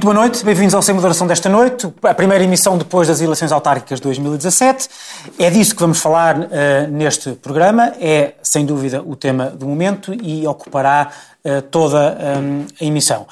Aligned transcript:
Muito 0.00 0.14
boa 0.14 0.26
noite, 0.26 0.42
bem-vindos 0.42 0.74
ao 0.74 0.80
Sem 0.80 0.94
Moderação 0.94 1.26
desta 1.26 1.46
noite, 1.46 1.86
a 2.04 2.14
primeira 2.14 2.42
emissão 2.42 2.78
depois 2.78 3.06
das 3.06 3.20
eleições 3.20 3.52
autárquicas 3.52 3.98
de 3.98 4.04
2017. 4.04 4.88
É 5.38 5.50
disso 5.50 5.74
que 5.74 5.80
vamos 5.82 6.00
falar 6.00 6.38
uh, 6.38 6.48
neste 6.90 7.32
programa, 7.32 7.92
é 8.00 8.32
sem 8.42 8.64
dúvida 8.64 9.02
o 9.02 9.14
tema 9.14 9.50
do 9.50 9.66
momento 9.66 10.14
e 10.14 10.46
ocupará 10.46 11.10
uh, 11.44 11.60
toda 11.60 12.16
um, 12.40 12.64
a 12.80 12.84
emissão. 12.86 13.26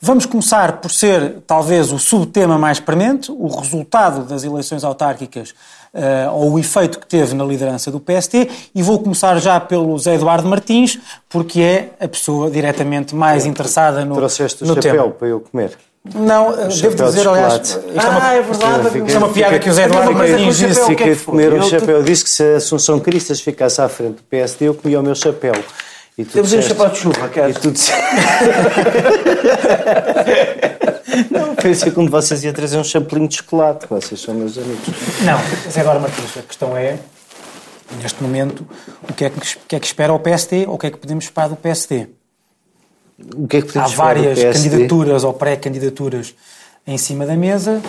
Vamos 0.00 0.24
começar 0.24 0.78
por 0.78 0.90
ser 0.90 1.42
talvez 1.46 1.92
o 1.92 1.98
subtema 1.98 2.56
mais 2.56 2.80
premente, 2.80 3.30
o 3.30 3.46
resultado 3.48 4.24
das 4.24 4.44
eleições 4.44 4.82
autárquicas 4.82 5.50
uh, 5.92 6.32
ou 6.32 6.52
o 6.52 6.58
efeito 6.58 7.00
que 7.00 7.06
teve 7.06 7.34
na 7.34 7.44
liderança 7.44 7.90
do 7.90 8.00
PST, 8.00 8.48
e 8.74 8.82
vou 8.82 8.98
começar 8.98 9.38
já 9.40 9.60
pelo 9.60 9.98
Zé 9.98 10.14
Eduardo 10.14 10.48
Martins, 10.48 10.98
porque 11.28 11.60
é 11.60 11.90
a 12.00 12.08
pessoa 12.08 12.50
diretamente 12.50 13.14
mais 13.14 13.44
interessada 13.44 14.06
no, 14.06 14.14
Trouxeste 14.14 14.64
no 14.64 14.72
o 14.72 14.74
chapéu 14.76 15.02
tema. 15.02 15.10
para 15.10 15.28
eu 15.28 15.40
comer. 15.40 15.76
Não, 16.14 16.54
devo 16.54 16.70
chapéu 16.70 17.06
dizer, 17.06 17.22
de 17.22 17.28
aliás, 17.28 17.68
chocolate. 17.68 17.96
isto 17.96 18.06
é 18.06 18.10
uma, 18.10 18.28
Ah, 18.28 18.34
é 18.34 18.42
verdade. 18.42 18.98
Isto 18.98 19.14
é 19.14 19.18
uma 19.18 19.28
piada 19.30 19.58
que 19.58 19.70
o 19.70 19.72
Zé 19.72 19.84
Eduardo 19.84 20.12
Martins 20.12 20.56
disse. 20.58 20.80
o 20.80 20.86
que 20.86 20.92
é 20.92 20.96
Fiquei 20.96 21.12
que 21.12 21.18
de 21.20 21.24
comer 21.24 21.52
um 21.54 21.62
chapéu. 21.62 22.02
Disse 22.02 22.24
que 22.24 22.30
se 22.30 22.42
a 22.42 22.56
Assunção 22.56 23.00
Cristas 23.00 23.40
ficasse 23.40 23.80
à 23.80 23.88
frente 23.88 24.16
do 24.16 24.22
PSD, 24.24 24.68
eu 24.68 24.74
comia 24.74 25.00
o 25.00 25.02
meu 25.02 25.14
chapéu. 25.14 25.54
E 26.18 26.24
tu 26.24 26.32
Temos 26.34 26.52
aí 26.52 26.58
um 26.58 26.60
disseste- 26.60 26.68
chapéu 26.78 26.92
de 26.92 26.98
chuva, 26.98 27.26
E 27.26 27.30
queres? 27.30 27.58
tu 27.58 27.70
disseste... 27.70 28.00
Não, 31.30 31.54
pensei 31.54 31.90
como 31.92 32.10
vocês 32.10 32.42
iam 32.44 32.52
trazer 32.52 32.76
um 32.76 32.84
chapelinho 32.84 33.28
de 33.28 33.36
chocolate. 33.36 33.86
Vocês 33.88 34.20
são 34.20 34.34
meus 34.34 34.58
amigos. 34.58 34.86
Não, 35.22 35.38
Zé 35.70 35.80
Eduardo 35.80 36.02
Martins, 36.02 36.36
a 36.36 36.42
questão 36.42 36.76
é, 36.76 36.98
neste 38.02 38.22
momento, 38.22 38.66
o 39.08 39.12
que 39.12 39.24
é 39.24 39.30
que, 39.30 39.38
o 39.38 39.42
que, 39.68 39.76
é 39.76 39.80
que 39.80 39.86
espera 39.86 40.12
o 40.12 40.18
PST 40.18 40.66
ou 40.66 40.74
o 40.74 40.78
que 40.78 40.86
é 40.86 40.90
que 40.90 40.98
podemos 40.98 41.24
esperar 41.24 41.48
do 41.48 41.56
PST? 41.56 42.08
O 43.36 43.46
que 43.46 43.58
é 43.58 43.60
que 43.62 43.68
podemos 43.68 43.92
Há 43.92 43.96
várias 43.96 44.42
candidaturas 44.42 45.24
ou 45.24 45.32
pré-candidaturas 45.32 46.34
em 46.86 46.98
cima 46.98 47.24
da 47.24 47.34
mesa, 47.36 47.80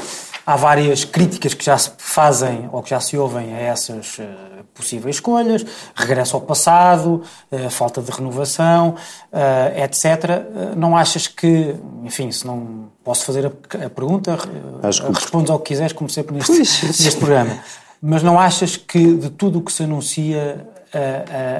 há 0.45 0.55
várias 0.55 1.03
críticas 1.03 1.53
que 1.53 1.65
já 1.65 1.77
se 1.77 1.91
fazem 1.97 2.69
ou 2.71 2.81
que 2.83 2.91
já 2.91 2.99
se 3.01 3.17
ouvem 3.17 3.53
a 3.53 3.59
essas 3.59 4.17
eh, 4.19 4.25
possíveis 4.73 5.17
escolhas, 5.17 5.65
regresso 5.95 6.35
ao 6.37 6.41
passado, 6.41 7.23
eh, 7.51 7.69
falta 7.69 8.01
de 8.01 8.09
renovação, 8.11 8.95
eh, 9.33 9.83
etc. 9.83 10.45
Não 10.77 10.95
achas 10.95 11.27
que, 11.27 11.75
enfim, 12.03 12.31
se 12.31 12.45
não 12.47 12.89
posso 13.03 13.25
fazer 13.25 13.47
a, 13.47 13.85
a 13.85 13.89
pergunta, 13.89 14.37
Acho 14.83 15.03
que- 15.05 15.11
respondes 15.11 15.49
ao 15.49 15.59
que 15.59 15.69
quiseres, 15.73 15.91
como 15.91 16.09
sempre 16.09 16.35
neste, 16.35 16.53
neste 16.53 17.17
programa. 17.17 17.57
Mas 18.01 18.21
não 18.23 18.39
achas 18.39 18.77
que 18.77 19.13
de 19.15 19.29
tudo 19.31 19.59
o 19.59 19.61
que 19.61 19.73
se 19.73 19.83
anuncia 19.83 20.65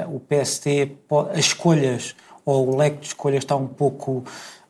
o 0.08 0.18
PST, 0.20 0.96
as 1.34 1.38
escolhas 1.40 2.14
ou 2.46 2.72
o 2.72 2.76
leque 2.76 2.98
de 2.98 3.06
escolhas 3.08 3.38
está 3.44 3.56
um 3.56 3.66
pouco 3.66 4.24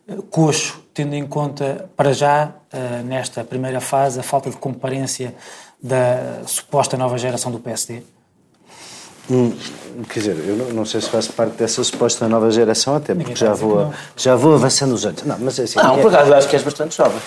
eh, 0.08 0.14
coxo, 0.30 0.80
tendo 0.94 1.14
em 1.14 1.26
conta, 1.26 1.88
para 1.94 2.12
já, 2.12 2.52
eh, 2.72 3.02
nesta 3.04 3.44
primeira 3.44 3.80
fase, 3.80 4.18
a 4.18 4.22
falta 4.22 4.48
de 4.50 4.56
comparência 4.56 5.34
da 5.80 6.40
suposta 6.46 6.96
nova 6.96 7.18
geração 7.18 7.52
do 7.52 7.58
PSD? 7.60 8.02
Hum, 9.30 9.52
quer 10.08 10.20
dizer, 10.20 10.36
eu 10.46 10.56
não, 10.56 10.66
não 10.70 10.84
sei 10.86 11.00
se 11.00 11.10
faço 11.10 11.32
parte 11.32 11.56
dessa 11.56 11.82
suposta 11.84 12.28
nova 12.28 12.50
geração, 12.50 12.94
até 12.96 13.14
porque 13.14 13.34
já 13.34 13.52
vou, 13.52 13.92
já 14.16 14.36
vou 14.36 14.54
avançando 14.54 14.92
os 14.94 15.04
anos. 15.04 15.22
Não, 15.24 15.36
mas 15.38 15.58
é 15.58 15.64
assim. 15.64 15.78
Não, 15.78 15.98
é- 15.98 16.02
por 16.02 16.14
acaso 16.14 16.32
acho 16.34 16.48
que 16.48 16.56
és 16.56 16.62
bastante 16.64 16.96
jovem. 16.96 17.18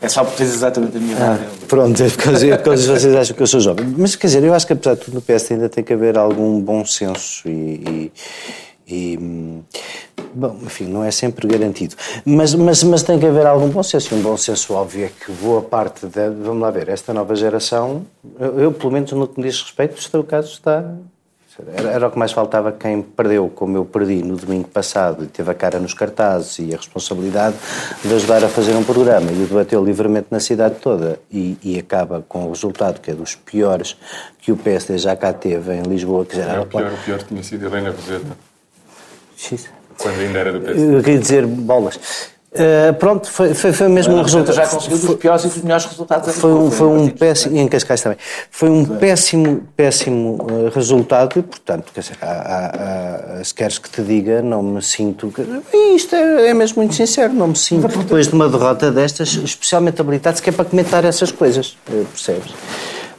É 0.00 0.08
só 0.08 0.24
porque 0.24 0.38
tens 0.38 0.52
exatamente 0.54 0.96
a 0.96 1.00
minha 1.00 1.12
idade. 1.14 1.42
Pronto, 1.68 2.02
é 2.02 2.08
por 2.10 2.16
causa, 2.24 2.46
é 2.46 2.56
por 2.56 2.64
causa 2.64 2.82
de 2.82 2.88
vocês 3.00 3.14
acham 3.14 3.36
que 3.36 3.42
eu 3.42 3.46
sou 3.46 3.60
jovem. 3.60 3.86
Mas 3.96 4.16
quer 4.16 4.26
dizer, 4.26 4.42
eu 4.42 4.52
acho 4.54 4.66
que 4.66 4.72
apesar 4.72 4.94
de 4.96 5.00
tudo 5.02 5.14
no 5.14 5.22
PS 5.22 5.52
ainda 5.52 5.68
tem 5.68 5.84
que 5.84 5.92
haver 5.92 6.18
algum 6.18 6.60
bom 6.60 6.84
senso 6.84 7.46
e. 7.48 7.50
e- 8.10 8.12
e, 8.86 9.18
bom, 10.34 10.58
enfim, 10.62 10.86
não 10.86 11.02
é 11.04 11.10
sempre 11.10 11.46
garantido. 11.46 11.94
Mas, 12.24 12.54
mas, 12.54 12.82
mas 12.82 13.02
tem 13.02 13.18
que 13.18 13.26
haver 13.26 13.46
algum 13.46 13.68
bom 13.68 13.82
senso. 13.82 14.14
E 14.14 14.18
um 14.18 14.22
bom 14.22 14.36
senso 14.36 14.74
óbvio 14.74 15.06
é 15.06 15.08
que 15.08 15.32
boa 15.32 15.62
parte 15.62 16.06
da. 16.06 16.28
Vamos 16.28 16.60
lá 16.60 16.70
ver, 16.70 16.88
esta 16.88 17.14
nova 17.14 17.34
geração, 17.34 18.04
eu, 18.38 18.60
eu, 18.60 18.72
pelo 18.72 18.92
menos 18.92 19.12
no 19.12 19.26
que 19.26 19.40
me 19.40 19.46
diz 19.48 19.60
respeito, 19.60 19.98
está 19.98 20.18
o 20.18 20.24
caso 20.24 20.52
está. 20.52 20.84
Era, 21.72 21.90
era 21.90 22.08
o 22.08 22.10
que 22.10 22.18
mais 22.18 22.32
faltava 22.32 22.72
quem 22.72 23.00
perdeu, 23.00 23.48
como 23.48 23.76
eu 23.76 23.84
perdi 23.84 24.24
no 24.24 24.36
domingo 24.36 24.66
passado, 24.66 25.22
e 25.22 25.28
teve 25.28 25.48
a 25.50 25.54
cara 25.54 25.78
nos 25.78 25.94
cartazes 25.94 26.58
e 26.58 26.74
a 26.74 26.76
responsabilidade 26.76 27.54
de 28.04 28.12
ajudar 28.12 28.42
a 28.42 28.48
fazer 28.48 28.74
um 28.74 28.82
programa 28.82 29.30
e 29.30 29.44
o 29.44 29.46
debateu 29.46 29.84
livremente 29.84 30.26
na 30.32 30.40
cidade 30.40 30.76
toda 30.80 31.20
e, 31.30 31.56
e 31.62 31.78
acaba 31.78 32.24
com 32.28 32.46
o 32.46 32.48
resultado 32.48 33.00
que 33.00 33.12
é 33.12 33.14
dos 33.14 33.36
piores 33.36 33.96
que 34.40 34.50
o 34.50 34.56
PSD 34.56 34.98
já 34.98 35.14
cá 35.14 35.32
teve 35.32 35.74
em 35.74 35.82
Lisboa, 35.82 36.24
que 36.24 36.36
já 36.36 36.42
era 36.42 36.62
O 36.62 36.66
pior, 36.66 36.92
o 36.92 37.04
pior 37.04 37.22
tinha 37.22 37.42
sido 37.44 37.66
Helena 37.66 37.92
Roseta, 37.92 38.36
X. 39.36 39.66
quando 39.98 40.20
ainda 40.20 40.38
era 40.38 40.52
do 40.52 40.60
PSD. 40.60 40.96
Eu 40.96 41.02
queria 41.02 41.18
dizer 41.18 41.46
bolas. 41.46 41.98
Uh, 42.56 42.94
pronto, 43.00 43.28
foi, 43.28 43.52
foi, 43.52 43.72
foi 43.72 43.88
mesmo 43.88 44.14
um 44.14 44.22
resultado. 44.22 44.54
já 44.54 44.64
conseguiu 44.64 44.96
dos 44.96 45.16
piores 45.16 45.44
e 45.44 45.48
dos 45.48 45.56
melhores 45.62 45.86
resultados. 45.86 46.36
Foi 46.36 46.52
um, 46.54 46.70
foi 46.70 46.86
um 46.86 46.98
partido. 47.00 47.18
péssimo, 47.18 47.56
e 47.56 47.58
em 47.58 47.66
Cascais 47.66 48.00
também, 48.00 48.16
foi 48.48 48.70
um 48.70 48.84
péssimo, 48.84 49.62
péssimo 49.76 50.34
uh, 50.40 50.70
resultado 50.72 51.36
e, 51.40 51.42
portanto, 51.42 51.90
quer 51.92 52.00
dizer, 52.02 52.16
há, 52.22 52.26
há- 52.28 53.38
há- 53.40 53.44
se 53.44 53.52
queres 53.52 53.78
que 53.78 53.90
te 53.90 54.02
diga, 54.02 54.40
não 54.40 54.62
me 54.62 54.80
sinto, 54.80 55.32
que- 55.32 55.44
e 55.76 55.96
isto 55.96 56.14
é, 56.14 56.50
é 56.50 56.54
mesmo 56.54 56.76
muito 56.76 56.94
sincero, 56.94 57.32
não 57.32 57.48
me 57.48 57.56
sinto, 57.56 57.88
depois 57.88 58.28
de 58.28 58.34
uma 58.34 58.48
derrota 58.48 58.88
destas, 58.92 59.30
especialmente 59.34 60.00
habilitado, 60.00 60.36
se 60.36 60.42
quer 60.42 60.52
para 60.52 60.64
comentar 60.64 61.04
essas 61.04 61.32
coisas, 61.32 61.76
eh, 61.90 62.04
percebes? 62.12 62.52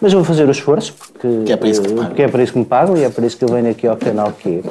Mas 0.01 0.11
eu 0.13 0.19
vou 0.19 0.25
fazer 0.25 0.47
o 0.47 0.51
esforço, 0.51 0.93
porque, 0.93 1.27
Que 1.45 1.53
é 1.53 1.57
para 1.57 1.69
isso 1.69 1.81
que 1.81 1.93
porque 1.93 2.21
é 2.21 2.27
para 2.27 2.43
isso 2.43 2.53
que 2.53 2.59
me 2.59 2.65
pagam 2.65 2.97
e 2.97 3.03
é 3.03 3.09
para 3.09 3.25
isso 3.25 3.37
que 3.37 3.45
eu 3.45 3.49
venho 3.49 3.69
aqui 3.69 3.87
ao 3.87 3.95
canal 3.97 4.31
que 4.33 4.61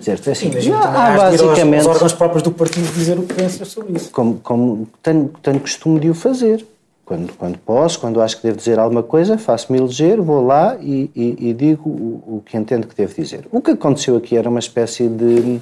certo? 0.00 0.28
É 0.28 0.32
assim, 0.32 0.48
Imagino 0.48 0.76
há 0.76 1.12
aos- 1.12 1.16
basicamente 1.22 1.78
aos 1.78 1.86
órgãos 1.86 2.12
próprios 2.12 2.42
do 2.42 2.50
partido 2.50 2.92
dizer 2.92 3.18
o 3.18 3.22
que 3.22 3.34
pensas 3.34 3.68
sobre 3.68 3.96
isso. 3.96 4.10
como, 4.10 4.40
como 4.42 4.88
tenho, 5.02 5.30
tenho 5.42 5.60
costume 5.60 6.00
de 6.00 6.10
o 6.10 6.14
fazer. 6.14 6.64
Quando, 7.04 7.32
quando 7.38 7.56
posso, 7.58 8.00
quando 8.00 8.20
acho 8.20 8.36
que 8.38 8.42
devo 8.42 8.56
dizer 8.56 8.80
alguma 8.80 9.02
coisa, 9.04 9.38
faço-me 9.38 9.78
eleger, 9.78 10.20
vou 10.20 10.44
lá 10.44 10.76
e, 10.80 11.08
e- 11.14 11.36
e 11.50 11.54
digo 11.54 11.88
o, 11.88 12.38
o 12.38 12.42
que 12.44 12.56
entendo 12.56 12.88
que 12.88 12.96
devo 12.96 13.14
dizer. 13.14 13.46
O 13.52 13.60
que 13.60 13.70
aconteceu 13.70 14.16
aqui 14.16 14.36
era 14.36 14.48
uma 14.50 14.58
espécie 14.58 15.06
de, 15.06 15.60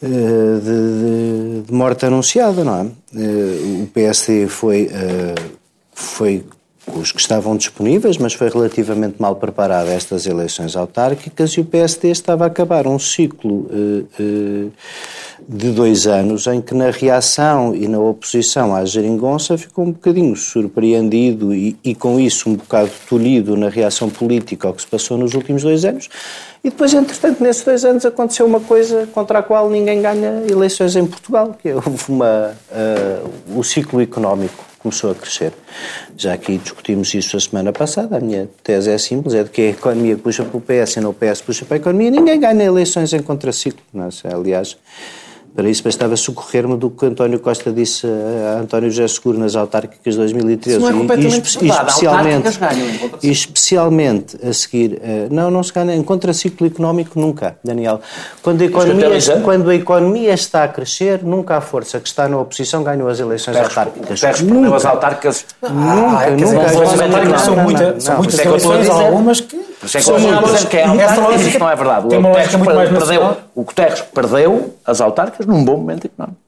eh, 0.00 0.06
de, 0.06 0.62
de- 0.62 1.62
de 1.66 1.72
morte 1.72 2.06
anunciada, 2.06 2.62
não 2.62 2.80
é? 2.80 2.86
Eh, 3.16 3.82
O 3.82 3.86
PSD 3.92 4.46
foi, 4.46 4.88
eh, 4.92 5.34
foi 5.92 6.44
os 6.86 7.12
que 7.12 7.20
estavam 7.20 7.56
disponíveis, 7.56 8.18
mas 8.18 8.34
foi 8.34 8.48
relativamente 8.48 9.16
mal 9.18 9.36
preparado 9.36 9.88
a 9.88 9.92
estas 9.92 10.26
eleições 10.26 10.76
autárquicas 10.76 11.52
e 11.52 11.60
o 11.60 11.64
PSD 11.64 12.10
estava 12.10 12.44
a 12.44 12.46
acabar 12.48 12.86
um 12.86 12.98
ciclo 12.98 13.66
eh, 13.70 14.04
eh, 14.20 14.66
de 15.48 15.70
dois 15.70 16.06
anos 16.06 16.46
em 16.46 16.60
que 16.60 16.74
na 16.74 16.90
reação 16.90 17.74
e 17.74 17.88
na 17.88 17.98
oposição 17.98 18.74
à 18.74 18.84
geringonça 18.84 19.56
ficou 19.56 19.84
um 19.84 19.92
bocadinho 19.92 20.36
surpreendido 20.36 21.54
e, 21.54 21.76
e 21.82 21.94
com 21.94 22.20
isso 22.20 22.50
um 22.50 22.54
bocado 22.54 22.90
tolhido 23.08 23.56
na 23.56 23.68
reação 23.68 24.10
política 24.10 24.68
ao 24.68 24.74
que 24.74 24.82
se 24.82 24.88
passou 24.88 25.16
nos 25.16 25.34
últimos 25.34 25.62
dois 25.62 25.84
anos. 25.84 26.08
E 26.62 26.70
depois, 26.70 26.94
entretanto, 26.94 27.42
nesses 27.42 27.62
dois 27.62 27.84
anos 27.84 28.06
aconteceu 28.06 28.46
uma 28.46 28.60
coisa 28.60 29.06
contra 29.12 29.40
a 29.40 29.42
qual 29.42 29.68
ninguém 29.68 30.00
ganha 30.00 30.42
eleições 30.50 30.96
em 30.96 31.06
Portugal, 31.06 31.56
que 31.60 31.68
é 31.68 31.74
uma, 32.08 32.54
eh, 32.72 33.20
o 33.54 33.62
ciclo 33.62 34.00
económico 34.00 34.73
começou 34.84 35.10
a 35.10 35.14
crescer. 35.14 35.54
Já 36.14 36.34
aqui 36.34 36.58
discutimos 36.58 37.12
isso 37.14 37.36
a 37.38 37.40
semana 37.40 37.72
passada. 37.72 38.18
A 38.18 38.20
minha 38.20 38.48
tese 38.62 38.90
é 38.90 38.98
simples: 38.98 39.34
é 39.34 39.42
de 39.42 39.48
que 39.48 39.62
a 39.62 39.70
economia 39.70 40.16
puxa 40.18 40.44
para 40.44 40.58
o 40.58 40.60
PS 40.60 40.96
e 40.96 41.00
não 41.00 41.10
o 41.10 41.14
PS 41.14 41.40
puxa 41.40 41.64
para 41.64 41.78
a 41.78 41.80
economia. 41.80 42.10
Ninguém 42.10 42.38
ganha 42.38 42.62
eleições 42.62 43.12
em 43.14 43.22
contraciclo. 43.22 43.80
É? 43.94 44.34
Aliás, 44.34 44.76
para 45.54 45.68
isso 45.68 45.82
bastava 45.84 46.16
socorrer-me 46.16 46.76
do 46.76 46.90
que 46.90 47.06
António 47.06 47.38
Costa 47.38 47.70
disse 47.72 48.06
a 48.06 48.60
António 48.60 48.90
José 48.90 49.06
Seguro 49.08 49.38
nas 49.38 49.54
autárquicas 49.54 50.14
de 50.14 50.18
2013. 50.18 50.78
Isso 50.78 50.80
não 50.80 50.88
é 50.88 50.92
E- 50.92 50.94
e 50.96 50.98
completamente 51.00 51.46
espe- 51.48 51.64
verdade. 51.66 51.88
especialmente, 51.90 52.34
Autárquicas 52.48 52.56
ganham 52.56 53.10
e 53.22 53.30
especialmente 53.30 54.36
a 54.46 54.52
seguir, 54.52 55.00
eh, 55.02 55.28
não, 55.30 55.50
não 55.50 55.62
se 55.62 55.72
ganha 55.72 55.94
em 55.94 56.02
contraciclo 56.02 56.66
económico 56.66 57.18
nunca, 57.18 57.56
Daniel. 57.64 58.00
Quando 58.42 58.62
a, 58.62 58.64
economia, 58.64 59.08
quando 59.42 59.70
a 59.70 59.74
economia 59.74 60.34
está 60.34 60.64
a 60.64 60.68
crescer, 60.68 61.22
nunca 61.22 61.56
a 61.56 61.60
força 61.60 62.00
que 62.00 62.08
está 62.08 62.28
na 62.28 62.38
oposição 62.38 62.82
ganhou 62.82 63.08
as 63.08 63.20
eleições 63.20 63.56
autárquicas. 63.56 64.20
Terres 64.20 64.42
perdeu 64.42 64.74
as 64.74 64.84
autárquicas. 64.84 65.44
Nunca, 65.62 66.18
Ah, 66.18 66.30
dizer, 66.30 66.54
nunca. 66.54 66.66
as 66.66 66.72
não, 66.74 66.82
eleições 66.82 67.00
autárquicas 67.00 67.40
são, 67.42 67.56
não, 67.56 67.62
muita- 67.64 67.92
não, 67.92 68.00
são 68.00 68.16
muitas 68.18 68.38
é 68.40 68.44
eleições, 68.48 68.88
algumas 68.90 69.40
que 69.40 69.56
Por 69.90 69.98
isso 69.98 69.98
é 69.98 70.18
que 70.18 70.26
a 70.28 70.32
muitas. 70.32 70.52
dizer 70.54 70.68
que 70.68 70.76
é 70.76 70.86
E 70.86 71.48
isto 71.48 71.58
não 71.58 71.70
é 71.70 71.76
verdade. 71.76 72.08
Tem 72.08 72.18
O 72.18 72.20
uma 72.20 72.28
lógica 72.30 72.58
muito 72.58 72.74
mais 72.74 72.88
perdeu, 72.90 73.36
o 73.54 73.62
Guterres 73.64 74.00
perdeu 74.02 74.74
as 74.86 75.00
autárquicas 75.00 75.46
num 75.46 75.64
bom 75.64 75.76
momento 75.76 76.06
económico. 76.06 76.40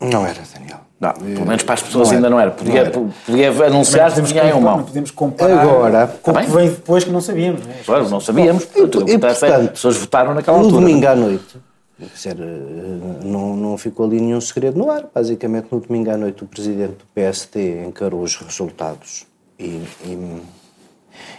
Não 0.00 0.26
era, 0.26 0.40
Daniel. 0.52 0.78
Não, 1.00 1.12
pelo 1.12 1.46
menos 1.46 1.62
para 1.64 1.74
as 1.74 1.82
pessoas 1.82 2.08
Não 2.08 2.16
ainda 2.16 2.30
não 2.30 2.40
era. 2.40 2.50
Podia, 2.50 2.72
Não 2.72 2.80
era. 2.80 2.90
podia 3.26 3.66
anunciar 3.66 4.12
que 4.12 4.20
vinha 4.22 4.44
em 4.44 4.52
comparar, 4.52 4.60
mão. 4.60 4.76
não 4.78 4.84
podemos 4.84 5.10
comparar 5.10 5.60
Agora, 5.60 6.06
com 6.22 6.30
o 6.30 6.34
que 6.34 6.50
veio 6.50 6.70
depois 6.70 7.04
que 7.04 7.10
não 7.10 7.20
sabíamos. 7.20 7.66
Não 7.66 7.72
é? 7.72 7.76
Claro, 7.84 8.08
não 8.08 8.20
sabíamos. 8.20 8.64
Portanto, 8.64 9.04
e, 9.10 9.18
portanto, 9.18 9.52
as 9.52 9.70
pessoas 9.70 9.96
votaram 9.96 10.34
naquela 10.34 10.56
No 10.58 10.64
altura. 10.64 10.80
domingo 10.80 11.06
à 11.06 11.14
noite, 11.16 11.56
dizer, 11.98 12.36
eh, 12.40 13.24
não, 13.24 13.56
não 13.56 13.76
ficou 13.76 14.06
ali 14.06 14.20
nenhum 14.20 14.40
segredo 14.40 14.78
no 14.78 14.90
ar. 14.90 15.04
Basicamente, 15.14 15.66
no 15.70 15.80
domingo 15.80 16.10
à 16.10 16.16
noite, 16.16 16.42
o 16.44 16.46
presidente 16.46 16.92
do 16.94 17.04
PST 17.14 17.58
encarou 17.86 18.22
os 18.22 18.36
resultados 18.36 19.26
e, 19.58 19.82
e, 20.04 20.42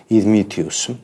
e 0.09 0.19
demitiu-se. 0.19 0.95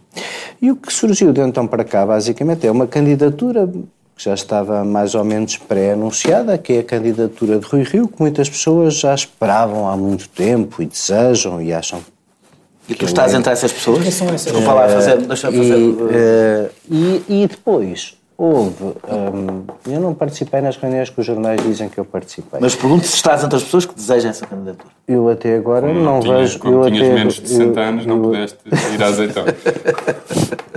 E 0.62 0.71
o 0.71 0.75
que 0.75 0.91
surgiu 0.94 1.33
de 1.33 1.41
então 1.41 1.65
para 1.65 1.83
cá, 1.83 2.06
basicamente, 2.06 2.68
é 2.68 2.71
uma 2.71 2.85
candidatura 2.88 3.68
que 3.68 4.23
já 4.23 4.33
estava 4.33 4.83
mais 4.85 5.15
ou 5.15 5.23
menos 5.23 5.57
pré-anunciada, 5.57 6.57
que 6.57 6.73
é 6.73 6.79
a 6.79 6.83
candidatura 6.83 7.57
de 7.57 7.65
Rui 7.65 7.83
Rio, 7.83 8.07
que 8.07 8.19
muitas 8.19 8.50
pessoas 8.50 8.95
já 8.95 9.15
esperavam 9.15 9.88
há 9.89 9.97
muito 9.97 10.29
tempo 10.29 10.81
e 10.81 10.85
desejam 10.85 11.62
e 11.62 11.73
acham 11.73 12.01
E 12.88 12.94
tu 12.94 13.06
estás 13.06 13.33
entre 13.33 13.51
essas 13.51 13.71
pessoas? 13.71 14.03
Quem 14.03 14.12
são 14.12 14.27
essas? 14.27 14.51
Desculpa 14.51 14.73
lá, 14.73 14.88
fazer, 14.88 15.18
deixa 15.18 15.47
eu 15.47 15.53
fazer. 15.53 15.77
E, 15.77 15.97
eh, 16.12 16.69
e, 16.89 17.23
e 17.44 17.47
depois 17.47 18.20
houve. 18.44 18.84
hum, 18.84 19.64
eu 19.88 20.00
não 20.00 20.14
participei 20.14 20.62
nas 20.62 20.76
reuniões 20.78 21.10
que 21.10 21.20
os 21.20 21.26
jornais 21.26 21.62
dizem 21.64 21.88
que 21.90 21.98
eu 22.00 22.06
participei. 22.06 22.60
Mas 22.60 22.76
pergunto 22.76 23.06
se 23.06 23.16
estás 23.16 23.44
entre 23.44 23.56
as 23.58 23.64
pesões 23.64 23.86
que 23.86 23.94
desejam 23.96 24.32
essa 24.32 24.46
candidatura. 24.46 24.90
eu 25.08 25.30
até 25.30 25.56
agora 25.58 25.88
Como 25.88 26.00
não, 26.00 26.20
tinhas, 26.20 26.40
vejo. 26.40 26.60
como 26.60 26.84
eu 26.84 26.92
tinhas 26.92 27.06
até, 27.08 27.14
menos 27.16 27.34
de 27.36 27.48
60 27.50 27.80
eu- 27.80 27.84
anos, 27.88 28.06
não 28.06 28.16
eu- 28.18 28.22
pudeste 28.24 28.58
ir 28.94 29.04
à 29.04 29.08
azeitona. 29.08 29.56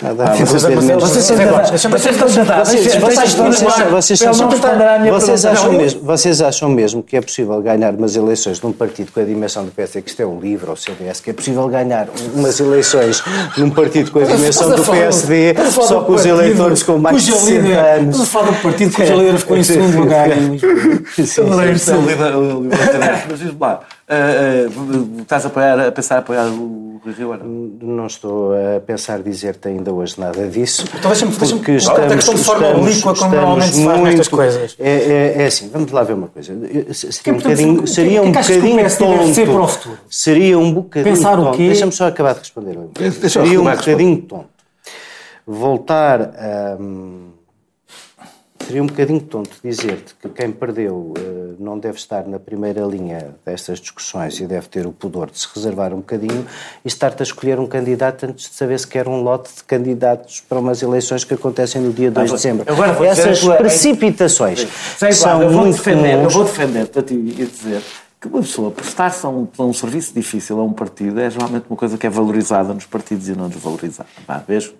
Nada 0.00 0.24
vocês 5.10 5.44
acham, 5.44 5.72
mesmo, 5.72 6.00
vocês 6.02 6.40
acham 6.40 6.68
mesmo 6.68 7.02
que 7.02 7.16
é 7.16 7.20
possível 7.20 7.60
ganhar 7.60 7.92
umas 7.94 8.14
eleições 8.14 8.60
num 8.60 8.72
partido 8.72 9.10
com 9.12 9.20
a 9.20 9.24
dimensão 9.24 9.64
do 9.64 9.72
PSD, 9.72 10.02
que 10.02 10.10
isto 10.10 10.22
é 10.22 10.26
um 10.26 10.38
livro, 10.40 10.70
ou 10.70 10.76
CDS, 10.76 11.20
que 11.20 11.30
é 11.30 11.32
possível 11.32 11.66
ganhar 11.68 12.08
umas 12.34 12.60
eleições 12.60 13.22
num 13.56 13.70
partido 13.70 14.10
com 14.12 14.20
a 14.20 14.24
dimensão 14.24 14.70
do 14.70 14.84
PSD, 14.84 15.54
só 15.70 16.02
com 16.02 16.12
os 16.12 16.24
eleitores 16.24 16.82
com 16.84 16.98
mais 16.98 17.22
de 17.24 17.32
60 17.32 17.68
anos. 17.68 18.20
Estás 18.20 18.20
a 18.20 18.26
falar 18.26 18.50
do 18.52 18.62
partido 18.62 18.94
cuja 18.94 19.14
líder 19.14 19.38
ficou 19.38 19.56
em 19.56 19.64
segundo 19.64 19.98
lugar. 19.98 20.28
É 20.30 20.34
o 22.36 22.38
o. 22.38 22.68
Mas 23.28 23.38
diz-me 23.40 23.58
lá, 23.60 23.80
ah, 24.12 24.68
ah, 25.18 25.22
estás 25.22 25.44
a, 25.44 25.48
apoiar, 25.48 25.80
a 25.80 25.92
pensar 25.92 26.16
em 26.16 26.18
apoiar 26.18 26.46
o 26.46 27.00
Rui 27.04 27.14
Rio 27.14 27.30
ou 27.30 27.36
não? 27.36 27.46
Não 27.96 28.06
estou 28.06 28.52
a 28.52 28.80
pensar 28.80 29.20
dizer-te 29.22 29.68
ainda 29.68 29.92
hoje 29.92 30.14
nada 30.20 30.46
disso. 30.48 30.84
Então 30.96 31.10
deixa-me- 31.10 31.32
deixa-me- 31.32 31.60
porque 31.60 31.72
Olha, 31.88 32.04
até 32.04 32.14
questão 32.14 32.34
de 32.34 32.44
forma 32.44 32.68
oblíqua, 32.68 33.14
como 33.14 33.34
normalmente 33.34 33.74
se 33.74 33.84
faz 33.84 34.00
nestas 34.02 34.28
coisas. 34.28 34.76
É, 34.78 34.90
é- 34.90 35.42
é 35.42 35.46
assim, 35.46 35.68
vamos 35.72 35.90
lá 35.90 36.02
ver 36.04 36.12
uma 36.12 36.28
coisa. 36.28 36.54
Seria 36.92 37.32
um 37.32 37.36
bocadinho, 37.38 37.86
seria 37.88 38.22
um 38.22 38.30
bocadinho 38.32 38.96
tonto. 38.96 39.34
ser 39.34 39.46
para 39.48 39.60
o 39.62 39.68
futuro? 39.68 39.98
Seria 40.08 40.58
um 40.58 40.72
bocadinho 40.72 41.16
Pensar 41.16 41.38
o 41.38 41.44
tonto. 41.44 41.56
quê? 41.56 41.66
Deixa-me 41.66 41.92
só 41.92 42.06
acabar 42.06 42.34
de 42.34 42.38
responder. 42.40 42.78
Seria 43.28 43.60
um 43.60 43.64
bocadinho 43.64 44.22
tonto. 44.22 44.46
Voltar 45.46 46.20
a. 46.22 46.76
hum, 46.80 47.31
Seria 48.66 48.82
um 48.82 48.86
bocadinho 48.86 49.20
tonto 49.20 49.50
dizer-te 49.62 50.14
que 50.20 50.28
quem 50.28 50.50
perdeu 50.50 51.12
eh, 51.18 51.54
não 51.58 51.78
deve 51.78 51.98
estar 51.98 52.26
na 52.26 52.38
primeira 52.38 52.82
linha 52.82 53.34
destas 53.44 53.78
discussões 53.80 54.38
e 54.40 54.46
deve 54.46 54.66
ter 54.68 54.86
o 54.86 54.92
pudor 54.92 55.30
de 55.30 55.38
se 55.38 55.48
reservar 55.54 55.92
um 55.92 55.96
bocadinho 55.98 56.46
e 56.84 56.88
estar-te 56.88 57.22
a 57.22 57.24
escolher 57.24 57.58
um 57.58 57.66
candidato 57.66 58.24
antes 58.24 58.48
de 58.48 58.54
saber 58.54 58.78
se 58.78 58.86
quer 58.86 59.08
um 59.08 59.20
lote 59.22 59.50
de 59.56 59.64
candidatos 59.64 60.40
para 60.40 60.58
umas 60.58 60.80
eleições 60.80 61.24
que 61.24 61.34
acontecem 61.34 61.82
no 61.82 61.92
dia 61.92 62.10
2 62.10 62.30
de 62.30 62.36
dezembro. 62.36 62.72
Agora 62.72 62.92
vou 62.92 63.04
Essas 63.04 63.40
tua- 63.40 63.56
precipitações 63.56 64.66
Sei, 64.96 65.12
são 65.12 65.30
claro, 65.32 65.44
eu 65.44 65.50
vou 65.50 65.62
muito 65.62 65.76
defender, 65.76 66.12
eu 66.12 66.16
comuns. 66.18 66.34
vou 66.34 66.44
defender 66.44 66.86
para 66.86 67.02
ti 67.02 67.14
e 67.14 67.44
dizer 67.44 67.82
que 68.20 68.28
uma 68.28 68.40
pessoa 68.40 68.70
prestar-se 68.70 69.26
a 69.26 69.28
um, 69.28 69.48
a 69.58 69.62
um 69.64 69.72
serviço 69.72 70.14
difícil 70.14 70.58
a 70.60 70.62
um 70.64 70.72
partido 70.72 71.20
é 71.20 71.28
geralmente 71.28 71.64
uma 71.68 71.76
coisa 71.76 71.98
que 71.98 72.06
é 72.06 72.10
valorizada 72.10 72.72
nos 72.72 72.86
partidos 72.86 73.28
e 73.28 73.32
não 73.34 73.48
desvalorizada. 73.48 74.08
Pá, 74.26 74.42
vejo? 74.46 74.72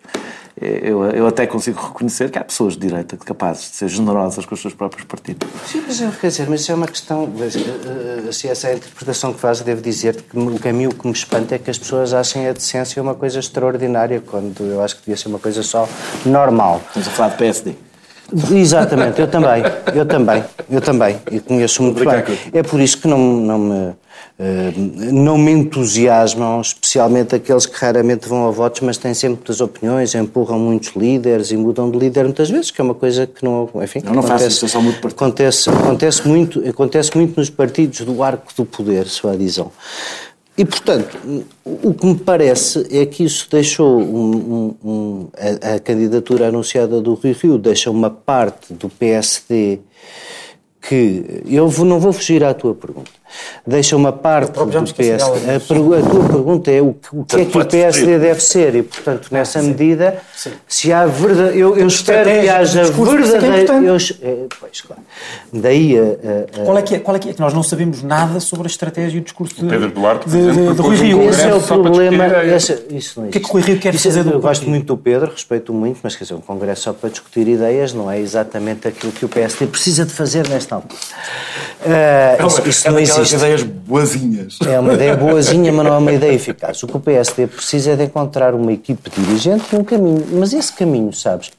Eu, 0.60 1.04
eu 1.06 1.26
até 1.26 1.46
consigo 1.46 1.80
reconhecer 1.80 2.30
que 2.30 2.38
há 2.38 2.44
pessoas 2.44 2.74
de 2.74 2.80
direita 2.86 3.16
capazes 3.16 3.70
de 3.70 3.76
ser 3.76 3.88
generosas 3.88 4.44
com 4.44 4.54
os 4.54 4.60
seus 4.60 4.74
próprios 4.74 5.04
partidos. 5.06 5.48
Sim, 5.66 5.82
mas, 5.86 6.00
eu- 6.00 6.12
quer 6.12 6.28
dizer, 6.28 6.48
mas 6.48 6.60
isso 6.60 6.72
é 6.72 6.74
uma 6.74 6.86
questão. 6.86 7.26
mas, 7.38 7.56
eh, 7.56 7.60
eh, 8.28 8.32
Se 8.32 8.48
essa 8.48 8.68
é 8.68 8.72
a 8.72 8.74
interpretação 8.76 9.32
que 9.32 9.40
faz, 9.40 9.60
devo 9.62 9.80
dizer 9.80 10.22
que 10.22 10.38
o 10.38 10.58
caminho 10.58 10.90
que 10.90 11.06
me 11.06 11.12
espanta 11.12 11.54
é 11.54 11.58
que 11.58 11.70
as 11.70 11.78
pessoas 11.78 12.12
achem 12.12 12.46
a 12.48 12.52
decência 12.52 13.02
uma 13.02 13.14
coisa 13.14 13.38
extraordinária, 13.40 14.20
quando 14.20 14.62
eu 14.62 14.82
acho 14.82 14.96
que 14.96 15.02
devia 15.02 15.16
ser 15.16 15.28
uma 15.28 15.38
coisa 15.38 15.62
só 15.62 15.88
normal. 16.26 16.80
Estamos 16.88 17.08
a 17.08 17.10
falar 17.10 17.28
de 17.30 17.36
PSD. 17.38 17.74
Exatamente, 18.50 19.20
eu 19.20 19.28
também, 19.28 19.62
eu 19.94 20.06
também, 20.06 20.44
eu 20.70 20.80
também, 20.80 21.16
e 21.30 21.40
conheço 21.40 21.82
muito 21.82 22.04
bem. 22.04 22.22
É 22.52 22.62
por 22.62 22.80
isso 22.80 22.98
que 22.98 23.06
não, 23.06 23.18
não, 23.18 23.58
me, 23.58 23.92
eh, 24.38 24.72
não 25.12 25.36
me 25.36 25.52
entusiasmam, 25.52 26.60
especialmente 26.60 27.34
aqueles 27.34 27.66
que 27.66 27.76
raramente 27.78 28.26
vão 28.28 28.46
a 28.48 28.50
votos, 28.50 28.80
mas 28.80 28.96
têm 28.96 29.12
sempre 29.12 29.36
muitas 29.36 29.60
opiniões, 29.60 30.14
empurram 30.14 30.58
muitos 30.58 30.96
líderes 30.96 31.50
e 31.50 31.56
mudam 31.56 31.90
de 31.90 31.98
líder 31.98 32.24
muitas 32.24 32.48
vezes, 32.48 32.70
que 32.70 32.80
é 32.80 32.84
uma 32.84 32.94
coisa 32.94 33.26
que 33.26 33.44
não, 33.44 33.68
enfim, 33.82 34.00
Eu 34.04 34.14
não 34.14 34.22
faço 34.22 34.64
eu 34.64 34.68
só 34.68 34.80
mudo 34.80 34.94
de 34.94 35.00
partido. 35.00 35.18
acontece, 35.18 35.68
acontece, 35.68 36.26
muito, 36.26 36.66
acontece 36.68 37.16
muito 37.16 37.38
nos 37.38 37.50
partidos 37.50 38.00
do 38.00 38.22
arco 38.22 38.52
do 38.56 38.64
poder, 38.64 39.06
se 39.06 39.26
a 39.26 39.36
dizem. 39.36 39.66
E, 40.62 40.64
portanto, 40.64 41.18
o 41.64 41.92
que 41.92 42.06
me 42.06 42.14
parece 42.16 42.86
é 42.96 43.04
que 43.04 43.24
isso 43.24 43.48
deixou 43.50 44.00
um- 44.00 44.36
um- 44.84 44.88
um- 44.90 45.28
a, 45.36 45.74
a 45.74 45.80
candidatura 45.80 46.46
anunciada 46.46 47.00
do 47.00 47.14
Rui 47.14 47.32
Rio 47.32 47.58
deixa 47.58 47.90
uma 47.90 48.08
parte 48.08 48.72
do 48.72 48.88
PSD 48.88 49.80
que 50.80 51.42
eu 51.46 51.68
não 51.84 51.98
vou 51.98 52.12
fugir 52.12 52.44
à 52.44 52.54
tua 52.54 52.76
pergunta. 52.76 53.10
Deixa 53.66 53.96
uma 53.96 54.12
parte 54.12 54.52
do 54.52 54.94
PSD. 54.94 55.50
A, 55.50 55.56
a 55.56 55.60
tua 55.60 56.00
pergunta 56.28 56.70
é 56.70 56.80
o, 56.82 56.94
que- 56.94 57.16
o 57.16 57.24
que 57.24 57.36
é 57.40 57.44
que 57.44 57.58
o 57.58 57.64
PSD 57.64 58.18
deve 58.18 58.40
ser 58.42 58.74
e, 58.74 58.82
portanto, 58.82 59.28
nessa 59.30 59.62
medida, 59.62 60.18
se 60.68 60.92
há 60.92 61.06
verdade, 61.06 61.58
eu, 61.58 61.76
eu 61.76 61.86
espero 61.86 62.28
que 62.28 62.48
haja 62.48 62.80
é 62.80 62.82
é 62.82 62.90
verdadeira. 62.90 63.62
importante. 63.62 63.86
eu 63.86 63.96
é, 64.28 64.36
pois, 64.60 64.80
claro. 64.80 65.02
Daí 65.52 65.98
a- 65.98 66.02
a- 66.02 66.64
Qual 66.64 66.78
é, 66.78 66.82
que 66.82 66.94
é, 66.94 66.98
qual 66.98 67.16
é 67.16 67.18
que 67.20 67.30
é? 67.30 67.32
Que 67.34 67.40
nós 67.40 67.54
não 67.54 67.62
sabemos 67.62 68.02
nada 68.02 68.40
sobre 68.40 68.66
a 68.66 68.70
estratégia 68.70 69.16
e 69.16 69.20
o 69.20 69.24
discurso 69.24 69.54
de, 69.54 69.66
Pedro 69.68 69.90
Duarte, 69.90 70.28
de, 70.28 70.52
de, 70.52 70.74
de 70.74 70.80
Rui 70.82 70.96
Rio. 70.96 71.28
Esse 71.28 71.42
é 71.42 71.54
o 71.54 71.60
problema. 71.60 72.26
esse- 72.44 72.84
isso 72.90 73.20
não 73.20 73.28
O 73.28 73.30
que 73.30 73.38
é 73.38 73.40
que 73.40 73.46
o 73.48 73.52
Rui 73.52 73.62
Rio 73.62 73.78
quer 73.78 73.94
Isso- 73.94 74.04
fazer 74.08 74.24
do 74.24 74.30
Eu 74.32 74.40
gosto 74.40 74.68
muito 74.68 74.86
do 74.86 74.96
Pedro, 74.96 75.30
respeito 75.30 75.72
muito, 75.72 76.00
mas 76.02 76.16
quer 76.16 76.24
dizer, 76.24 76.34
um 76.34 76.40
congresso 76.40 76.82
só 76.82 76.92
para 76.92 77.10
discutir 77.10 77.46
ideias 77.48 77.92
não 77.92 78.10
é 78.10 78.18
exatamente 78.18 78.88
aquilo 78.88 79.12
que 79.12 79.24
o 79.24 79.28
PSD 79.28 79.66
precisa 79.66 80.04
de 80.04 80.12
fazer 80.12 80.48
nesta 80.48 80.74
altura. 80.76 81.00
Ah, 81.84 82.46
isso, 82.46 82.68
isso 82.68 82.90
não 82.90 82.98
existe. 82.98 83.21
Ideias 83.30 83.62
boazinhas. 83.62 84.58
É 84.66 84.80
uma 84.80 84.94
ideia 84.94 85.16
boazinha, 85.16 85.72
mas 85.72 85.86
não 85.86 85.94
é 85.94 85.98
uma 85.98 86.12
ideia 86.12 86.32
eficaz. 86.32 86.82
O 86.82 86.86
que 86.86 86.96
o 86.96 87.00
PSD 87.00 87.46
precisa 87.46 87.92
é 87.92 87.96
de 87.96 88.04
encontrar 88.04 88.54
uma 88.54 88.72
equipe 88.72 89.10
dirigente 89.10 89.64
e 89.72 89.76
um 89.76 89.84
caminho. 89.84 90.26
Mas 90.32 90.52
esse 90.52 90.72
caminho, 90.72 91.12
sabes, 91.12 91.50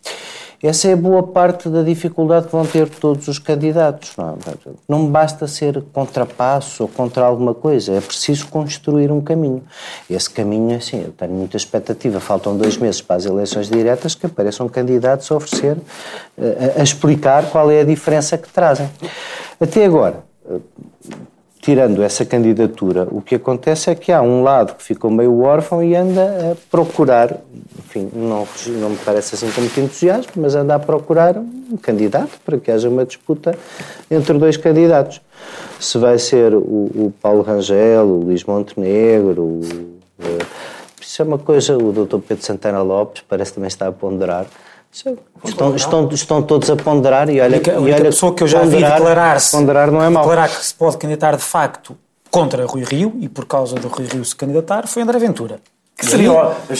essa 0.63 0.87
é 0.87 0.95
boa 0.95 1.21
parte 1.21 1.67
da 1.67 1.83
dificuldade 1.83 2.45
que 2.45 2.53
vão 2.53 2.65
ter 2.65 2.87
todos 2.87 3.27
os 3.27 3.37
candidatos. 3.37 4.13
Não, 4.17 4.37
é? 4.47 4.69
não 4.87 5.07
basta 5.07 5.45
ser 5.45 5.83
contrapasso 5.91 6.83
ou 6.83 6.89
contra 6.89 7.25
alguma 7.25 7.53
coisa, 7.53 7.91
é 7.91 7.99
preciso 7.99 8.47
construir 8.47 9.11
um 9.11 9.19
caminho. 9.19 9.61
Esse 10.09 10.29
caminho, 10.29 10.77
assim, 10.77 11.01
eu 11.01 11.11
tenho 11.11 11.33
muita 11.33 11.57
expectativa. 11.57 12.21
Faltam 12.21 12.55
dois 12.55 12.77
meses 12.77 13.01
para 13.01 13.17
as 13.17 13.25
eleições 13.25 13.69
diretas 13.69 14.15
que 14.15 14.25
apareçam 14.25 14.69
candidatos 14.69 15.29
a 15.29 15.35
oferecer, 15.35 15.77
eh, 16.37 16.73
a, 16.77 16.79
a 16.79 16.83
explicar 16.83 17.49
qual 17.49 17.69
é 17.69 17.81
a 17.81 17.83
diferença 17.83 18.37
que 18.37 18.47
trazem. 18.47 18.89
Até 19.59 19.83
agora, 19.83 20.23
tirando 21.63 22.03
essa 22.03 22.25
candidatura, 22.25 23.07
o 23.09 23.21
que 23.21 23.35
acontece 23.35 23.89
é 23.89 23.95
que 23.95 24.11
há 24.11 24.21
um 24.21 24.43
lado 24.43 24.75
que 24.75 24.83
ficou 24.83 25.09
meio 25.09 25.39
órfão 25.39 25.81
e 25.81 25.95
anda 25.95 26.51
a 26.51 26.55
procurar, 26.69 27.37
enfim, 27.79 28.09
não, 28.13 28.45
não 28.81 28.89
me 28.89 28.97
parece 28.97 29.35
assim 29.35 29.49
com 29.49 29.61
muito 29.61 29.79
entusiasmo, 29.79 30.33
mas 30.35 30.55
anda 30.55 30.75
a 30.75 30.79
procurar 30.79 31.37
um 31.37 31.77
candidato 31.77 32.37
para 32.43 32.57
que 32.57 32.69
haja 32.69 32.89
uma 32.89 33.05
disputa 33.05 33.57
entre 34.11 34.37
dois 34.37 34.57
candidatos. 34.57 35.21
Se 35.79 35.97
vai 35.97 36.19
ser 36.19 36.53
o, 36.53 36.59
o 36.59 37.13
Paulo 37.21 37.41
Rangel, 37.41 38.07
o 38.07 38.23
Luís 38.25 38.43
Montenegro, 38.43 39.41
o, 39.41 39.61
eh, 40.19 40.45
isso 40.99 41.21
é 41.21 41.25
uma 41.25 41.37
coisa, 41.37 41.77
o 41.77 41.93
Dr. 41.93 42.17
Pedro 42.27 42.43
Santana 42.43 42.81
Lopes 42.81 43.23
parece 43.25 43.53
também 43.53 43.69
está 43.69 43.87
a 43.87 43.91
ponderar. 43.93 44.47
Estão, 45.43 45.75
estão, 45.75 46.09
estão 46.11 46.41
todos 46.41 46.69
a 46.69 46.75
ponderar 46.75 47.29
e 47.29 47.41
olha, 47.41 47.55
A 47.55 47.57
única, 47.57 47.71
a 47.75 47.79
única 47.79 47.95
olha 47.95 48.05
pessoa 48.05 48.33
que 48.33 48.43
eu 48.43 48.47
já 48.47 48.59
vi 48.61 48.71
ponderar- 48.75 48.93
declarar-se 48.97 49.51
Ponderar 49.51 49.91
não 49.91 50.03
é 50.03 50.09
mau. 50.09 50.23
declarar 50.23 50.47
que 50.49 50.63
se 50.65 50.73
pode 50.73 50.97
candidatar 50.97 51.35
de 51.35 51.43
facto 51.43 51.97
contra 52.29 52.65
Rui 52.65 52.83
Rio 52.83 53.13
e 53.19 53.27
por 53.27 53.45
causa 53.45 53.75
do 53.75 53.87
Rui 53.87 54.05
Rio 54.05 54.23
se 54.23 54.35
candidatar 54.35 54.87
foi 54.87 55.01
André 55.01 55.17
Ventura. 55.19 55.59
Que 55.95 56.07
E 56.07 56.09
seria, 56.09 56.31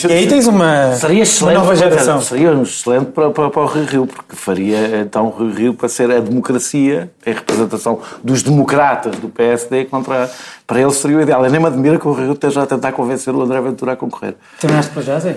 e 0.08 0.12
aí 0.12 0.26
tens 0.28 0.48
uma, 0.48 0.92
seria 0.94 1.16
uma 1.18 1.22
excelente, 1.22 1.54
nova 1.56 1.76
geração. 1.76 2.20
Seria 2.20 2.52
excelente 2.62 3.12
para, 3.12 3.30
para, 3.30 3.48
para 3.48 3.62
o 3.62 3.66
Rio 3.66 3.84
Rio, 3.84 4.06
porque 4.08 4.34
faria 4.34 4.98
então 5.00 5.26
o 5.28 5.30
Rio 5.44 5.52
Rio 5.54 5.74
para 5.74 5.88
ser 5.88 6.10
a 6.10 6.18
democracia, 6.18 7.08
a 7.24 7.30
representação 7.30 8.00
dos 8.24 8.42
democratas 8.42 9.14
do 9.16 9.28
PSD 9.28 9.84
contra. 9.84 10.28
Para 10.66 10.80
ele 10.80 10.90
seria 10.92 11.18
o 11.18 11.20
ideal. 11.20 11.44
Eu 11.44 11.50
nem 11.50 11.60
me 11.60 11.66
admira 11.66 11.96
que 11.96 12.08
o 12.08 12.12
Rio 12.12 12.24
Rio 12.24 12.32
esteja 12.32 12.62
a 12.62 12.66
tentar 12.66 12.90
convencer 12.90 13.32
o 13.32 13.40
André 13.40 13.60
Ventura 13.60 13.92
a 13.92 13.96
concorrer. 13.96 14.34
Terminaste 14.60 14.90
para 14.92 15.02
já, 15.02 15.20
Zé? 15.20 15.36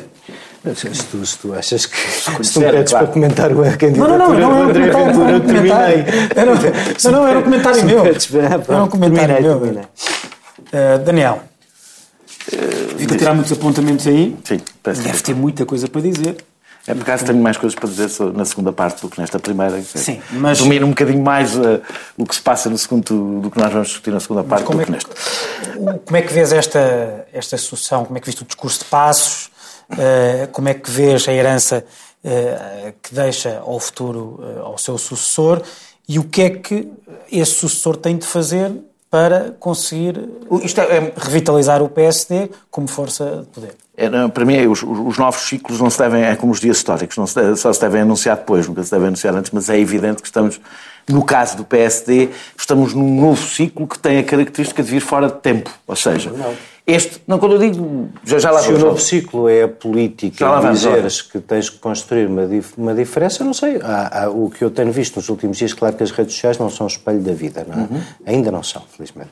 Se 0.75 1.03
tu, 1.05 1.25
se 1.25 1.37
tu 1.37 1.53
achas 1.53 1.85
que 1.85 1.97
se 2.43 2.53
tu 2.53 2.59
me 2.61 2.71
pedes 2.71 2.91
claro. 2.91 3.05
para 3.05 3.13
comentar 3.13 3.51
a 3.51 3.53
Não, 3.53 3.77
candidatura 3.77 4.17
não, 4.17 4.17
não, 4.17 4.27
não, 4.27 4.35
do 4.35 4.37
era 4.37 4.47
um 4.47 4.63
André 4.69 4.91
comentário, 4.91 5.05
Ventura, 5.07 5.27
era 5.27 5.37
eu 5.37 5.41
um 5.41 5.47
terminei. 5.47 6.05
Era 6.35 6.51
um- 6.51 6.55
Não, 7.03 7.11
não, 7.11 7.27
era 7.27 7.39
um 7.39 7.43
comentário 7.43 7.85
meu. 7.85 8.05
Era 8.05 8.83
um 8.83 8.87
comentário 8.87 9.27
terminei, 9.27 9.41
meu. 9.41 9.59
terminei. 9.59 9.83
Uh, 10.67 10.99
Daniel, 11.05 11.43
fica 12.97 13.15
a 13.15 13.17
tirar 13.17 13.33
muitos 13.33 13.51
apontamentos 13.51 14.07
aí. 14.07 14.35
Sim, 14.43 14.59
peço 14.83 15.01
Deve 15.01 15.21
ter 15.21 15.35
muita 15.35 15.65
coisa 15.65 15.87
para 15.87 16.01
dizer. 16.01 16.35
É 16.89 16.93
por 16.93 17.01
acaso 17.01 17.25
tenho 17.25 17.39
mais 17.41 17.57
coisas 17.57 17.77
para 17.77 17.89
dizer 17.89 18.09
na 18.33 18.45
segunda 18.45 18.71
parte 18.71 19.01
do 19.01 19.09
que 19.09 19.19
nesta 19.19 19.37
primeira. 19.37 19.81
Sim, 19.81 20.21
mas- 20.31 20.59
Domino 20.59 20.85
um 20.85 20.89
bocadinho 20.91 21.21
mais 21.21 21.53
eh, 21.57 21.81
o 22.17 22.25
que 22.25 22.33
se 22.33 22.41
passa 22.41 22.69
no 22.69 22.77
segundo 22.77 23.41
do 23.41 23.51
que 23.51 23.59
nós 23.59 23.73
vamos 23.73 23.89
discutir 23.89 24.11
na 24.11 24.21
segunda 24.21 24.41
parte 24.45 24.63
como 24.63 24.77
do 24.77 24.83
é 24.83 24.97
que 24.97 25.05
que- 25.05 25.99
Como 26.05 26.15
é 26.17 26.21
que 26.21 26.31
vês 26.33 26.53
esta, 26.53 27.25
esta 27.33 27.57
sucessão? 27.57 28.05
Como 28.05 28.17
é 28.17 28.21
que 28.21 28.25
viste 28.27 28.41
o 28.41 28.45
discurso 28.45 28.79
de 28.79 28.85
Passos? 28.85 29.49
Uh, 29.89 30.47
como 30.51 30.67
é 30.69 30.73
que 30.73 30.89
vês 30.91 31.27
a 31.29 31.33
herança 31.33 31.85
eh, 32.23 32.93
que 33.01 33.15
deixa 33.15 33.59
ao 33.59 33.79
futuro, 33.79 34.39
eh, 34.43 34.59
ao 34.59 34.77
seu 34.77 34.97
sucessor, 34.97 35.61
e 36.09 36.19
o 36.19 36.23
que 36.25 36.41
é 36.41 36.49
que 36.49 36.91
esse 37.31 37.51
sucessor 37.51 37.95
tem 37.95 38.17
de 38.17 38.25
fazer 38.25 38.71
para 39.09 39.55
conseguir 39.59 40.17
é- 40.51 40.81
é- 40.97 41.13
revitalizar 41.15 41.81
o 41.81 41.87
PSD 41.87 42.49
como 42.69 42.87
força 42.89 43.45
de 43.45 43.45
poder. 43.53 43.75
É, 43.95 44.09
não, 44.09 44.29
para 44.29 44.43
mim, 44.43 44.67
os, 44.67 44.83
os 44.83 45.17
novos 45.17 45.41
ciclos 45.47 45.79
não 45.79 45.89
se 45.89 45.97
devem, 45.97 46.21
é 46.23 46.35
como 46.35 46.51
os 46.51 46.59
dias 46.59 46.77
históricos, 46.77 47.15
não 47.15 47.25
se 47.25 47.35
deve- 47.35 47.55
só 47.55 47.71
se 47.71 47.79
devem 47.79 48.01
anunciar 48.01 48.35
depois, 48.35 48.67
nunca 48.67 48.83
se 48.83 48.91
devem 48.91 49.07
anunciar 49.07 49.33
antes, 49.33 49.51
mas 49.51 49.69
é 49.69 49.79
evidente 49.79 50.21
que 50.21 50.27
estamos, 50.27 50.59
no 51.07 51.23
caso 51.23 51.55
do 51.55 51.63
PSD, 51.63 52.29
estamos 52.57 52.93
num 52.93 53.21
novo 53.21 53.41
ciclo 53.47 53.87
que 53.87 53.97
tem 53.97 54.17
a 54.19 54.23
característica 54.23 54.83
de 54.83 54.91
vir 54.91 55.01
fora 55.01 55.27
de 55.29 55.35
tempo. 55.39 55.71
Ou 55.87 55.95
seja, 55.95 56.31
este, 56.87 57.21
não, 57.27 57.37
quando 57.37 57.55
eu 57.55 57.59
digo, 57.59 58.09
já, 58.23 58.39
já 58.39 58.49
lá 58.49 58.61
Se 58.61 58.71
o 58.71 58.79
novo 58.79 58.97
ciclo 58.99 59.49
é 59.49 59.63
a 59.63 59.67
política 59.67 60.37
Já 60.39 60.51
lá 60.59 60.69
e 60.69 60.73
dizeres 60.73 61.21
que 61.21 61.39
tens 61.41 61.69
que 61.69 61.77
construir 61.79 62.27
uma, 62.27 62.43
uma 62.77 62.95
diferença, 62.95 63.43
não 63.43 63.53
sei. 63.53 63.77
Há- 63.83 64.23
há- 64.23 64.29
o 64.29 64.49
que 64.49 64.63
eu 64.63 64.71
tenho 64.71 64.91
visto 64.91 65.17
nos 65.17 65.27
últimos 65.27 65.57
dias, 65.57 65.73
claro 65.73 65.95
que 65.97 66.03
as 66.03 66.11
redes 66.11 66.33
sociais 66.33 66.57
não 66.57 66.69
são 66.69 66.85
o 66.85 66.89
espelho 66.89 67.19
da 67.19 67.33
vida, 67.33 67.65
não 67.67 67.75
é? 67.75 67.87
Uhum. 67.91 68.01
Ainda 68.25 68.51
não 68.51 68.63
são, 68.63 68.81
felizmente. 68.95 69.31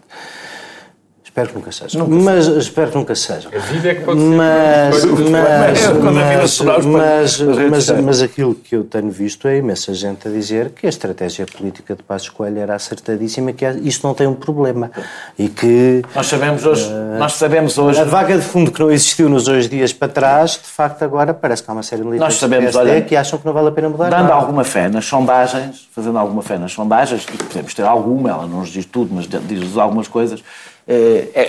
Espero 1.36 1.50
que 1.50 1.56
nunca 1.56 1.72
sejam. 1.74 2.08
mas 2.08 2.48
espero 2.48 2.92
que 2.92 2.96
nunca 2.98 3.13
sejam. 3.13 3.51
A 3.54 3.60
vida 3.60 3.89
é 3.89 3.96
que 3.96 4.04
pode 4.06 4.22
ser. 4.22 4.25
Mas, 4.25 5.04
o- 5.04 5.30
mas, 5.30 5.82
Quando 6.00 6.18
a 6.18 6.24
vida 6.24 6.38
mas, 6.39 6.86
mas, 6.86 7.42
as 7.42 7.58
redes 7.58 7.89
mas, 8.06 8.22
aquilo 8.22 8.56
que 8.56 8.74
eu 8.74 8.86
tenho 8.86 9.10
visto 9.12 9.46
é 9.46 9.58
imensa 9.58 9.94
gente 9.94 10.30
a 10.30 10.32
dizer 10.32 10.70
que 10.70 10.86
a 10.86 10.89
estratégia 10.89 11.46
política 11.46 11.94
de 11.94 12.01
Passos 12.04 12.30
Coelho 12.30 12.60
era 12.60 12.74
acertadíssima 12.75 13.51
que 13.51 13.65
isto 13.84 14.08
não 14.08 14.13
tem 14.13 14.25
um 14.27 14.34
problema. 14.34 14.89
E 15.38 15.50
que 15.50 16.04
Nós 16.15 16.27
sabemos 16.27 16.65
hoje, 16.65 16.89
nós 17.20 17.34
sabemos 17.34 17.77
hoje, 17.77 18.00
a 18.00 18.06
vaga 18.06 18.38
de 18.38 18.42
fundo 18.46 18.72
que 18.72 18.80
não 18.80 18.89
existiu 18.89 19.27
nos 19.27 19.44
dois 19.44 19.68
dias 19.68 19.92
para 19.92 20.08
trás, 20.08 20.51
de 20.51 20.70
facto 20.70 21.04
agora 21.04 21.34
parece 21.34 21.62
que 21.63 21.70
há 21.70 21.74
uma 21.74 21.84
série 21.84 22.01
de 22.01 22.08
militantes 22.08 22.36
Nós 22.36 22.39
sabemos, 22.39 22.72
PSD 22.72 22.92
olha, 22.92 23.01
que 23.01 23.13
acham 23.13 23.38
que 23.38 23.46
não 23.46 23.51
vale 23.51 23.68
a 23.68 23.72
pena 23.72 23.89
mudar 23.89 24.10
dando 24.10 24.22
nada. 24.22 24.34
alguma 24.36 24.63
fé 24.63 24.88
nas 24.88 25.06
sondagens, 25.06 25.86
fazendo 25.94 26.18
alguma 26.18 26.42
fé 26.42 26.58
nas 26.58 26.72
sondagens, 26.72 27.25
e 27.25 27.44
podemos 27.44 27.74
ter 27.74 27.84
alguma, 27.84 28.30
ela 28.30 28.48
não 28.48 28.60
nos 28.60 28.70
diz 28.70 28.86
tudo, 28.86 29.13
mas 29.13 29.27
diz-nos 29.27 29.77
algumas 29.77 30.08
coisas, 30.08 30.42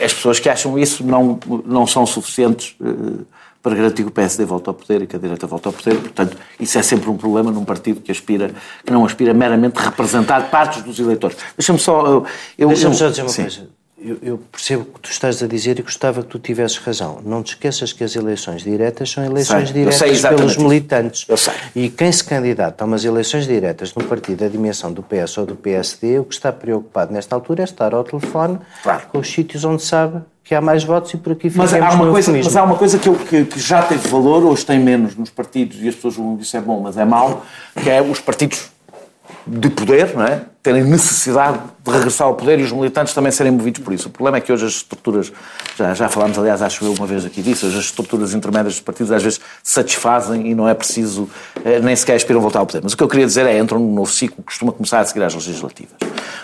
as 0.04 0.14
pessoas 0.14 0.38
que 0.40 0.48
acham 0.48 0.78
isso 0.78 1.04
não, 1.04 1.38
não 1.64 1.86
são 1.86 2.06
suficientes 2.06 2.74
eh, 2.82 3.24
para 3.62 3.74
garantir 3.74 4.02
que 4.04 4.08
o 4.08 4.12
PSD 4.12 4.44
volta 4.44 4.70
ao 4.70 4.74
poder 4.74 5.02
e 5.02 5.06
que 5.06 5.16
a 5.16 5.18
direita 5.18 5.46
volta 5.46 5.68
ao 5.68 5.72
poder. 5.72 5.98
Portanto, 5.98 6.36
isso 6.60 6.78
é 6.78 6.82
sempre 6.82 7.10
um 7.10 7.16
problema 7.16 7.50
num 7.50 7.64
partido 7.64 8.00
que 8.00 8.12
aspira, 8.12 8.52
que 8.84 8.92
não 8.92 9.04
aspira 9.04 9.34
meramente 9.34 9.76
a 9.78 9.82
representar 9.82 10.50
partes 10.50 10.82
dos 10.82 10.98
eleitores. 11.00 11.36
Deixa-me 11.56 11.78
só... 11.78 12.24
eu- 12.56 12.68
Deixa-me 12.68 12.94
só 12.94 13.08
dizer 13.08 13.22
uma 13.22 13.28
Sim. 13.28 13.42
coisa. 13.42 13.68
Eu, 14.08 14.18
eu 14.22 14.38
percebo 14.52 14.82
o 14.82 14.84
que 14.86 15.00
tu 15.00 15.10
estás 15.10 15.42
a 15.42 15.48
dizer 15.48 15.80
e 15.80 15.82
gostava 15.82 16.22
que 16.22 16.28
tu 16.28 16.38
tivesses 16.38 16.78
razão. 16.78 17.18
Não 17.24 17.42
te 17.42 17.48
esqueças 17.54 17.92
que 17.92 18.04
as 18.04 18.14
eleições 18.14 18.62
diretas 18.62 19.10
são 19.10 19.24
eleições 19.24 19.70
Sei, 19.70 19.72
diretas 19.84 20.22
pelos 20.28 20.56
militantes. 20.56 21.24
Eu 21.28 21.36
sei. 21.36 21.52
E 21.74 21.88
quem 21.88 22.12
se 22.12 22.22
candidata 22.22 22.84
a 22.84 22.86
umas 22.86 23.04
eleições 23.04 23.46
diretas 23.48 23.92
num 23.96 24.04
partido 24.06 24.38
da 24.44 24.48
dimensão 24.48 24.92
do 24.92 25.02
PS 25.02 25.38
ou 25.38 25.46
do 25.46 25.56
PSD, 25.56 26.20
o 26.20 26.24
que 26.24 26.34
está 26.34 26.52
preocupado 26.52 27.12
nesta 27.12 27.34
altura 27.34 27.62
é 27.62 27.64
estar 27.64 27.92
ao 27.92 28.04
telefone 28.04 28.60
Claro. 28.84 29.02
com 29.10 29.18
os 29.18 29.28
sítios 29.28 29.64
onde 29.64 29.82
sabe 29.82 30.22
que 30.44 30.54
há 30.54 30.60
mais 30.60 30.84
votos 30.84 31.12
e 31.12 31.16
por 31.16 31.32
aqui 31.32 31.50
Mas 31.52 31.74
há, 31.74 31.78
uma 31.90 32.04
coisa, 32.08 32.30
eufemismo. 32.30 32.44
mas 32.44 32.56
há 32.56 32.62
uma 32.62 32.76
coisa 32.76 32.98
que, 33.00 33.08
eu- 33.08 33.16
que- 33.16 33.44
que 33.46 33.58
já 33.58 33.82
teve 33.82 34.06
valor, 34.06 34.44
hoje 34.44 34.64
tem 34.64 34.78
menos 34.78 35.16
nos 35.16 35.30
partidos, 35.30 35.78
e 35.82 35.88
as 35.88 35.96
pessoas 35.96 36.14
vão 36.14 36.38
isso 36.40 36.56
é 36.56 36.60
bom, 36.60 36.80
mas 36.80 36.96
é 36.96 37.04
mau, 37.04 37.44
que 37.82 37.90
é 37.90 38.00
os 38.00 38.20
partidos 38.20 38.70
de 39.46 39.70
poder, 39.70 40.14
não 40.14 40.24
é? 40.24 40.42
terem 40.66 40.82
necessidade 40.82 41.60
de 41.84 41.90
regressar 41.92 42.26
ao 42.26 42.34
poder 42.34 42.58
e 42.58 42.64
os 42.64 42.72
militantes 42.72 43.14
também 43.14 43.30
serem 43.30 43.52
movidos 43.52 43.80
por 43.84 43.92
isso. 43.92 44.08
O 44.08 44.10
problema 44.10 44.38
é 44.38 44.40
que 44.40 44.52
hoje 44.52 44.66
as 44.66 44.72
estruturas, 44.72 45.32
já, 45.78 45.94
já 45.94 46.08
falámos, 46.08 46.36
aliás, 46.36 46.60
acho 46.60 46.84
eu 46.84 46.92
uma 46.92 47.06
vez 47.06 47.24
aqui 47.24 47.40
disso, 47.40 47.66
hoje 47.66 47.78
as 47.78 47.84
estruturas 47.84 48.34
intermédias 48.34 48.74
dos 48.74 48.82
partidos 48.82 49.12
às 49.12 49.22
vezes 49.22 49.40
satisfazem 49.62 50.50
e 50.50 50.56
não 50.56 50.68
é 50.68 50.74
preciso, 50.74 51.30
eh, 51.64 51.78
nem 51.78 51.94
sequer 51.94 52.16
aspiram 52.16 52.40
voltar 52.40 52.58
ao 52.58 52.66
poder. 52.66 52.80
Mas 52.82 52.94
o 52.94 52.96
que 52.96 53.02
eu 53.04 53.08
queria 53.08 53.24
dizer 53.24 53.46
é, 53.46 53.56
entram 53.56 53.78
num 53.78 53.94
novo 53.94 54.10
ciclo 54.10 54.38
que 54.38 54.42
costuma 54.42 54.72
começar 54.72 54.98
a 54.98 55.04
seguir 55.04 55.22
às 55.22 55.34
legislativas. 55.34 55.94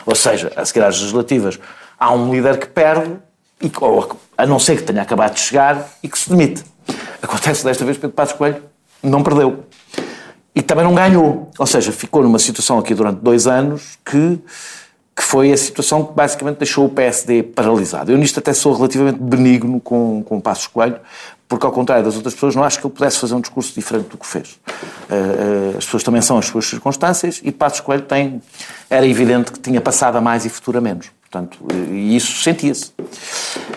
Ou 0.07 0.15
seja, 0.15 0.53
a 0.55 0.65
seguir 0.65 0.85
às 0.85 1.01
legislativas 1.01 1.59
há 1.99 2.15
um 2.15 2.33
líder 2.33 2.59
que 2.59 2.69
perde, 2.69 3.17
e, 3.61 3.73
ou, 3.81 4.21
a 4.39 4.47
não 4.47 4.61
ser 4.61 4.77
que 4.77 4.85
tenha 4.85 5.03
acabado 5.03 5.35
de 5.35 5.41
chegar, 5.41 5.89
e 6.01 6.09
que 6.09 6.17
se 6.17 6.31
demite. 6.31 6.63
Acontece 7.21 7.65
desta 7.65 7.85
vez 7.85 7.99
Pedro 7.99 8.15
Passos 8.15 8.37
Coelho 8.37 8.63
não 9.03 9.21
perdeu. 9.21 9.65
E 10.55 10.61
também 10.61 10.85
não 10.85 10.95
ganhou. 10.95 11.51
Ou 11.59 11.67
seja, 11.67 11.93
ficou 11.93 12.23
numa 12.23 12.39
situação 12.39 12.79
aqui 12.79 12.95
durante 12.95 13.21
dois 13.21 13.47
anos 13.47 13.99
que, 14.05 14.39
que 15.17 15.23
foi 15.23 15.53
a 15.53 15.57
situação 15.57 16.05
que 16.05 16.13
basicamente 16.13 16.59
deixou 16.59 16.87
o 16.87 16.89
PSD 16.91 17.43
paralisado. 17.43 18.13
Eu 18.13 18.19
nisto 18.19 18.39
até 18.39 18.53
sou 18.53 18.75
relativamente 18.75 19.19
benigno 19.19 19.81
com, 19.81 20.23
com 20.23 20.41
Passos 20.41 20.67
Coelho, 20.67 21.01
porque 21.49 21.67
ao 21.67 21.73
contrário 21.73 22.05
das 22.05 22.17
outras 22.17 22.35
pessoas, 22.35 22.55
não 22.55 22.65
acho 22.65 22.79
que 22.81 22.87
ele 22.87 22.95
pudesse 22.95 23.19
fazer 23.19 23.35
um 23.35 23.41
discurso 23.41 23.75
diferente 23.75 24.09
do 24.09 24.17
que 24.17 24.27
fez. 24.27 24.59
Eh, 25.11 25.15
eh, 25.15 25.75
as 25.77 25.85
pessoas 25.85 26.03
também 26.03 26.23
são 26.23 26.39
as 26.39 26.47
suas 26.47 26.67
circunstâncias 26.67 27.41
e 27.45 27.53
Passos 27.53 27.81
Coelho 27.81 28.03
tem, 28.03 28.41
era 28.89 29.07
evidente 29.07 29.53
que 29.53 29.61
tinha 29.61 29.81
passado 29.81 30.17
a 30.17 30.21
mais 30.21 30.47
e 30.47 30.49
futuro 30.49 30.79
a 30.79 30.81
menos. 30.81 31.11
Portanto, 31.33 31.59
e 31.91 32.15
isso 32.15 32.43
sentia-se. 32.43 32.93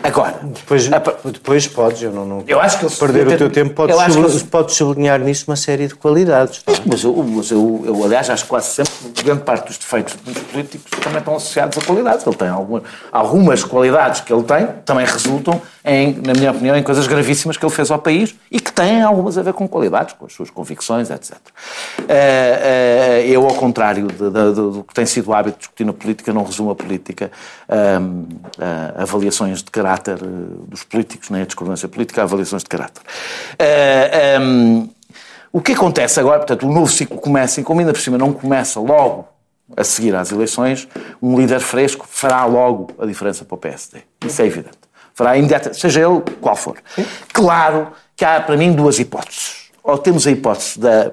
Agora, 0.03 0.41
Depois, 0.43 0.91
a 0.91 0.99
depois 1.29 1.65
podes, 1.67 2.01
eu 2.01 2.11
não, 2.11 2.25
não 2.25 2.43
Eu 2.45 2.59
acho 2.59 2.77
que 2.77 2.83
ele 2.85 2.91
se 2.93 2.99
perder 2.99 3.27
o 3.27 3.37
teu 3.37 3.49
tempo, 3.49 3.73
podes, 3.73 3.95
eu 3.95 3.99
acho 4.01 4.09
que 4.09 4.13
subli- 4.15 4.29
ele 4.31 4.39
se- 4.39 4.45
podes 4.45 4.75
sublinhar 4.75 5.19
nisso 5.21 5.45
uma 5.47 5.55
série 5.55 5.87
de 5.87 5.95
qualidades. 5.95 6.61
não 6.67 6.73
é? 6.75 6.77
Mas, 6.85 7.03
eu, 7.05 7.13
mas 7.15 7.51
eu, 7.51 7.81
eu, 7.85 8.03
aliás, 8.03 8.29
acho 8.29 8.45
quase 8.45 8.71
sempre 8.75 8.91
que 9.13 9.23
grande 9.23 9.43
parte 9.43 9.67
dos 9.67 9.77
defeitos 9.77 10.15
dos 10.25 10.37
políticos 10.43 10.91
também 11.01 11.19
estão 11.19 11.35
associados 11.37 11.77
a 11.77 11.81
qualidades. 11.81 12.27
Ele 12.27 12.35
tem 12.35 12.49
algumas, 12.49 12.83
algumas 13.09 13.63
qualidades 13.63 14.19
que 14.19 14.33
ele 14.33 14.43
tem, 14.43 14.67
também 14.83 15.05
resultam, 15.05 15.61
em, 15.85 16.19
na 16.25 16.33
minha 16.33 16.51
opinião, 16.51 16.75
em 16.75 16.83
coisas 16.83 17.07
gravíssimas 17.07 17.55
que 17.55 17.65
ele 17.65 17.73
fez 17.73 17.89
ao 17.89 17.99
país 17.99 18.35
e 18.51 18.59
que 18.59 18.64
têm 18.75 19.01
algumas 19.01 19.37
a 19.37 19.41
ver 19.41 19.53
com 19.53 19.67
qualidades, 19.67 20.13
com 20.13 20.25
as 20.25 20.33
suas 20.33 20.49
convicções, 20.49 21.09
etc. 21.09 21.37
Eh, 22.07 23.23
eh, 23.23 23.27
eu, 23.27 23.43
ao 23.47 23.55
contrário 23.55 24.07
de- 24.07 24.29
de- 24.29 24.29
de- 24.29 24.53
do 24.53 24.85
que 24.87 24.93
tem 24.93 25.05
sido 25.05 25.29
o 25.29 25.33
hábito 25.33 25.55
de 25.55 25.59
discutir 25.59 25.85
na 25.85 25.93
política, 25.93 26.33
não 26.33 26.43
resumo 26.43 26.71
a 26.71 26.75
política 26.75 27.31
ahm, 27.69 28.25
a 28.97 29.03
avaliações 29.03 29.63
de 29.63 29.71
caráter 29.71 30.17
eh, 30.21 30.27
dos 30.67 30.83
políticos, 30.83 31.29
nem 31.29 31.41
a 31.41 31.45
discordância 31.45 31.87
política, 31.87 32.21
a 32.21 32.23
avaliações 32.25 32.63
de 32.63 32.69
caráter. 32.69 33.01
Eh, 33.57 34.35
ahm, 34.37 34.87
o 35.51 35.61
que 35.61 35.71
acontece 35.71 36.19
agora, 36.19 36.39
portanto, 36.39 36.67
o 36.67 36.71
novo 36.73 36.91
ciclo 36.91 37.17
começa, 37.17 37.61
e 37.61 37.63
como 37.63 37.79
ainda 37.79 37.93
por 37.93 38.01
cima 38.01 38.17
não 38.17 38.33
começa 38.33 38.79
logo 38.79 39.25
a 39.75 39.83
seguir 39.83 40.13
às 40.15 40.31
eleições, 40.31 40.87
um 41.21 41.39
líder 41.39 41.59
fresco 41.61 42.05
fará 42.09 42.45
logo 42.45 42.89
a 42.99 43.05
diferença 43.05 43.45
para 43.45 43.55
o 43.55 43.57
PSD. 43.57 43.99
Isso 44.25 44.41
é 44.41 44.45
evidente. 44.45 44.77
Fará 45.13 45.37
imediatamente, 45.37 45.79
seja 45.79 46.01
ele 46.01 46.21
qual 46.41 46.57
for. 46.57 46.75
Claro 47.31 47.87
que 48.15 48.23
há, 48.23 48.39
para 48.39 48.57
mim, 48.57 48.73
duas 48.73 48.99
hipóteses. 48.99 49.69
Ou 49.83 49.97
temos 49.97 50.25
a 50.25 50.31
hipótese 50.31 50.79
da, 50.79 51.11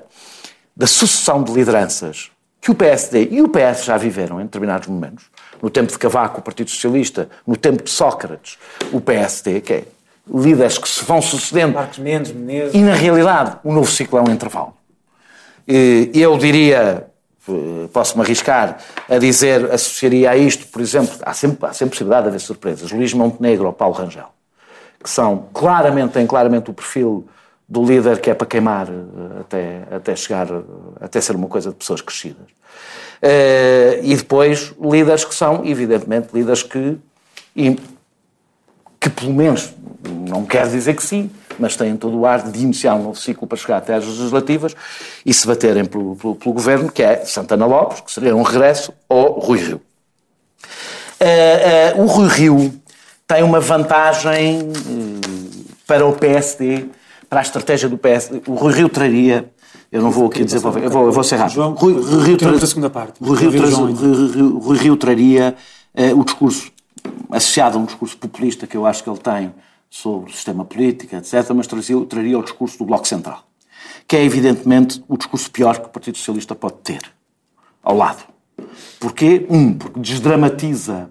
da 0.76 0.86
sucessão 0.86 1.42
de 1.42 1.52
lideranças 1.52 2.30
que 2.60 2.70
o 2.70 2.74
PSD 2.74 3.28
e 3.30 3.42
o 3.42 3.48
PS 3.48 3.84
já 3.84 3.96
viveram 3.96 4.40
em 4.40 4.44
determinados 4.44 4.86
momentos. 4.86 5.24
No 5.60 5.68
tempo 5.68 5.90
de 5.90 5.98
Cavaco, 5.98 6.40
o 6.40 6.42
Partido 6.42 6.70
Socialista, 6.70 7.28
no 7.46 7.56
tempo 7.56 7.82
de 7.82 7.90
Sócrates, 7.90 8.56
o 8.92 9.00
PSD, 9.00 9.60
que 9.60 9.72
é 9.72 9.84
líderes 10.32 10.78
que 10.78 10.88
se 10.88 11.04
vão 11.04 11.20
sucedendo 11.20 11.74
Marcos 11.74 11.98
Mendes, 11.98 12.32
Menezes. 12.32 12.74
e, 12.74 12.78
na 12.78 12.94
realidade, 12.94 13.58
o 13.64 13.72
novo 13.72 13.90
ciclo 13.90 14.18
é 14.18 14.22
um 14.22 14.32
intervalo. 14.32 14.74
E 15.66 16.10
Eu 16.14 16.38
diria, 16.38 17.06
eh, 17.48 17.88
posso-me 17.92 18.22
arriscar 18.22 18.78
a 19.08 19.18
dizer, 19.18 19.72
associaria 19.72 20.30
a 20.30 20.36
isto, 20.36 20.66
por 20.68 20.80
exemplo, 20.80 21.16
há 21.22 21.34
sempre, 21.34 21.66
há 21.66 21.72
sempre 21.72 21.90
possibilidade 21.90 22.22
de 22.24 22.28
haver 22.28 22.40
surpresas. 22.40 22.90
Luís 22.92 23.12
Montenegro 23.12 23.66
ou 23.66 23.72
Paulo 23.72 23.94
Rangel, 23.94 24.28
que 25.02 25.10
são 25.10 25.48
claramente, 25.52 26.12
têm 26.12 26.26
claramente 26.26 26.70
o 26.70 26.74
perfil 26.74 27.26
do 27.68 27.82
líder 27.84 28.20
que 28.20 28.30
é 28.30 28.34
para 28.34 28.46
queimar 28.46 28.86
eh, 28.88 29.40
até, 29.40 29.82
até 29.90 30.14
chegar, 30.14 30.46
eh, 30.50 30.60
até 31.00 31.20
ser 31.20 31.34
uma 31.34 31.48
coisa 31.48 31.70
de 31.70 31.76
pessoas 31.76 32.02
crescidas. 32.02 32.46
Eh, 33.22 34.00
E 34.02 34.14
depois 34.14 34.74
líderes 34.78 35.24
que 35.24 35.34
são, 35.34 35.64
evidentemente, 35.64 36.28
líderes 36.34 36.62
que 36.62 36.98
que 39.00 39.10
pelo 39.10 39.34
menos, 39.34 39.74
não 40.28 40.44
quer 40.44 40.68
dizer 40.68 40.94
que 40.94 41.02
sim, 41.02 41.30
mas 41.58 41.76
têm 41.76 41.96
todo 41.96 42.18
o 42.18 42.24
ar 42.24 42.50
de 42.50 42.62
iniciar 42.62 42.94
um 42.94 43.02
novo 43.02 43.18
ciclo 43.18 43.46
para 43.46 43.58
chegar 43.58 43.78
até 43.78 43.94
às 43.94 44.06
legislativas 44.06 44.74
e 45.26 45.34
se 45.34 45.46
baterem 45.46 45.84
pelo, 45.84 46.14
pelo, 46.14 46.34
pelo 46.36 46.54
governo, 46.54 46.90
que 46.90 47.02
é 47.02 47.24
Santana 47.24 47.66
Lopes, 47.66 48.00
que 48.00 48.12
seria 48.12 48.34
um 48.34 48.42
regresso, 48.42 48.92
ou 49.08 49.40
Rui 49.40 49.58
Rio. 49.58 49.80
O 51.96 52.06
Rui 52.06 52.28
Rio 52.28 52.72
tem 53.32 53.42
uma 53.42 53.60
vantagem 53.60 54.58
eh, 54.60 55.62
para 55.86 56.06
o 56.06 56.12
PSD, 56.12 56.90
para 57.30 57.40
a 57.40 57.42
estratégia 57.42 57.88
do 57.88 57.96
PSD. 57.96 58.42
O 58.46 58.54
Rui 58.54 58.74
Rio 58.74 58.90
traria. 58.90 59.50
Eu 59.90 60.02
não 60.02 60.10
vou 60.10 60.26
aqui 60.26 60.44
dizer. 60.44 60.58
Eu 60.58 60.90
vou, 60.90 61.06
eu 61.06 61.12
vou 61.12 61.24
ser 61.24 61.36
rápido. 61.36 61.54
João, 61.54 61.72
Rui, 61.72 61.94
Rui 61.94 62.36
Rio 62.36 62.54
a 62.62 62.66
segunda 62.66 62.90
parte. 62.90 63.22
Rio. 63.22 63.34
Rui 63.34 64.28
Rio- 64.28 64.58
Rui 64.58 64.78
Rio 64.78 64.96
traria 64.98 65.54
eh, 65.94 66.12
o 66.12 66.22
discurso 66.24 66.70
associado 67.30 67.78
a 67.78 67.80
um 67.80 67.86
discurso 67.86 68.18
populista 68.18 68.66
que 68.66 68.76
eu 68.76 68.84
acho 68.84 69.02
que 69.02 69.08
ele 69.08 69.18
tem 69.18 69.54
sobre 69.88 70.30
o 70.30 70.34
sistema 70.34 70.62
político, 70.64 71.16
etc., 71.16 71.50
mas 71.54 71.66
trazia, 71.66 71.98
traria 72.04 72.38
o 72.38 72.42
discurso 72.42 72.78
do 72.78 72.84
Bloco 72.84 73.08
Central, 73.08 73.42
que 74.06 74.14
é 74.14 74.22
evidentemente 74.22 75.02
o 75.08 75.16
discurso 75.16 75.50
pior 75.50 75.78
que 75.78 75.86
o 75.86 75.90
Partido 75.90 76.18
Socialista 76.18 76.54
pode 76.54 76.76
ter 76.84 77.00
ao 77.82 77.96
lado. 77.96 78.22
Porquê? 79.00 79.46
Um, 79.50 79.72
porque 79.74 79.98
desdramatiza 80.00 81.10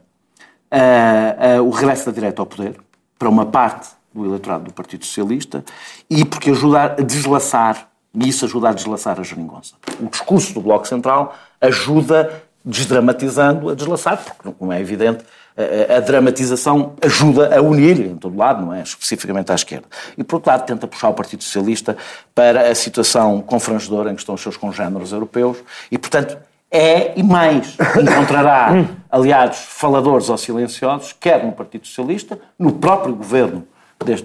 ah, 0.72 1.58
ah, 1.58 1.62
o 1.62 1.70
regresso 1.70 2.06
da 2.06 2.12
direita 2.13 2.42
ao 2.42 2.46
poder 2.46 2.75
para 3.20 3.30
uma 3.30 3.46
parte 3.46 3.90
do 4.13 4.25
eleitorado 4.25 4.66
do 4.66 4.74
Partido 4.74 5.06
Socialista 5.06 5.63
e 6.10 6.24
porque 6.25 6.51
ajuda 6.51 6.84
a 6.84 6.88
deslaçar 7.01 7.90
E 8.13 8.28
isso 8.28 8.46
ajuda 8.46 8.70
a 8.70 8.74
deslaçar 8.74 9.20
a 9.20 9.24
geringonça. 9.24 9.75
O 10.00 10.10
discurso 10.10 10.54
do 10.54 10.62
Bloco 10.62 10.88
Central 10.88 11.36
ajuda, 11.62 12.44
desdramatizando, 12.63 13.70
a 13.70 13.75
deslaçar, 13.75 14.18
porque, 14.18 14.51
como 14.58 14.72
é 14.72 14.82
evidente, 14.82 15.24
a, 15.56 15.98
a, 15.98 16.00
dramatização 16.00 16.94
ajuda 17.01 17.58
a 17.58 17.62
unir 17.62 18.00
em 18.00 18.16
todo 18.16 18.36
lado, 18.36 18.66
não 18.66 18.74
é? 18.74 18.82
Especificamente 18.82 19.51
à 19.51 19.56
esquerda. 19.56 19.88
E, 20.18 20.24
por 20.24 20.38
outro 20.38 20.51
lado, 20.51 20.66
tenta 20.66 20.88
puxar 20.88 21.10
o 21.10 21.13
Partido 21.13 21.44
Socialista 21.44 21.96
para 22.34 22.70
a 22.70 22.75
situação 22.75 23.42
confrangedora 23.42 24.12
em 24.12 24.16
que 24.16 24.22
estão 24.22 24.36
os 24.36 24.42
seus 24.42 24.58
congêneros 24.58 25.12
europeus 25.12 25.58
e, 25.92 25.98
portanto, 25.98 26.38
é 26.72 27.20
e 27.20 27.24
mais. 27.24 27.78
Encontrará 28.00 28.86
aliados 29.12 29.60
faladores 29.60 30.30
ou 30.30 30.38
silenciosos, 30.38 31.13
quer 31.13 31.44
no 31.44 31.51
Partido 31.51 31.86
Socialista, 31.86 32.40
no 32.58 32.72
próprio 32.72 33.13
governo 33.13 33.68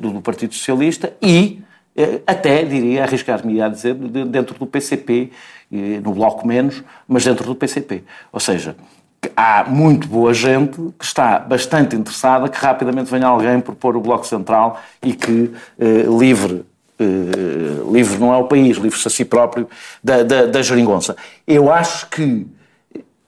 do 0.01 0.23
Partido 0.23 0.55
Socialista 0.55 1.13
e 1.21 1.63
eh, 1.95 2.21
até, 2.27 2.63
diria, 2.65 3.03
arriscar-me 3.03 3.61
a 3.61 3.69
dizer, 3.69 3.95
dentro 3.95 4.59
do 4.59 4.67
PCP, 4.67 5.31
no 6.03 6.13
Bloco 6.13 6.47
menos, 6.47 6.83
mas 7.09 7.25
dentro 7.25 7.45
do 7.45 7.55
PCP. 7.55 8.05
Ou 8.33 8.39
seja, 8.39 8.77
há 9.37 9.65
muito 9.65 10.07
boa 10.07 10.33
gente 10.33 10.77
que 10.99 11.05
está 11.05 11.39
bastante 11.39 11.97
interessada 11.97 12.49
que 12.49 12.59
rapidamente 12.59 13.11
venha 13.11 13.27
alguém 13.27 13.61
propor 13.61 13.97
o 13.97 14.01
Bloco 14.01 14.27
Central 14.27 14.81
e 15.03 15.13
que 15.13 15.53
eh, 15.79 16.05
livre 16.09 16.65
livre 17.93 18.19
não 18.19 18.33
é 18.33 18.37
o 18.37 18.45
país, 18.45 18.77
livre-se 18.77 19.07
a 19.07 19.11
si 19.11 19.25
próprio 19.25 19.69
da, 20.03 20.23
da, 20.23 20.47
da 20.47 20.63
geringonça. 20.63 21.17
Eu 21.47 21.71
acho 21.73 22.09
que 22.09 22.47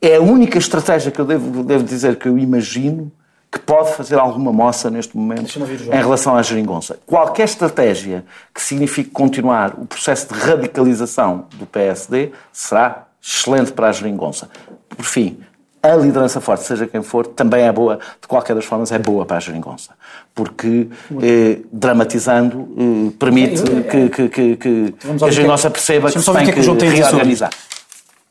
é 0.01 0.15
a 0.15 0.21
única 0.21 0.57
estratégia 0.57 1.11
que 1.11 1.19
eu 1.19 1.25
devo, 1.25 1.63
devo 1.63 1.83
dizer 1.83 2.15
que 2.17 2.27
eu 2.27 2.37
imagino 2.37 3.11
que 3.51 3.59
pode 3.59 3.93
fazer 3.93 4.17
alguma 4.17 4.53
moça 4.53 4.89
neste 4.89 5.17
momento 5.17 5.59
em 5.59 5.97
relação 5.97 6.35
à 6.35 6.41
geringonça. 6.41 6.99
Qualquer 7.05 7.45
estratégia 7.45 8.23
que 8.53 8.61
signifique 8.61 9.09
continuar 9.09 9.73
o 9.79 9.85
processo 9.85 10.31
de 10.31 10.39
radicalização 10.39 11.47
do 11.55 11.65
PSD 11.65 12.31
será 12.53 13.07
excelente 13.21 13.71
para 13.71 13.89
a 13.89 13.91
geringonça. 13.91 14.49
Por 14.87 15.03
fim, 15.03 15.39
a 15.81 15.95
liderança 15.95 16.41
forte, 16.41 16.65
seja 16.65 16.85
quem 16.85 17.01
for, 17.01 17.25
também 17.25 17.63
é 17.63 17.71
boa, 17.71 17.99
de 18.21 18.27
qualquer 18.27 18.55
das 18.55 18.65
formas, 18.65 18.91
é 18.91 18.99
boa 18.99 19.25
para 19.25 19.37
a 19.37 19.39
geringonça. 19.39 19.91
Porque, 20.35 20.89
eh, 21.21 21.59
dramatizando, 21.71 22.67
eh, 22.77 23.11
permite 23.17 23.63
que, 23.89 24.09
que, 24.09 24.29
que, 24.29 24.55
que 24.57 24.95
a 25.23 25.27
é 25.27 25.31
geringonça 25.31 25.69
perceba 25.69 26.11
que 26.11 26.19
se 26.19 26.33
tem 26.33 26.45
que, 26.45 26.53
que 26.53 26.85
reorganizar. 26.85 27.51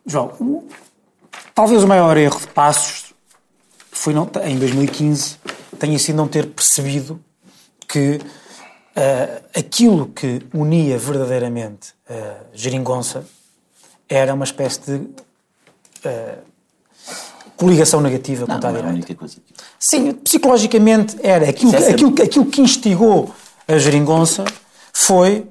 João, 0.07 0.65
talvez 1.55 1.83
o 1.83 1.89
maior 1.89 2.17
erro 2.17 2.39
de 2.39 2.47
Passos 2.49 3.15
foi 3.91 4.15
não, 4.15 4.31
em 4.45 4.59
2015 4.59 5.39
tenha 5.79 5.99
sido 5.99 6.17
não 6.17 6.29
ter 6.29 6.47
percebido 6.47 7.21
que 7.87 8.21
uh, 8.97 9.43
aquilo 9.59 10.07
que 10.09 10.43
unia 10.53 10.99
verdadeiramente 10.99 11.95
a 12.09 12.13
uh, 12.13 12.47
geringonça 12.53 13.25
era 14.09 14.33
uma 14.35 14.45
espécie 14.45 14.81
de 14.81 14.93
uh, 14.97 16.48
coligação 17.59 18.01
negativa 18.01 18.47
não, 18.47 18.55
contra 18.55 18.71
não 18.71 18.79
a 18.79 18.81
direita. 18.81 18.87
É 18.87 18.91
a 18.91 18.95
única 18.95 19.15
coisa. 19.15 19.37
Sim, 19.79 20.13
psicologicamente 20.13 21.17
era. 21.23 21.49
Aquilo, 21.51 21.75
é 21.75 21.91
aquilo, 21.91 22.15
aquilo 22.23 22.47
que 22.47 22.61
instigou 22.61 23.35
a 23.67 23.77
geringonça 23.77 24.45
foi 24.93 25.47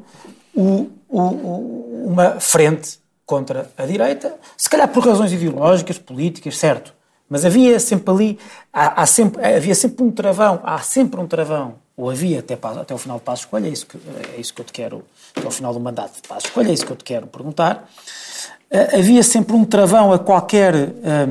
o, 0.55 0.89
o, 1.07 2.05
uma 2.07 2.39
frente 2.39 2.99
contra 3.25 3.69
a 3.77 3.85
direita, 3.85 4.35
se 4.55 4.69
calhar 4.69 4.87
por 4.87 5.05
razões 5.05 5.31
ideológicas, 5.33 5.97
políticas, 5.99 6.57
certo. 6.57 6.93
Mas 7.29 7.43
havia 7.43 7.77
sempre 7.77 8.13
ali, 8.13 8.39
há, 8.71 9.01
há 9.01 9.05
sempre, 9.05 9.43
havia 9.43 9.75
sempre 9.75 10.01
um 10.01 10.10
travão, 10.10 10.62
há 10.63 10.79
sempre 10.79 11.19
um 11.19 11.27
travão, 11.27 11.75
ou 11.97 12.10
havia 12.10 12.39
até, 12.39 12.53
até 12.53 12.93
o 12.93 12.97
final 12.97 13.17
de 13.17 13.23
Passo 13.23 13.43
Escolha, 13.43 13.67
é 13.67 13.69
isso, 13.69 13.86
que, 13.86 13.97
é 14.34 14.39
isso 14.39 14.53
que 14.53 14.62
eu 14.62 14.65
te 14.65 14.71
quero, 14.71 15.03
até 15.36 15.45
o 15.45 15.51
final 15.51 15.73
do 15.73 15.79
mandato 15.79 16.21
de 16.21 16.27
Passo 16.27 16.47
Escolha, 16.47 16.69
é 16.69 16.73
isso 16.73 16.86
que 16.86 16.91
eu 16.91 16.95
te 16.95 17.03
quero 17.03 17.27
perguntar. 17.27 17.89
Eh, 18.71 18.99
havia 18.99 19.21
sempre 19.23 19.55
um 19.55 19.65
travão 19.65 20.13
a 20.13 20.19
qualquer, 20.19 20.73
eh, 20.75 21.27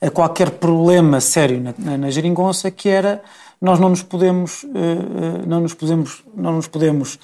a 0.00 0.10
qualquer 0.10 0.50
problema 0.52 1.20
sério 1.20 1.60
na, 1.60 1.74
na, 1.78 1.98
na 1.98 2.10
geringonça 2.10 2.70
que 2.70 2.88
era 2.88 3.22
nós 3.60 3.80
não 3.80 3.88
nos 3.88 4.02
podemos, 4.02 4.64
eh, 4.64 5.46
não 5.46 5.60
nos 5.60 5.74
podemos, 5.74 6.22
não 6.34 6.52
nos 6.52 6.68
podemos 6.68 7.18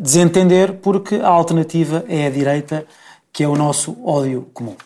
desentender 0.00 0.74
porque 0.74 1.16
a 1.16 1.26
alternativa 1.26 2.04
é 2.08 2.28
a 2.28 2.30
direita, 2.30 2.86
que 3.32 3.42
é 3.42 3.48
o 3.48 3.56
nosso 3.56 3.96
ódio 4.04 4.46
comum. 4.54 4.76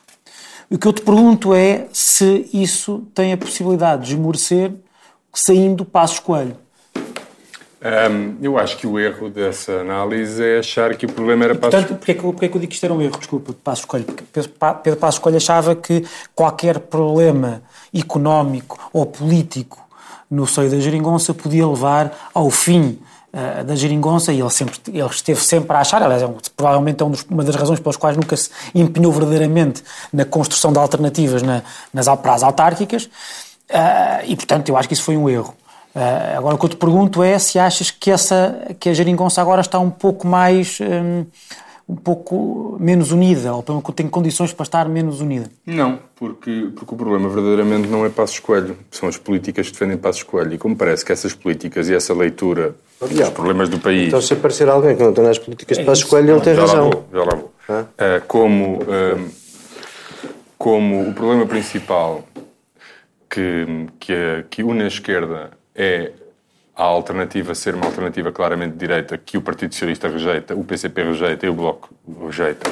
O 0.70 0.79
que 0.79 0.88
eu 0.88 0.92
te 0.94 1.03
pergunto 1.03 1.53
é 1.53 1.87
se 1.92 2.48
isso 2.55 3.07
tem 3.14 3.35
a 3.35 3.37
possibilidade 3.37 4.07
de 4.07 4.14
esmorecer 4.14 4.72
saindo 5.31 5.85
passo 5.85 6.22
coelho. 6.22 6.57
Um, 7.85 8.37
eu 8.40 8.57
acho 8.57 8.77
que 8.77 8.87
o 8.87 8.97
erro 8.97 9.29
dessa 9.29 9.73
análise 9.81 10.40
é 10.40 10.61
achar 10.61 10.95
que 10.95 11.05
o 11.05 11.12
problema 11.12 11.47
era 11.47 11.55
Passos 11.57 11.81
Portanto, 11.81 11.99
porquê 11.99 12.14
que, 12.14 12.21
porquê 12.21 12.49
que 12.49 12.57
eu 12.57 12.61
digo 12.61 12.71
que 12.71 12.75
isto 12.77 12.85
era 12.85 12.95
um 12.95 13.03
erro? 13.03 13.18
Desculpa, 13.18 13.53
de 13.53 13.59
Passos 13.59 13.85
Coelho. 13.85 14.05
Porque 14.05 14.23
Pedro 14.85 15.01
Passos 15.01 15.18
Coelho 15.18 15.38
achava 15.38 15.75
que 15.75 16.05
qualquer 16.33 16.79
problema 16.79 17.61
económico 17.92 18.79
ou 18.92 19.05
político 19.05 19.85
no 20.31 20.47
seio 20.47 20.71
da 20.71 20.79
geringonça 20.79 21.35
podia 21.35 21.66
levar 21.66 22.31
ao 22.33 22.51
fim 22.51 23.01
uh, 23.33 23.64
da 23.64 23.75
geringonça 23.75 24.33
e 24.33 24.38
ele, 24.38 24.51
sempre, 24.51 24.79
ele 24.87 25.07
esteve 25.09 25.40
sempre 25.40 25.77
a 25.77 25.81
achar, 25.81 26.01
aliás, 26.03 26.23
é 26.23 26.27
um, 26.27 26.37
provavelmente 26.57 27.03
é 27.03 27.05
um 27.05 27.11
dos, 27.11 27.27
uma 27.29 27.42
das 27.42 27.57
razões 27.57 27.81
pelas 27.81 27.97
quais 27.97 28.16
nunca 28.16 28.37
se 28.37 28.49
empenhou 28.73 29.11
verdadeiramente 29.12 29.83
na 30.12 30.25
construção 30.25 30.73
de 30.73 30.79
alternativas 30.79 31.42
na, 31.42 31.62
nas, 31.92 32.07
para 32.07 32.33
as 32.33 32.45
autárquicas 32.45 33.07
uh, 33.07 34.25
e, 34.25 34.37
portanto, 34.37 34.68
eu 34.68 34.77
acho 34.77 34.87
que 34.87 34.95
isso 34.95 35.03
foi 35.03 35.16
um 35.16 35.29
erro. 35.29 35.53
Uh, 35.95 36.39
agora 36.39 36.55
o 36.55 36.59
que 36.59 36.65
eu 36.65 36.71
te 36.71 36.77
pergunto 36.77 37.23
é 37.23 37.39
se 37.39 37.59
achas 37.59 37.91
que, 37.91 38.11
essa, 38.11 38.75
que 38.81 38.89
a 38.89 38.95
geringonça 38.95 39.41
agora 39.41 39.61
está 39.61 39.79
um 39.79 39.91
pouco 39.91 40.27
mais. 40.27 40.79
Um, 40.81 41.27
um 41.89 41.97
pouco 41.97 42.77
menos 42.81 43.13
unida, 43.13 43.53
ou 43.53 43.63
pelo 43.63 43.83
tem 43.83 44.09
condições 44.09 44.53
para 44.53 44.63
estar 44.63 44.89
menos 44.89 45.21
unida? 45.21 45.51
Não, 45.67 45.99
porque, 46.17 46.71
porque 46.75 46.95
o 46.95 46.97
problema 46.97 47.29
verdadeiramente 47.29 47.89
não 47.89 48.07
é 48.07 48.09
Passos 48.09 48.39
Coelho, 48.39 48.79
são 48.91 49.09
as 49.09 49.19
políticas 49.19 49.67
que 49.67 49.73
defendem 49.73 49.99
Passos 49.99 50.23
Coelho. 50.23 50.55
E 50.55 50.59
como 50.59 50.75
parece 50.75 51.05
que 51.05 51.13
essas 51.13 51.35
políticas 51.35 51.89
e 51.89 51.95
essa 51.95 52.15
leitura 52.15 52.75
dos 52.99 53.29
problemas 53.31 53.69
do 53.69 53.79
país... 53.79 54.09
Então 54.09 54.23
se 54.23 54.33
aparecer 54.33 54.69
alguém 54.69 54.97
que 54.97 55.03
não 55.03 55.13
tem 55.13 55.29
as 55.29 55.39
políticas 55.39 55.77
de 55.77 55.85
Passos 55.85 56.05
Coelho, 56.05 56.35
ele 56.35 56.41
tem 56.41 56.55
já 56.55 56.63
razão. 56.63 56.85
Lá 56.85 56.91
vou, 56.91 57.05
já 57.13 57.25
lá 57.25 57.35
vou. 57.35 57.53
Uh, 57.69 58.27
como, 58.27 58.77
uh, 58.83 59.31
como 60.57 61.09
o 61.11 61.13
problema 61.13 61.47
principal 61.47 62.25
que, 63.29 63.89
que, 63.99 64.45
que 64.49 64.63
une 64.63 64.85
a 64.85 64.87
esquerda 64.87 65.51
é 65.75 66.13
a 66.75 66.85
alternativa 66.85 67.55
ser 67.55 67.75
uma 67.75 67.87
alternativa 67.87 68.33
claramente 68.33 68.73
de 68.73 68.79
direita 68.79 69.19
que 69.19 69.37
o 69.37 69.43
Partido 69.43 69.73
Socialista 69.75 70.09
rejeita, 70.09 70.55
o 70.55 70.65
PCP 70.65 71.03
rejeita 71.03 71.47
e 71.47 71.49
o 71.49 71.55
Bloco 71.55 71.91
rejeita. 72.25 72.71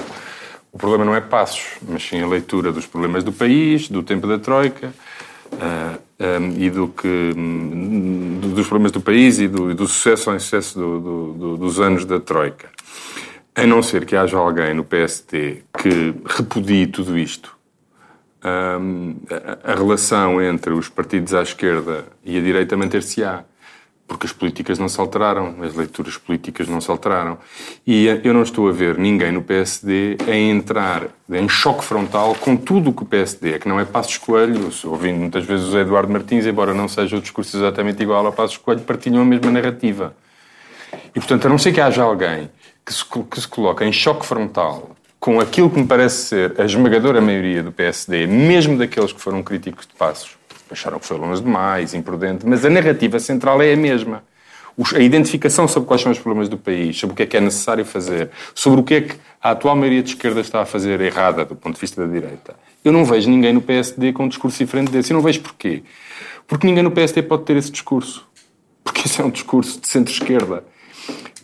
O 0.73 0.79
problema 0.79 1.05
não 1.05 1.15
é 1.15 1.21
passos, 1.21 1.79
mas 1.87 2.03
sim 2.03 2.23
a 2.23 2.27
leitura 2.27 2.73
dos 2.73 2.87
problemas 2.87 3.25
do 3.25 3.33
país, 3.33 3.89
do 3.89 4.03
tempo 4.03 4.27
da 4.27 4.39
Troika 4.39 4.89
uh, 4.89 6.01
eh, 6.19 6.39
um, 6.39 6.53
e 6.57 6.71
do 6.71 6.89
que, 6.89 7.35
dos 8.55 8.67
problemas 8.69 8.93
do 8.93 9.01
país 9.01 9.41
e 9.41 9.49
do, 9.49 9.75
do 9.75 9.87
sucesso 9.87 10.31
ou 10.31 10.37
insucesso 10.37 10.79
do, 10.79 11.01
do, 11.33 11.57
dos 11.57 11.81
anos 11.81 12.05
da 12.05 12.21
Troika. 12.21 12.69
A 13.55 13.67
não 13.67 13.83
ser 13.83 14.07
que 14.07 14.15
haja 14.15 14.39
alguém 14.39 14.73
no 14.73 14.85
PST 14.85 15.65
que 15.77 16.15
repudie 16.25 16.87
tudo 16.87 17.19
isto 17.19 17.60
a, 18.43 19.73
a, 19.73 19.75
relação 19.75 20.43
entre 20.43 20.73
os 20.73 20.89
partidos 20.89 21.35
à 21.35 21.43
esquerda 21.43 22.07
e 22.25 22.39
a 22.39 22.41
direita 22.41 22.77
manter-se-á. 22.77 23.45
Porque 24.09 24.27
as 24.27 24.33
políticas 24.33 24.77
não 24.77 24.89
se 24.89 25.01
alteraram, 25.01 25.55
as 25.63 25.73
leituras 25.73 26.17
políticas 26.17 26.67
não 26.67 26.81
se 26.81 26.91
alteraram. 26.91 27.39
E 27.87 28.09
eh, 28.09 28.21
eu 28.25 28.35
não 28.35 28.43
estou 28.43 28.69
a 28.69 28.73
ver 28.73 28.99
ninguém 28.99 29.31
no 29.31 29.41
PSD 29.41 30.17
a 30.27 30.35
entrar 30.35 31.05
em 31.31 31.49
choque 31.49 31.85
frontal 31.85 32.35
com 32.35 32.57
tudo 32.57 32.91
o 32.91 32.93
que 32.93 33.05
o 33.05 33.07
PSD 33.07 33.53
é, 33.53 33.59
que 33.61 33.69
não 33.69 33.79
é 33.79 33.85
Passos 33.85 34.19
Coelho, 34.19 34.69
ouvindo 34.83 35.21
muitas 35.21 35.45
vezes 35.45 35.69
o 35.69 35.79
Eduardo 35.79 36.13
Martins, 36.13 36.45
embora 36.45 36.75
não 36.75 36.89
seja 36.89 37.19
o 37.19 37.21
discurso 37.21 37.57
exatamente 37.57 38.03
igual 38.03 38.27
a 38.27 38.33
Passos 38.33 38.57
Coelho, 38.57 38.81
partilham 38.81 39.23
a 39.23 39.25
mesma 39.25 39.49
narrativa. 39.49 40.13
E, 41.15 41.21
portanto, 41.21 41.47
a 41.47 41.49
não 41.49 41.59
ser 41.59 41.73
que 41.73 41.81
haja 41.81 42.03
alguém 42.03 42.51
que 42.85 42.93
se, 42.93 43.05
que 43.05 43.41
se 43.41 43.47
coloque 43.47 43.85
em 43.85 43.93
choque 43.93 44.27
frontal 44.27 44.97
com 45.21 45.39
aquilo 45.39 45.69
que 45.69 45.79
me 45.79 45.87
parece 45.87 46.29
ser 46.29 46.59
a 46.59 46.65
esmagadora 46.65 47.21
maioria 47.21 47.63
do 47.63 47.71
PSD, 47.71 48.27
mesmo 48.27 48.79
daqueles 48.79 49.13
que 49.13 49.21
foram 49.21 49.43
críticos 49.43 49.87
de 49.87 49.93
Passos, 49.93 50.31
acharam 50.71 50.99
que 50.99 51.07
foi 51.07 51.19
longe 51.19 51.43
demais, 51.43 51.93
imprudente, 51.93 52.47
mas 52.47 52.65
a 52.65 52.71
narrativa 52.71 53.21
central 53.21 53.61
é 53.61 53.75
a 53.75 53.77
mesma. 53.77 54.25
A 54.95 55.01
identificação 55.01 55.69
sobre 55.69 55.87
quais 55.87 56.01
são 56.01 56.11
os 56.11 56.19
problemas 56.19 56.49
do 56.49 56.57
país, 56.57 56.99
sobre 56.99 57.13
o 57.13 57.17
que 57.17 57.23
é 57.25 57.27
que 57.27 57.37
é 57.37 57.41
necessário 57.41 57.85
fazer, 57.85 58.31
sobre 58.55 58.81
o 58.81 58.83
que 58.83 58.95
é 58.95 59.01
que 59.03 59.17
a 59.43 59.51
atual 59.51 59.77
maioria 59.77 60.03
de 60.03 60.11
esquerda 60.11 60.41
está 60.41 60.63
a 60.63 60.65
fazer 60.65 60.99
errada 61.03 61.45
do 61.45 61.55
ponto 61.55 61.75
de 61.75 61.81
vista 61.81 62.07
da 62.07 62.11
direita. 62.11 62.55
Eu 62.83 62.93
não 62.93 63.05
vejo 63.05 63.29
ninguém 63.29 63.53
no 63.53 63.61
PSD 63.61 64.15
com 64.15 64.25
um 64.25 64.29
discurso 64.29 64.57
diferente 64.57 64.91
desse. 64.91 65.13
E 65.13 65.15
não 65.15 65.21
vejo 65.21 65.41
porquê. 65.43 65.83
Porque 66.47 66.67
ninguém 66.67 66.83
no 66.83 66.91
PSD 66.91 67.23
pode 67.23 67.45
ter 67.45 67.57
esse 67.57 67.71
discurso. 67.71 68.27
Porque 68.83 69.03
esse 69.07 69.21
é 69.21 69.25
um 69.25 69.31
discurso 69.31 69.79
de 69.81 69.87
centro-esquerda. 69.87 70.65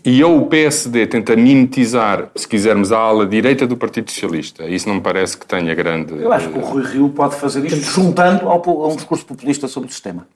E 0.07 0.23
ou 0.23 0.38
o 0.38 0.47
PSD 0.47 1.05
tenta 1.09 1.35
mimetizar, 1.35 2.31
se 2.37 2.47
quisermos, 2.47 2.92
a 2.92 2.99
ala 2.99 3.27
direita 3.27 3.66
do 3.66 3.77
Partido 3.77 4.09
Socialista. 4.09 4.64
Isso 4.64 4.88
não 4.88 4.95
me 4.95 5.01
parece 5.01 5.37
que 5.37 5.45
tenha 5.45 5.75
grande. 5.75 6.14
Eu 6.14 6.33
acho 6.33 6.49
que 6.49 6.57
o 6.57 6.62
Rui 6.62 6.85
Rio 6.85 7.09
pode 7.09 7.35
fazer 7.35 7.64
isto 7.66 7.81
juntando 7.81 8.49
ao, 8.49 8.62
a 8.85 8.87
um 8.87 8.95
discurso 8.95 9.27
populista 9.27 9.66
sobre 9.66 9.88
o 9.88 9.92
sistema. 9.92 10.29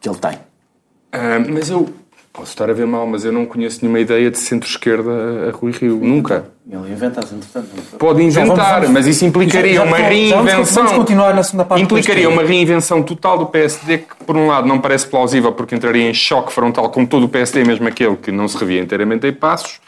Que 0.00 0.08
ele 0.08 0.18
tem. 0.18 0.32
Uh, 0.32 1.52
mas 1.54 1.70
eu. 1.70 1.88
Posso 2.32 2.48
estar 2.52 2.70
a 2.70 2.72
ver 2.72 2.86
mal, 2.86 3.06
mas 3.06 3.26
eu 3.26 3.32
não 3.32 3.44
conheço 3.44 3.80
nenhuma 3.82 4.00
ideia 4.00 4.30
de 4.30 4.38
centro-esquerda 4.38 5.10
a 5.50 5.50
Rui 5.54 5.70
Rio. 5.72 5.96
Nunca. 6.02 6.46
Ele 6.70 6.90
inventa-se, 6.90 7.34
entretanto. 7.34 7.68
Pode 7.98 8.22
inventar, 8.22 8.46
vamos- 8.56 8.72
vamos- 8.72 8.90
mas 8.90 9.06
isso 9.06 9.26
implicaria 9.26 9.74
Já- 9.74 9.82
já- 9.82 9.86
uma 9.86 9.98
já 9.98 10.08
reinvenção. 10.08 10.84
vamos 10.84 10.92
continuar 10.92 11.34
na 11.34 11.42
segunda 11.42 11.64
parte 11.66 11.82
Implicaria 11.82 12.28
uma 12.30 12.42
reinvenção 12.42 13.02
total 13.02 13.36
do 13.38 13.46
PSD, 13.46 13.98
que 13.98 14.24
por 14.24 14.34
um 14.34 14.46
lado 14.46 14.66
não 14.66 14.78
parece 14.80 15.06
plausível 15.08 15.52
porque 15.52 15.74
entraria 15.74 16.08
em 16.08 16.14
choque 16.14 16.50
frontal 16.54 16.88
com 16.88 17.04
todo 17.04 17.24
o 17.24 17.28
PSD, 17.28 17.64
mesmo 17.64 17.86
aquele 17.86 18.16
que 18.16 18.32
não 18.32 18.48
se 18.48 18.56
revia 18.56 18.80
inteiramente 18.80 19.26
em 19.26 19.32
passos. 19.32 19.78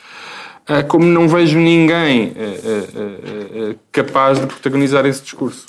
Ah, 0.69 0.83
Como 0.83 1.05
não 1.07 1.27
vejo 1.27 1.59
ninguém 1.59 2.35
ah, 2.37 3.71
ah, 3.73 3.75
capaz 3.91 4.39
de 4.39 4.47
protagonizar 4.47 5.07
esse 5.07 5.23
discurso. 5.23 5.65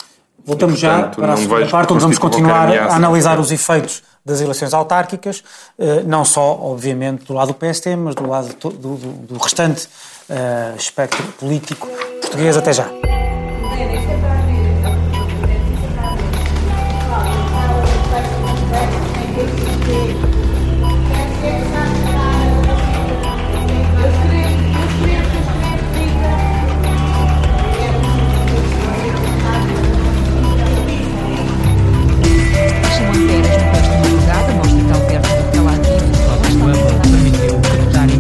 Voltamos 0.45 0.77
E, 0.77 0.81
já 0.81 0.93
portanto, 0.95 1.15
para 1.21 1.33
a 1.33 1.37
segunda 1.37 1.65
parte, 1.67 1.93
onde 1.93 2.01
vamos 2.01 2.17
continuar 2.19 2.69
a 2.69 2.93
analisar 2.95 3.39
os 3.39 3.49
efeitos 3.51 4.03
das 4.25 4.41
eleições 4.41 4.73
autárquicas, 4.73 5.43
eh, 5.77 6.01
não 6.03 6.25
só, 6.25 6.57
obviamente, 6.59 7.25
do 7.25 7.33
lado 7.33 7.49
do 7.49 7.53
PST, 7.53 7.95
mas 7.95 8.15
do 8.15 8.27
lado 8.27 8.55
do, 8.59 8.69
do- 8.71 8.95
do 8.97 9.37
restante 9.37 9.87
eh, 10.29 10.73
espectro 10.77 11.23
político 11.39 11.87
português. 12.21 12.57
Até 12.57 12.73
já. 12.73 12.89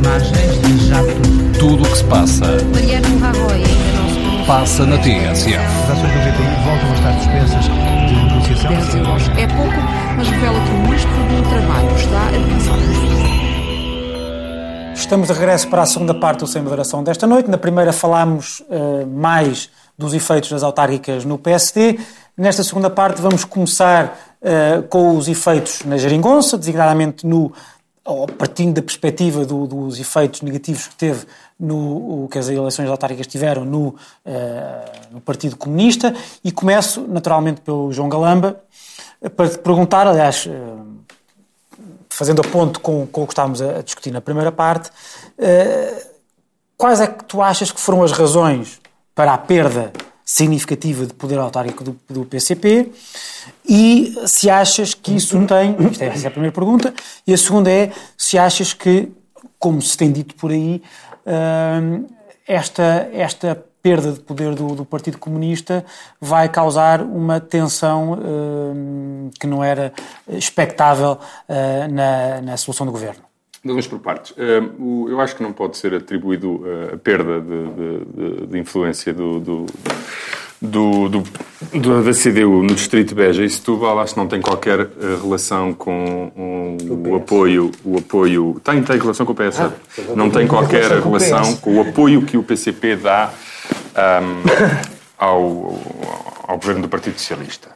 Imagens 0.05 0.61
de 0.61 0.87
jato. 0.87 1.57
Tudo 1.59 1.83
o 1.83 1.87
que 1.89 1.97
se 1.97 2.03
passa, 2.03 2.45
Mariano 2.71 3.19
Rajoy 3.19 3.53
ainda 3.53 4.37
não 4.37 4.45
passa 4.45 4.85
na 4.85 4.97
TSF. 4.99 5.57
As 5.57 5.89
ações 5.89 6.13
do 6.13 6.19
GPI 6.21 6.55
voltam 6.63 6.91
a 6.91 6.93
estar 6.93 7.13
suspensas 7.17 7.65
de 7.65 7.71
negociação. 8.13 8.69
10 8.69 8.95
euros. 8.95 9.23
É 9.29 9.47
pouco, 9.47 9.79
mas 10.15 10.27
revela 10.27 10.59
que 10.59 10.69
o 10.69 10.73
Ministro 10.79 11.09
do 11.09 11.49
Trabalho 11.49 11.95
está 11.95 12.27
a 12.27 12.31
pensar 12.31 12.77
nisso. 12.77 13.15
Estamos 14.93 15.27
de 15.27 15.33
regresso 15.33 15.67
para 15.69 15.81
a 15.81 15.85
segunda 15.85 16.13
parte 16.13 16.39
do 16.39 16.47
Sem 16.47 16.61
Moderação 16.61 17.03
desta 17.03 17.25
noite. 17.25 17.49
Na 17.49 17.57
primeira 17.57 17.91
falámos 17.91 18.63
eh, 18.69 19.05
mais 19.05 19.69
dos 19.97 20.13
efeitos 20.13 20.51
das 20.51 20.61
autárquicas 20.61 21.25
no 21.25 21.37
PSD. 21.37 21.99
Nesta 22.37 22.63
segunda 22.63 22.89
parte 22.89 23.21
vamos 23.21 23.43
começar 23.43 24.17
eh, 24.41 24.83
com 24.89 25.17
os 25.17 25.27
efeitos 25.27 25.81
na 25.85 25.97
geringonça, 25.97 26.57
designadamente 26.57 27.25
no 27.25 27.51
ou 28.05 28.27
partindo 28.27 28.75
da 28.75 28.81
perspectiva 28.83 29.43
do- 29.45 29.65
dos 29.65 29.99
efeitos 29.99 30.41
negativos 30.41 30.87
que 30.87 30.95
teve 30.95 31.25
no 31.59 32.23
o 32.25 32.27
que 32.29 32.37
as 32.37 32.47
eleições 32.47 32.87
autárquicas 32.87 33.25
tiveram 33.25 33.65
no, 33.65 33.95
eh, 34.23 34.91
no 35.11 35.19
Partido 35.19 35.57
Comunista 35.57 36.13
e 36.43 36.51
começo 36.51 37.01
naturalmente 37.07 37.61
pelo 37.61 37.91
João 37.91 38.07
Galamba 38.07 38.61
para 39.35 39.49
te 39.49 39.57
perguntar, 39.57 40.05
aliás, 40.05 40.47
eh, 40.47 40.51
fazendo 42.09 42.41
a 42.41 42.43
ponto 42.43 42.79
com, 42.79 43.07
com 43.07 43.23
o 43.23 43.27
que 43.27 43.33
estávamos 43.33 43.59
a, 43.61 43.79
a 43.79 43.81
discutir 43.81 44.11
na 44.11 44.21
primeira 44.21 44.51
parte, 44.51 44.91
eh, 45.39 46.07
quais 46.77 47.01
é 47.01 47.07
que 47.07 47.23
tu 47.25 47.41
achas 47.41 47.71
que 47.71 47.79
foram 47.81 48.03
as 48.03 48.11
razões 48.11 48.79
para 49.15 49.33
a 49.33 49.37
perda 49.37 49.91
significativa 50.23 51.05
de 51.05 51.13
poder 51.13 51.39
autárquico 51.39 51.83
do, 51.83 51.99
do 52.09 52.25
PCP 52.25 52.91
e 53.67 54.13
se 54.27 54.49
achas 54.49 54.93
que 54.93 55.15
isso 55.15 55.37
tem, 55.45 55.75
isto 55.91 56.01
é, 56.03 56.07
é 56.07 56.27
a 56.27 56.31
primeira 56.31 56.51
pergunta, 56.53 56.93
e 57.25 57.33
a 57.33 57.37
segunda 57.37 57.69
é 57.71 57.91
se 58.17 58.37
achas 58.37 58.73
que, 58.73 59.11
como 59.59 59.81
se 59.81 59.97
tem 59.97 60.11
dito 60.11 60.35
por 60.35 60.51
aí, 60.51 60.81
hum, 61.25 62.05
esta, 62.47 63.09
esta 63.13 63.63
perda 63.81 64.11
de 64.13 64.19
poder 64.19 64.55
do, 64.55 64.75
do 64.75 64.83
Partido 64.85 65.17
Comunista 65.19 65.85
vai 66.19 66.49
causar 66.49 67.01
uma 67.01 67.39
tensão 67.39 68.13
hum, 68.13 69.29
que 69.39 69.45
não 69.47 69.63
era 69.63 69.93
expectável 70.27 71.19
eh, 71.47 71.87
na, 71.87 72.41
na 72.41 72.57
solução 72.57 72.85
do 72.85 72.91
governo. 72.91 73.21
Vamos 73.63 73.87
por 73.87 73.99
partes. 73.99 74.33
Eh, 74.37 74.61
eu 75.09 75.19
acho 75.21 75.35
que 75.35 75.43
não 75.43 75.51
pode 75.53 75.77
ser 75.77 75.93
atribuído 75.93 76.63
eh, 76.65 76.93
a 76.95 76.97
perda 76.97 77.39
de- 77.41 78.05
de- 78.41 78.47
de 78.47 78.59
influência 78.59 79.11
do, 79.13 79.39
do, 79.39 79.65
do- 80.65 81.09
do- 81.09 81.23
do- 81.79 82.03
da 82.03 82.13
CDU 82.13 82.61
no 82.63 82.73
Distrito 82.75 83.09
de 83.09 83.15
Beja 83.15 83.43
e 83.43 83.49
Setúbal. 83.49 83.99
Acho 83.99 84.13
que 84.13 84.19
não 84.19 84.27
tem 84.27 84.41
qualquer 84.41 84.79
eh, 84.81 84.87
relação 85.23 85.73
com 85.73 86.31
um, 86.35 86.77
o 87.09 87.15
apoio. 87.15 87.71
O 87.83 87.97
apoio 87.97 88.59
tem, 88.63 88.81
tem 88.83 88.97
relação 88.99 89.25
com 89.25 89.31
o 89.31 89.35
PS. 89.35 89.59
não 90.15 90.29
tem 90.29 90.47
qualquer 90.47 90.89
relação 91.01 91.55
com 91.57 91.77
o 91.77 91.81
apoio 91.81 92.21
que 92.23 92.37
o 92.37 92.43
PCP 92.43 92.95
dá 92.97 93.31
ahm, 93.95 94.41
ao, 95.17 95.79
ao 96.47 96.57
governo 96.57 96.81
do 96.83 96.89
Partido 96.89 97.17
Socialista. 97.17 97.69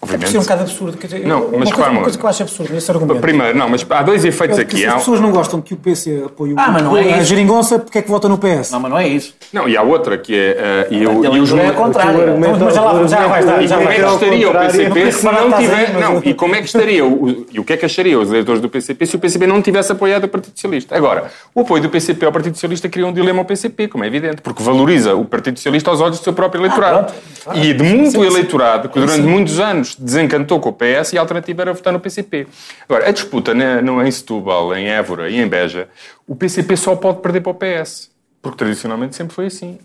Obviamente. 0.00 0.28
Isso 0.28 0.36
é 0.36 0.40
um 0.40 0.42
bocado 0.42 0.62
absurdo. 0.62 0.96
Quer 0.96 1.06
dizer, 1.08 1.26
Não, 1.26 1.42
uma 1.46 1.58
mas 1.58 1.68
coisa, 1.68 1.74
calma. 1.76 1.90
uma 1.98 2.02
coisa 2.02 2.18
que 2.18 2.24
eu 2.24 2.28
acho 2.30 2.42
absurdo 2.42 2.72
nesse 2.74 2.90
argumento. 2.90 3.20
Primeiro, 3.20 3.58
não, 3.58 3.68
mas 3.68 3.86
há 3.88 4.02
dois 4.02 4.24
efeitos 4.24 4.58
é 4.58 4.64
que 4.64 4.76
aqui. 4.76 4.80
se 4.82 4.86
as 4.86 4.94
pessoas 4.94 5.20
não 5.20 5.30
gostam 5.30 5.60
que 5.60 5.74
o 5.74 5.76
PC 5.76 6.22
apoie 6.26 6.52
o 6.52 6.56
Ah, 6.58 6.68
mas 6.70 6.82
não 6.82 6.96
é 6.96 7.00
a 7.14 7.16
isso. 7.18 7.24
geringonça, 7.26 7.78
porque 7.78 7.98
é 7.98 8.02
que 8.02 8.08
votam 8.10 8.30
no 8.30 8.38
PS? 8.38 8.70
Não, 8.70 8.80
mas 8.80 8.90
não 8.90 8.98
é 8.98 9.08
isso. 9.08 9.34
Não, 9.52 9.68
e 9.68 9.76
há 9.76 9.82
outra 9.82 10.16
que 10.16 10.34
é. 10.34 10.56
eh, 10.58 10.86
e, 10.90 11.02
eu, 11.02 11.24
Ele 11.24 11.36
e 11.36 11.40
os 11.40 11.52
é 11.52 11.70
contrário. 11.72 12.18
Mas 12.38 12.74
já 12.74 12.80
lá- 12.82 13.06
já 13.06 13.26
vais 13.26 13.44
dar, 13.44 13.62
E 13.62 13.68
já 13.68 13.76
como 13.76 13.88
é 13.90 13.94
que 13.94 14.00
estaria 14.04 14.50
o 14.50 14.52
PCP 14.52 15.12
se 15.12 15.24
não 15.26 15.50
que 15.52 15.58
tiver. 15.58 15.92
Não, 16.00 16.22
e 16.24 16.34
como 16.34 16.54
é 16.54 16.58
que 16.60 16.66
estaria 16.66 17.04
o, 17.04 17.46
e 17.50 17.60
o 17.60 17.64
que 17.64 17.72
é 17.72 17.76
que 17.76 17.84
achariam 17.86 18.22
os 18.22 18.30
eleitores 18.30 18.60
do 18.60 18.68
PCP 18.68 19.06
se 19.06 19.16
o 19.16 19.18
PCP 19.18 19.46
não 19.46 19.60
tivesse 19.60 19.92
apoiado 19.92 20.24
o 20.24 20.28
Partido 20.28 20.52
Socialista? 20.54 20.96
Agora, 20.96 21.30
o 21.54 21.60
apoio 21.60 21.82
do 21.82 21.88
PCP 21.90 22.24
ao 22.24 22.32
Partido 22.32 22.54
Socialista 22.54 22.88
cria 22.88 23.06
um 23.06 23.12
dilema 23.12 23.40
ao 23.40 23.44
PCP, 23.44 23.88
como 23.88 24.04
é 24.04 24.06
evidente, 24.06 24.40
porque 24.42 24.62
valoriza 24.62 25.14
o 25.14 25.24
Partido 25.24 25.58
Socialista 25.58 25.90
aos 25.90 26.00
olhos 26.00 26.18
do 26.18 26.24
seu 26.24 26.32
próprio 26.32 26.60
eleitorado. 26.60 27.12
e 27.54 27.72
de 27.72 27.82
muito 27.82 28.24
eleitorado 28.24 28.88
que 28.88 28.98
durante 28.98 29.25
muitos 29.26 29.60
anos 29.60 29.94
desencantou 29.96 30.60
com 30.60 30.68
o 30.68 30.72
PS 30.72 31.12
e 31.12 31.18
a 31.18 31.20
alternativa 31.20 31.62
era 31.62 31.72
votar 31.72 31.92
no 31.92 32.00
PCP. 32.00 32.46
Agora, 32.88 33.08
a 33.08 33.12
disputa 33.12 33.54
no, 33.54 34.02
em 34.02 34.10
Setúbal, 34.10 34.74
em 34.74 34.88
Évora 34.88 35.28
e 35.28 35.36
em 35.36 35.46
Beja, 35.46 35.88
o 36.26 36.34
PCP 36.34 36.76
só 36.76 36.96
pode 36.96 37.20
perder 37.20 37.40
para 37.40 37.52
o 37.52 37.54
PS. 37.54 38.10
Porque 38.40 38.58
tradicionalmente 38.58 39.16
sempre 39.16 39.34
foi 39.34 39.46
assim. 39.46 39.78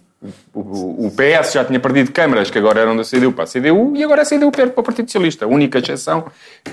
O, 0.54 1.08
o- 1.08 1.12
PS 1.12 1.54
já 1.54 1.66
tinha 1.66 1.80
perdido 1.80 2.12
câmaras 2.12 2.52
que 2.52 2.58
agora 2.58 2.80
eram 2.82 2.96
da 2.96 3.04
CDU 3.04 3.32
para 3.32 3.46
a 3.46 3.48
CDU 3.48 3.96
e 3.96 4.04
agora 4.04 4.22
a 4.22 4.26
CDU 4.26 4.52
perde 4.52 4.72
para 4.74 4.82
o 4.82 4.84
Partido 4.84 5.08
Socialista. 5.08 5.46
A 5.46 5.48
única 5.48 5.80
exceção 5.80 6.26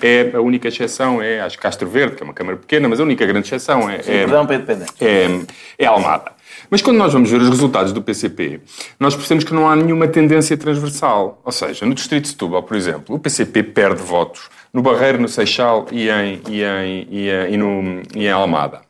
é, 0.03 0.31
a 0.35 0.41
única 0.41 0.69
exceção 0.69 1.23
é 1.23 1.41
acho, 1.41 1.59
Castro 1.59 1.89
Verde, 1.89 2.17
que 2.17 2.23
é 2.23 2.25
uma 2.25 2.35
câmara 2.35 2.59
pequena, 2.59 2.89
mas 2.89 3.01
a 3.01 3.03
única 3.05 3.25
grande 3.25 3.47
exceção 3.47 3.89
é, 3.89 4.01
é, 4.07 4.23
independente. 4.57 4.93
é, 5.01 5.41
é 5.79 5.87
Almada. 5.87 6.33
Mas 6.71 6.83
quando 6.83 6.99
nós 6.99 7.13
vamos 7.15 7.31
ver 7.31 7.41
os 7.41 7.49
resultados 7.49 7.93
do 7.93 8.03
PCP, 8.03 8.61
nós 9.01 9.15
percebemos 9.15 9.45
que 9.45 9.55
não 9.55 9.67
há 9.69 9.75
nenhuma 9.75 10.07
tendência 10.07 10.55
transversal. 10.57 11.41
Ou 11.43 11.53
seja, 11.53 11.87
no 11.87 11.95
Distrito 11.95 12.25
de 12.25 12.29
Setúbal, 12.31 12.63
por 12.63 12.77
exemplo, 12.77 13.15
o 13.15 13.19
PCP 13.19 13.63
perde 13.63 14.03
votos 14.03 14.51
no 14.75 14.83
Barreiro, 14.83 15.19
no 15.19 15.29
Seixal 15.29 15.87
e 15.91 16.11
em, 16.11 16.43
e 16.51 16.63
em, 16.63 17.07
e 17.11 17.31
em, 17.31 17.55
e 17.55 17.57
no, 17.57 18.03
e 18.15 18.27
em 18.27 18.31
Almada. 18.31 18.83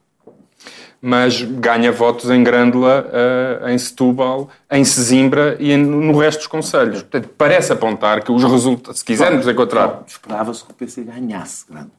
Mas 1.01 1.43
ganha 1.43 1.93
votos 1.93 2.29
em 2.29 2.43
Grândola, 2.43 3.09
eh, 3.13 3.73
em 3.73 3.79
Setúbal, 3.79 4.49
em 4.71 4.85
Sesimbra 4.85 5.57
e 5.61 5.77
no 5.77 6.19
resto 6.19 6.39
dos 6.41 6.49
conselhos. 6.49 7.03
Portanto, 7.03 7.31
parece 7.39 7.73
apontar 7.73 8.25
que 8.25 8.33
os 8.33 8.43
resultados, 8.43 8.99
se 8.99 9.05
quisermos 9.05 9.47
encontrar 9.47 10.03
Esperava-se 10.07 10.65
que 10.65 10.73
o 10.73 10.75
PC 10.75 11.05
ganhasse 11.05 11.65
grande. 11.71 11.91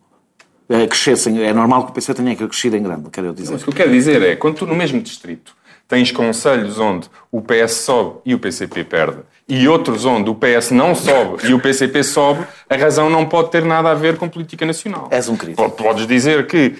É, 0.67 0.85
crescessem. 0.85 1.41
É 1.41 1.53
normal 1.53 1.85
que 1.85 1.91
o 1.91 1.93
PC 1.93 2.13
tenha 2.13 2.35
que 2.35 2.45
crescer 2.47 2.73
em 2.73 2.83
grande, 2.83 3.09
quero 3.09 3.33
dizer. 3.33 3.53
Mas 3.53 3.61
o 3.61 3.65
que 3.65 3.71
eu 3.71 3.75
quero 3.75 3.91
dizer 3.91 4.21
é, 4.21 4.35
quando 4.35 4.57
tu 4.57 4.67
no 4.67 4.75
mesmo 4.75 5.01
distrito 5.01 5.57
tens 5.87 6.11
conselhos 6.11 6.77
onde 6.77 7.09
o 7.31 7.41
PS 7.41 7.71
sobe 7.71 8.19
e 8.23 8.35
o 8.35 8.39
PCP 8.39 8.83
perde, 8.83 9.17
e 9.47 9.67
outros 9.67 10.05
onde 10.05 10.29
o 10.29 10.35
PS 10.35 10.69
não 10.69 10.93
sobe 10.93 11.47
e 11.47 11.53
o 11.55 11.59
PCP 11.59 12.03
sobe, 12.03 12.45
a 12.69 12.75
razão 12.75 13.09
não 13.09 13.25
pode 13.25 13.49
ter 13.49 13.65
nada 13.65 13.89
a 13.89 13.95
ver 13.95 14.15
com 14.15 14.29
política 14.29 14.63
nacional. 14.63 15.07
És 15.09 15.27
um 15.27 15.35
crítico. 15.35 15.67
Podes 15.71 16.05
dizer 16.05 16.45
que 16.45 16.75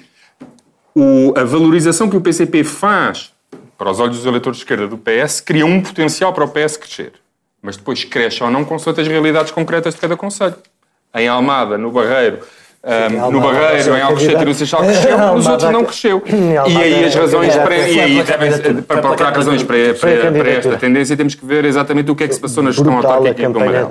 o- 0.95 1.34
a 1.38 1.43
valorização 1.43 2.10
que 2.10 2.17
o 2.17 2.21
PCP 2.21 2.63
faz 2.63 3.32
para 3.78 3.89
os 3.89 3.99
olhos 3.99 4.17
dos 4.17 4.25
eleitores 4.25 4.58
de 4.58 4.63
esquerda 4.63 4.88
do 4.88 4.97
PS 4.97 5.41
cria 5.41 5.65
um 5.65 5.82
potencial 5.82 6.34
para 6.34 6.43
o 6.43 6.47
PS 6.49 6.78
crescer. 6.78 7.13
Mas 7.62 7.75
depois 7.78 8.04
cresce 8.04 8.43
ou 8.43 8.49
não 8.52 8.63
consoante 8.63 9.02
as 9.02 9.08
realidades 9.08 9.52
concretas 9.52 9.93
de 9.95 9.99
cada 10.02 10.15
conselho. 10.15 10.56
Em 11.15 11.28
Almada, 11.28 11.78
no 11.78 11.91
Barreiro, 11.91 12.39
ahm, 12.84 13.10
no 13.13 13.23
Almada 13.25 13.47
vai 13.54 13.62
Barreiro, 13.63 13.97
em 13.97 14.02
Alcochete 14.02 14.41
e 14.41 14.45
no. 14.45 14.54
Seixal 14.54 14.82
cresceu, 14.86 15.17
nos 15.36 15.47
outros 15.47 15.71
não 15.71 15.84
cresceu. 15.84 16.23
E 16.28 16.78
aí 16.78 17.04
as 17.06 17.15
razões 17.15 17.56
para, 17.56 17.78
e 17.78 17.99
aí 17.99 18.23
para 18.88 19.02
procurar 19.02 19.34
razões 19.36 19.63
para, 19.63 19.93
para, 19.99 20.32
para 20.32 20.49
esta 20.49 20.78
tendência 20.78 21.17
temos 21.17 21.36
que 21.36 21.45
ver 21.45 21.65
exatamente 21.65 22.10
o 22.12 22.15
que 22.15 22.23
é 22.23 22.28
que 22.28 22.34
se 22.36 22.39
passou 22.39 22.63
na 22.63 22.71
gestão 22.71 22.93
autárquica 22.97 23.41
em 23.43 23.45
Medeiros. 23.65 23.89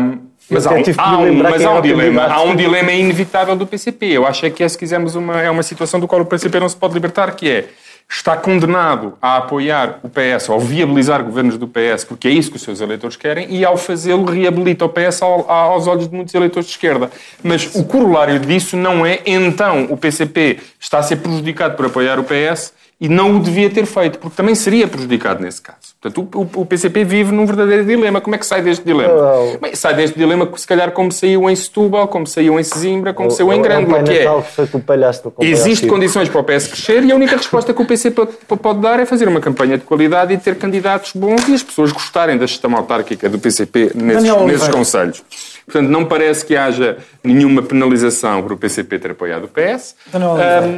Um, 0.00 0.18
mas 0.50 0.66
há, 0.66 0.70
um, 0.70 0.82
há 0.98 1.18
um- 1.18 1.34
mas 1.34 1.64
há 1.64 1.70
um 1.74 1.80
dilema, 1.82 2.22
há 2.24 2.42
um 2.42 2.56
dilema 2.56 2.92
inevitável 2.92 3.56
do 3.56 3.66
PCP. 3.66 4.06
Eu 4.12 4.26
acho 4.26 4.44
é 4.46 4.50
que 4.50 4.62
esse, 4.62 4.74
se 4.74 4.78
quisermos, 4.78 5.14
uma, 5.14 5.40
é 5.40 5.50
uma 5.50 5.62
situação 5.62 5.98
do 5.98 6.06
qual 6.06 6.20
o 6.20 6.26
PCP 6.26 6.60
não 6.60 6.68
se 6.68 6.76
pode 6.76 6.94
libertar, 6.94 7.34
que 7.34 7.48
é 7.50 7.64
está 8.08 8.36
condenado 8.36 9.14
a 9.20 9.38
apoiar 9.38 9.98
o 10.00 10.08
PS, 10.08 10.48
ou 10.52 10.60
viabilizar 10.60 11.24
governos 11.24 11.58
do 11.58 11.66
PS, 11.66 12.04
porque 12.04 12.28
é 12.28 12.30
isso 12.30 12.50
que 12.50 12.56
os 12.56 12.62
seus 12.62 12.80
eleitores 12.80 13.16
querem, 13.16 13.48
e 13.52 13.64
ao 13.64 13.76
fazê-lo 13.76 14.24
reabilita 14.26 14.84
o 14.84 14.88
PS 14.88 15.22
ao- 15.24 15.50
aos 15.50 15.88
olhos 15.88 16.06
de 16.08 16.14
muitos 16.14 16.32
eleitores 16.32 16.66
de 16.68 16.72
esquerda. 16.74 17.10
Mas 17.42 17.74
o 17.74 17.82
corolário 17.84 18.38
disso 18.38 18.76
não 18.76 19.04
é, 19.04 19.18
então, 19.26 19.88
o 19.90 19.96
PCP 19.96 20.60
está 20.78 20.98
a 20.98 21.02
ser 21.02 21.16
prejudicado 21.16 21.74
por 21.76 21.86
apoiar 21.86 22.20
o 22.20 22.22
PS 22.22 22.72
e 22.98 23.08
não 23.10 23.36
o 23.36 23.40
devia 23.40 23.68
ter 23.68 23.84
feito, 23.84 24.18
porque 24.18 24.34
também 24.34 24.54
seria 24.54 24.88
prejudicado 24.88 25.42
nesse 25.42 25.60
caso. 25.60 25.78
Portanto, 26.00 26.28
o, 26.34 26.40
o- 26.40 26.62
o 26.62 26.66
PCP 26.66 27.04
vive 27.04 27.30
num 27.30 27.44
verdadeiro 27.44 27.84
dilema. 27.84 28.22
Como 28.22 28.34
é 28.34 28.38
que 28.38 28.46
sai 28.46 28.62
deste 28.62 28.84
dilema? 28.86 29.12
Bem, 29.60 29.74
sai 29.74 29.94
deste 29.94 30.16
dilema, 30.18 30.48
se 30.56 30.66
calhar, 30.66 30.90
como 30.92 31.12
saiu 31.12 31.48
em 31.50 31.54
Setúbal, 31.56 32.08
como 32.08 32.26
saiu 32.26 32.58
em 32.58 32.62
Sesimbra, 32.62 33.12
como 33.12 33.30
saiu 33.30 33.52
em 33.52 33.60
Grândola, 33.60 34.02
que 34.02 34.12
é... 34.12 34.24
Natal 34.24 34.42
que 34.70 34.78
palhaço 34.78 35.32
ao 35.36 35.44
Existem 35.44 35.74
circo. 35.76 35.94
condições 35.94 36.28
para 36.30 36.40
o 36.40 36.44
PS 36.44 36.68
crescer 36.68 37.04
e 37.04 37.12
a 37.12 37.14
única 37.14 37.36
resposta 37.36 37.74
que 37.74 37.82
o 37.82 37.84
PC 37.84 38.12
pode, 38.12 38.80
dar 38.80 38.98
é 38.98 39.04
fazer 39.04 39.28
uma 39.28 39.40
campanha 39.40 39.76
de 39.76 39.84
qualidade 39.84 40.32
e 40.32 40.38
ter 40.38 40.56
candidatos 40.56 41.12
bons 41.14 41.46
e 41.48 41.54
as 41.54 41.62
pessoas 41.62 41.92
gostarem 41.92 42.38
da 42.38 42.46
gestão 42.46 42.74
autárquica 42.76 43.28
do 43.28 43.38
PCP 43.38 43.92
nesses, 43.94 44.24
nesses 44.46 44.68
conselhos. 44.68 45.22
Portanto, 45.66 45.88
não 45.90 46.04
parece 46.04 46.44
que 46.46 46.56
haja 46.56 46.96
nenhuma 47.24 47.60
penalização 47.60 48.42
para 48.42 48.54
o 48.54 48.56
PCP 48.56 48.98
ter 49.00 49.10
apoiado 49.10 49.44
o 49.44 49.48
PS. 49.48 49.96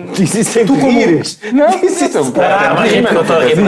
Diz 0.17 0.35
isso 0.35 0.53
sem 0.53 0.65
tu 0.67 0.75
rires. 0.75 1.39
Não, 1.53 1.69
então, 1.69 2.33
Ah, 2.43 2.89
sim, 2.89 3.01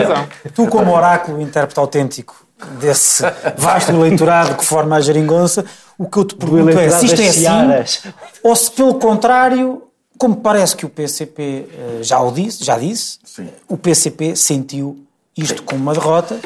não. 0.08 0.26
Tu, 0.54 0.66
como 0.66 0.92
oráculo 0.92 1.40
intérprete 1.40 1.78
autêntico 1.78 2.46
desse 2.80 3.22
vasto 3.58 3.92
eleitorado 3.92 4.54
que 4.56 4.64
forma 4.64 4.96
a 4.96 5.00
geringonça, 5.00 5.64
o 5.98 6.06
que 6.08 6.18
eu 6.18 6.24
te 6.24 6.34
pergunto 6.34 6.78
é 6.78 6.88
se 6.90 7.06
isto 7.06 7.20
é 7.20 7.28
assim 7.28 7.44
ou 8.42 8.56
se, 8.56 8.70
pelo 8.70 8.94
contrário, 8.94 9.82
como 10.18 10.36
parece 10.36 10.76
que 10.76 10.84
o 10.84 10.88
PCP 10.88 11.42
eh, 11.72 11.98
já 12.02 12.20
o 12.20 12.30
disse, 12.32 12.62
já 12.64 12.78
disse, 12.78 13.18
o 13.68 13.76
PCP 13.76 14.36
sentiu 14.36 14.98
isto 15.36 15.62
como 15.62 15.80
uma 15.80 15.94
derrota, 15.94 16.38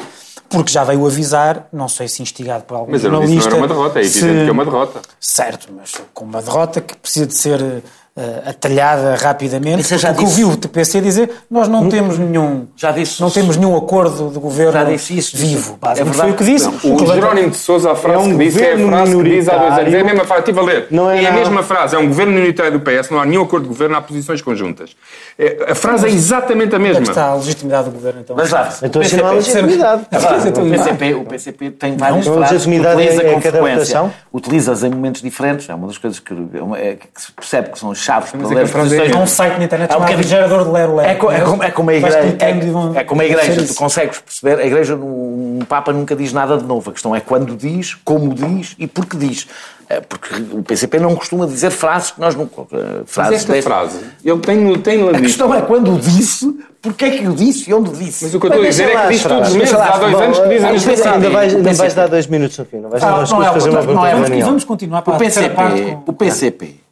porque 0.55 0.71
já 0.71 0.83
veio 0.83 1.05
avisar, 1.05 1.67
não 1.71 1.87
sei 1.89 2.07
se 2.07 2.21
instigado 2.21 2.63
por 2.63 2.75
algum 2.77 2.91
Mas 2.91 3.01
jornalista... 3.01 3.49
não 3.49 3.57
era 3.57 3.65
uma 3.65 3.67
derrota, 3.67 3.99
é 3.99 4.03
se- 4.03 4.19
evidente 4.19 4.43
que 4.43 4.49
é 4.49 4.51
uma 4.51 4.65
derrota. 4.65 5.01
Certo, 5.19 5.67
mas 5.75 5.93
com 6.13 6.25
uma 6.25 6.41
derrota 6.41 6.81
que 6.81 6.95
precisa 6.95 7.27
de 7.27 7.35
ser 7.35 7.83
eh, 8.17 8.43
atalhada 8.49 9.15
rapidamente. 9.15 9.91
Eu 9.91 9.97
já 9.97 10.13
porque 10.13 10.25
disse. 10.25 10.43
o 10.45 10.55
TPC 10.55 11.01
dizer 11.01 11.29
nós 11.51 11.67
não 11.67 11.89
temos 11.89 12.17
nenhum 12.17 12.65
Já 12.75 12.91
disse 12.91 13.19
não 13.19 13.27
isso. 13.27 13.39
temos 13.39 13.57
nenhum 13.57 13.75
acordo 13.75 14.29
de 14.29 14.39
governo 14.39 14.71
Já 14.71 14.83
disse 14.85 15.17
isso. 15.17 15.35
vivo. 15.35 15.77
É 15.81 15.95
verdade. 15.95 16.13
foi 16.19 16.31
o 16.31 16.33
que 16.35 16.43
disse. 16.45 16.67
O 16.67 16.95
que 16.95 17.05
Jerónimo 17.07 17.49
de 17.49 17.57
Sousa, 17.57 17.91
a 17.91 17.95
frase 17.95 18.17
É 18.17 18.21
um 18.21 18.37
que 18.37 18.45
disse 18.45 18.63
é 18.63 18.73
a 18.73 18.87
frase 18.87 19.15
que 19.17 19.23
diz 19.23 19.49
há 19.49 19.57
dois 19.57 19.73
anos. 19.79 19.93
É 19.93 19.99
a 19.99 20.03
mesma 20.05 20.23
frase, 20.25 20.39
estive 20.41 20.59
a 20.59 20.63
ler. 20.63 20.87
Não 20.91 21.11
é 21.11 21.23
é 21.23 21.27
a 21.27 21.31
mesma 21.33 21.61
frase, 21.63 21.95
é 21.95 21.99
um 21.99 22.07
governo 22.07 22.37
unitário 22.39 22.71
do 22.71 22.79
PS, 22.79 23.09
não 23.09 23.19
há 23.19 23.25
nenhum 23.25 23.43
acordo 23.43 23.63
de 23.63 23.69
governo, 23.69 23.95
há 23.97 24.01
posições 24.01 24.41
conjuntas. 24.41 24.95
É, 25.37 25.71
a 25.71 25.75
frase 25.75 26.07
é 26.07 26.09
exatamente 26.09 26.73
a 26.73 26.77
Onde 26.77 26.85
é 26.85 26.87
mesma. 26.89 27.03
que 27.03 27.09
está 27.09 27.25
a 27.25 27.35
legitimidade 27.35 27.85
do 27.89 27.91
governo 27.91 28.21
então? 28.21 28.35
Mas 28.35 28.49
lá, 28.49 28.73
Então 28.81 29.01
o 29.01 29.05
assim 29.05 29.17
não 29.17 29.27
há 29.27 29.31
legitimidade. 29.31 30.05
É 30.11 30.17
o, 30.17 30.69
PCP, 30.69 31.13
o 31.15 31.23
PCP 31.25 31.71
tem 31.71 31.97
várias 31.97 32.25
Não, 32.25 32.33
frases 32.35 32.63
que 32.63 32.69
legitimidade 32.69 33.01
utiliza 33.01 33.23
é- 33.23 33.29
é 33.29 33.33
com 33.33 33.41
frequência. 33.41 34.11
Utilizas 34.33 34.83
em 34.83 34.89
momentos 34.89 35.21
diferentes, 35.21 35.69
é 35.69 35.75
uma 35.75 35.87
das 35.87 35.97
coisas 35.97 36.19
que, 36.19 36.33
é 36.33 36.85
é 36.85 36.95
que 36.95 37.21
se 37.21 37.31
percebe 37.31 37.69
que 37.71 37.79
são 37.79 37.93
chaves 38.05 38.31
para 38.31 38.39
é 38.39 38.43
ler 38.43 38.53
que 38.53 38.59
a 38.59 38.63
as 38.63 38.69
é- 38.69 38.73
posições. 38.73 39.15
Há 39.15 39.19
um 39.19 39.27
site 39.27 39.57
na 39.57 39.63
internet 39.65 39.91
É 39.91 39.97
um 39.97 40.23
gerador 40.23 40.63
de 40.65 40.69
Lero 40.71 40.95
Lero. 40.95 41.09
É, 41.09 41.15
co- 41.15 41.31
é, 41.31 41.41
como, 41.41 41.63
é 41.63 41.71
como 41.71 41.89
a 41.89 41.93
igreja. 41.95 42.17
É, 42.39 42.99
é 42.99 43.03
como 43.03 43.21
a 43.21 43.25
igreja, 43.25 43.65
tu 43.65 43.73
consegues 43.75 44.19
perceber. 44.19 44.61
A 44.61 44.65
igreja, 44.65 44.95
um 44.95 45.59
Papa 45.67 45.91
nunca 45.91 46.15
diz 46.15 46.31
nada 46.31 46.57
de 46.57 46.63
novo. 46.63 46.89
A 46.89 46.93
questão 46.93 47.15
é 47.15 47.19
quando 47.19 47.55
diz, 47.55 47.95
como 48.05 48.33
diz 48.33 48.75
e 48.79 48.87
porque 48.87 49.17
diz. 49.17 49.47
É, 49.87 50.01
Porque 50.01 50.33
o 50.51 50.63
PCP 50.63 50.97
não 50.99 51.15
costuma 51.15 51.45
dizer 51.45 51.69
frases 51.69 52.09
que 52.09 52.19
nós 52.19 52.33
não. 52.33 52.45
eh, 52.45 52.47
Mas 52.71 53.11
Frases 53.11 53.33
esta 53.35 53.53
deste- 53.53 53.67
frase, 53.67 53.99
ele 54.23 54.39
tem, 54.39 54.79
tem 54.79 55.03
lá 55.03 55.11
A 55.11 55.21
questão 55.21 55.53
é 55.53 55.61
quando 55.61 55.93
o 55.93 55.99
disse, 55.99 56.57
porque 56.81 57.05
é 57.05 57.11
que 57.11 57.27
o 57.27 57.33
disse 57.33 57.69
e 57.69 57.73
onde 57.75 57.91
o 57.91 57.93
disse. 57.93 58.25
Mas 58.25 58.33
o 58.33 58.39
que 58.39 58.47
eu 58.47 58.49
estou 58.49 58.65
a 58.65 58.67
dizer 58.67 58.89
é 58.89 59.01
que 59.03 59.07
diz 59.09 59.21
todos 59.21 59.49
os 59.49 59.55
meses, 59.55 59.75
há 59.75 59.97
dois 59.99 60.11
bom, 60.11 60.17
anos 60.23 60.39
que 60.39 60.47
dizem 60.49 60.65
a 60.65 60.69
o 60.69 60.73
mesma 60.73 60.89
PCP, 60.91 61.01
frase. 61.03 61.15
Ainda 61.17 61.29
vais, 61.29 61.55
ainda 61.55 61.73
vais 61.73 61.93
dar 61.93 62.07
dois 62.07 62.25
minutos 62.25 62.57
no 62.57 62.65
fim. 62.65 62.77
Não 62.77 62.89
vais 62.89 63.03
Ah, 63.03 63.05
dar 63.11 63.29
não 63.29 63.43
é 63.43 63.53
fazer 63.53 63.69
uma 63.69 63.79
não 63.81 63.85
pergunta 64.01 64.33
é. 64.35 64.39
Vamos 64.43 64.63
continuar 64.63 65.01
para 65.03 65.13
O 65.13 65.17
PCP, 65.19 65.49
parte. 65.51 65.81
com- 65.81 66.03
o 66.07 66.13
PCP 66.13 66.65
eh, 66.65 66.69
eh, 66.69 66.84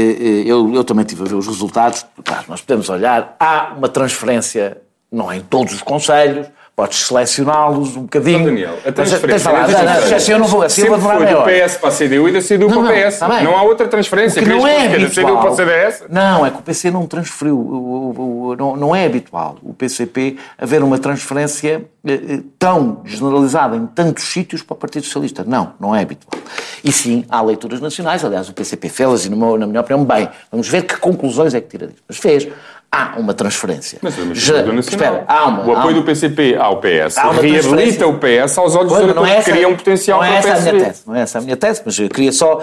eu, 0.00 0.74
eu 0.74 0.84
também 0.84 1.04
estive 1.04 1.22
a 1.22 1.26
ver 1.26 1.34
os 1.34 1.46
resultados. 1.46 2.04
Claro, 2.24 2.44
nós 2.48 2.60
podemos 2.60 2.88
olhar, 2.88 3.36
há 3.38 3.72
uma 3.76 3.88
transferência, 3.88 4.82
não 5.10 5.30
é 5.30 5.36
em 5.36 5.40
todos 5.40 5.74
os 5.74 5.82
conselhos, 5.82 6.48
podes 6.76 7.06
selecioná-los 7.06 7.96
um 7.96 8.02
bocadinho. 8.02 8.46
Daniel, 8.46 8.72
a 8.84 8.86
Mas, 8.86 8.94
transferência. 8.94 9.52
não, 9.52 9.60
não, 9.60 10.16
assim 10.16 10.32
eu 10.32 10.38
não 10.40 10.46
vou, 10.46 10.62
assim 10.62 10.82
eu 10.82 10.98
vou 10.98 11.10
Sempre 11.10 11.26
foi 11.26 11.34
do. 11.60 11.66
PS 11.68 11.76
para 11.78 11.88
a 11.88 11.92
CDU 11.92 12.28
e 12.28 12.32
da 12.32 12.40
CDU 12.42 12.58
Não, 12.68 12.68
para 12.68 12.78
o 12.78 12.82
não, 12.82 12.90
PS. 12.92 13.14
está 13.14 13.28
bem. 13.28 13.44
Não 13.44 13.56
há 13.56 13.62
outra 13.62 13.86
transferência. 13.86 14.42
Que 14.42 14.48
não 14.48 14.60
Querias 14.60 14.82
é 14.82 14.88
que 14.96 15.04
da 15.04 15.08
CDU 15.10 15.22
para 15.22 15.34
o 15.34 15.38
habitual. 15.38 15.56
CDS? 15.56 16.04
Não, 16.08 16.44
é 16.46 16.50
que 16.50 16.58
o 16.58 16.62
PC 16.62 16.90
não 16.90 17.06
transferiu. 17.06 17.56
O- 17.56 18.14
o- 18.18 18.48
o- 18.48 18.56
não, 18.56 18.76
não 18.76 18.96
é 18.96 19.04
habitual 19.06 19.56
o 19.62 19.72
PCP 19.72 20.36
haver 20.58 20.82
uma 20.82 20.98
transferência 20.98 21.84
eh, 22.06 22.12
eh, 22.12 22.40
tão 22.58 23.00
generalizada 23.04 23.76
em 23.76 23.86
tantos 23.86 24.24
sítios 24.24 24.62
para 24.62 24.74
o 24.74 24.76
Partido 24.76 25.04
Socialista. 25.04 25.44
Não, 25.46 25.74
não 25.78 25.94
é 25.94 26.02
habitual. 26.02 26.42
E 26.82 26.90
sim, 26.92 27.24
há 27.30 27.40
leituras 27.40 27.80
nacionais. 27.80 28.24
Aliás, 28.24 28.48
o 28.48 28.52
PCP 28.52 28.88
fez 28.88 29.24
e, 29.26 29.30
na 29.30 29.66
minha 29.66 29.80
opinião, 29.80 30.04
bem. 30.04 30.28
Vamos 30.50 30.68
ver 30.68 30.82
que 30.82 30.96
conclusões 30.96 31.54
é 31.54 31.60
que 31.60 31.68
tira 31.68 31.86
disso. 31.86 32.02
Mas 32.08 32.18
fez. 32.18 32.48
Há 32.94 33.18
uma 33.18 33.34
transferência. 33.34 33.98
Mas 34.00 34.14
Já-. 34.34 34.62
Espera, 34.78 35.24
há 35.26 35.46
uma. 35.46 35.64
o 35.66 35.74
há 35.74 35.78
apoio 35.80 35.96
uma- 35.96 36.02
do 36.02 36.04
PCP 36.04 36.54
ao 36.56 36.80
PS 36.80 37.18
Há 37.18 37.30
uma 37.30 37.42
reabilita 37.42 38.06
o 38.06 38.18
PS 38.18 38.56
aos 38.58 38.76
olhos 38.76 38.92
Pois, 38.92 39.02
eleitores 39.02 39.28
é 39.30 39.32
que 39.34 39.38
essa, 39.40 39.50
criam 39.50 39.70
um 39.72 39.76
potencial 39.76 40.20
não 40.22 40.28
para 40.28 40.36
é 40.36 40.36
o 40.36 40.38
essa 40.38 40.68
a 40.68 40.72
minha 40.72 40.84
tese, 40.84 41.02
não 41.06 41.14
é 41.16 41.20
essa 41.20 41.38
a 41.38 41.40
minha 41.40 41.56
tese, 41.56 41.82
mas 41.84 41.98
eu 41.98 42.08
queria 42.08 42.32
só, 42.32 42.62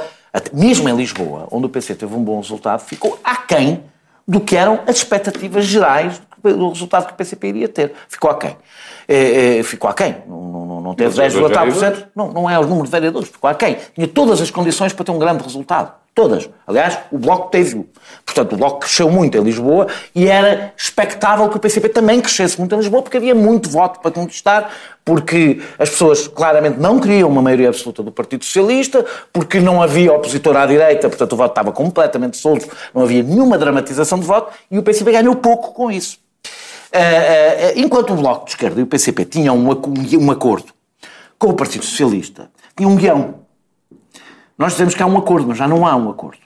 mesmo 0.54 0.88
em 0.88 0.96
Lisboa, 0.96 1.48
onde 1.52 1.66
o 1.66 1.70
PC 1.70 1.96
teve 1.96 2.16
um 2.16 2.24
bom 2.24 2.40
resultado, 2.40 2.80
ficou 2.80 3.20
aquém 3.24 3.84
do 4.28 4.40
que 4.40 4.56
eram 4.56 4.80
as 4.88 4.98
expectativas 4.98 5.66
gerais 5.66 6.22
do 6.42 6.58
do 6.58 6.70
resultado 6.70 7.06
que 7.06 7.14
o 7.14 7.16
PCP 7.16 7.48
iria 7.50 7.68
ter. 7.68 7.94
Ficou 8.10 8.32
aquém. 8.32 8.56
É, 9.08 9.60
é, 9.60 9.64
ficou 9.64 9.90
aquém. 9.90 10.18
Não, 10.28 10.42
não, 10.42 10.82
não- 10.82 10.96
teve 10.96 11.10
Mas 11.10 11.16
10 11.18 11.36
os 11.36 11.40
vereadores? 11.42 12.06
Não, 12.16 12.32
não 12.32 12.50
é 12.50 12.60
o 12.60 12.64
número 12.66 12.86
de 12.86 12.92
vereadores, 12.92 13.30
ficou 13.30 13.50
aquém. 13.50 13.78
Tinha 13.96 14.08
todas 14.08 14.42
as 14.42 14.52
condições 14.52 14.94
para 14.94 15.06
ter 15.06 15.12
um 15.12 15.20
grande 15.20 15.44
resultado. 15.44 15.94
Todas. 16.14 16.50
Aliás, 16.68 17.00
o 17.10 17.18
Bloco 17.18 17.50
teve-o. 17.50 17.88
Portanto, 18.26 18.52
o 18.54 18.58
Bloco 18.58 18.82
cresceu 18.82 19.10
muito 19.10 19.38
em 19.38 19.42
Lisboa 19.42 19.88
e 20.14 20.28
era 20.28 20.74
expectável 20.76 21.48
que 21.48 21.56
o 21.56 21.60
PCP 21.60 21.88
também 21.88 22.20
crescesse 22.20 22.60
muito 22.60 22.76
em 22.76 22.80
Lisboa, 22.80 23.02
porque 23.02 23.16
havia 23.16 23.34
muito 23.34 23.70
voto 23.70 24.02
para 24.02 24.12
conquistar, 24.12 24.74
porque 25.06 25.62
as 25.80 25.90
pessoas 25.90 26.28
claramente 26.28 26.78
não 26.82 27.00
queriam 27.00 27.30
uma 27.30 27.42
maioria 27.42 27.70
absoluta 27.70 28.04
do 28.04 28.12
Partido 28.12 28.44
Socialista, 28.44 29.06
porque 29.32 29.62
não 29.62 29.82
havia 29.82 30.12
opositor 30.12 30.58
à 30.58 30.66
direita, 30.66 31.08
portanto 31.08 31.32
o 31.32 31.38
voto 31.38 31.52
estava 31.52 31.72
completamente 31.72 32.36
solto, 32.36 32.68
não 32.94 33.04
havia 33.04 33.24
nenhuma 33.24 33.58
dramatização 33.58 34.20
de 34.20 34.26
voto 34.26 34.52
e 34.70 34.78
o 34.78 34.84
PCP 34.84 35.14
ganhou 35.14 35.36
pouco 35.38 35.72
com 35.74 35.90
isso. 35.90 36.20
Ah, 36.94 36.98
ah, 36.98 37.68
ah, 37.70 37.74
enquanto 37.80 38.12
o 38.14 38.16
Bloco 38.18 38.46
de 38.46 38.52
Esquerda 38.52 38.80
e 38.80 38.84
o 38.84 38.88
PCP 38.88 39.26
tinham 39.26 39.58
um, 39.58 39.72
ac- 39.72 39.88
acordo 40.32 40.74
com 41.40 41.48
o 41.50 41.54
Partido 41.54 41.86
Socialista, 41.86 42.52
tinham 42.76 42.92
um 42.92 42.96
guião. 42.96 43.36
Nós 44.58 44.74
dizemos 44.74 44.94
que 44.94 45.02
há 45.02 45.06
um 45.08 45.18
acordo, 45.18 45.48
mas 45.48 45.58
já 45.58 45.68
não 45.68 45.86
há 45.88 45.96
um 45.96 46.10
acordo. 46.10 46.42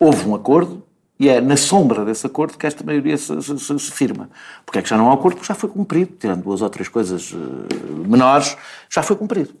Houve 0.00 0.28
um 0.28 0.34
acordo 0.34 0.82
e 1.20 1.28
é 1.28 1.40
na 1.40 1.56
sombra 1.56 2.04
desse 2.04 2.26
acordo 2.26 2.56
que 2.56 2.66
esta 2.66 2.82
maioria 2.84 3.16
se, 3.16 3.40
se- 3.42 3.58
se- 3.58 3.78
se 3.78 3.90
firma. 3.92 4.30
Porque 4.64 4.78
é 4.78 4.82
que 4.82 4.88
já 4.88 4.96
não 4.96 5.10
há 5.10 5.14
acordo? 5.14 5.36
Porque 5.36 5.48
já 5.48 5.54
foi 5.54 5.68
cumprido, 5.68 6.12
tirando 6.18 6.42
duas 6.44 6.62
ou 6.62 6.70
três 6.70 6.88
coisas 6.88 7.32
eh, 7.34 8.08
menores, 8.08 8.56
já 8.88 9.02
foi 9.02 9.16
cumprido. 9.16 9.54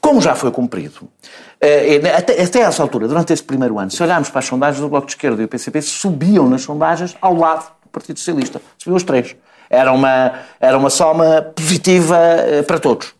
Como 0.00 0.20
já 0.20 0.34
foi 0.36 0.50
cumprido, 0.52 1.08
eh, 1.60 2.00
até, 2.16 2.40
essa 2.40 2.82
altura, 2.82 3.08
durante 3.08 3.32
este 3.32 3.44
primeiro 3.44 3.78
ano, 3.78 3.90
se 3.90 4.00
olharmos 4.02 4.30
para 4.30 4.38
as 4.38 4.44
sondagens 4.46 4.80
do 4.80 4.88
Bloco 4.88 5.06
de 5.06 5.12
Esquerda 5.12 5.42
e 5.42 5.44
o 5.44 5.48
PCP, 5.48 5.82
subiam 5.82 6.48
nas 6.48 6.62
sondagens 6.62 7.16
ao 7.20 7.34
lado 7.34 7.66
do 7.88 7.90
Partido 7.90 8.18
Socialista. 8.18 8.60
Subiam 8.76 8.96
os 8.96 9.02
três. 9.02 9.34
Era 9.70 9.92
uma, 9.92 10.40
era 10.60 10.78
uma 10.78 10.90
soma 10.90 11.42
positiva 11.54 12.16
eh, 12.18 12.62
para 12.62 12.78
todos. 12.78 13.14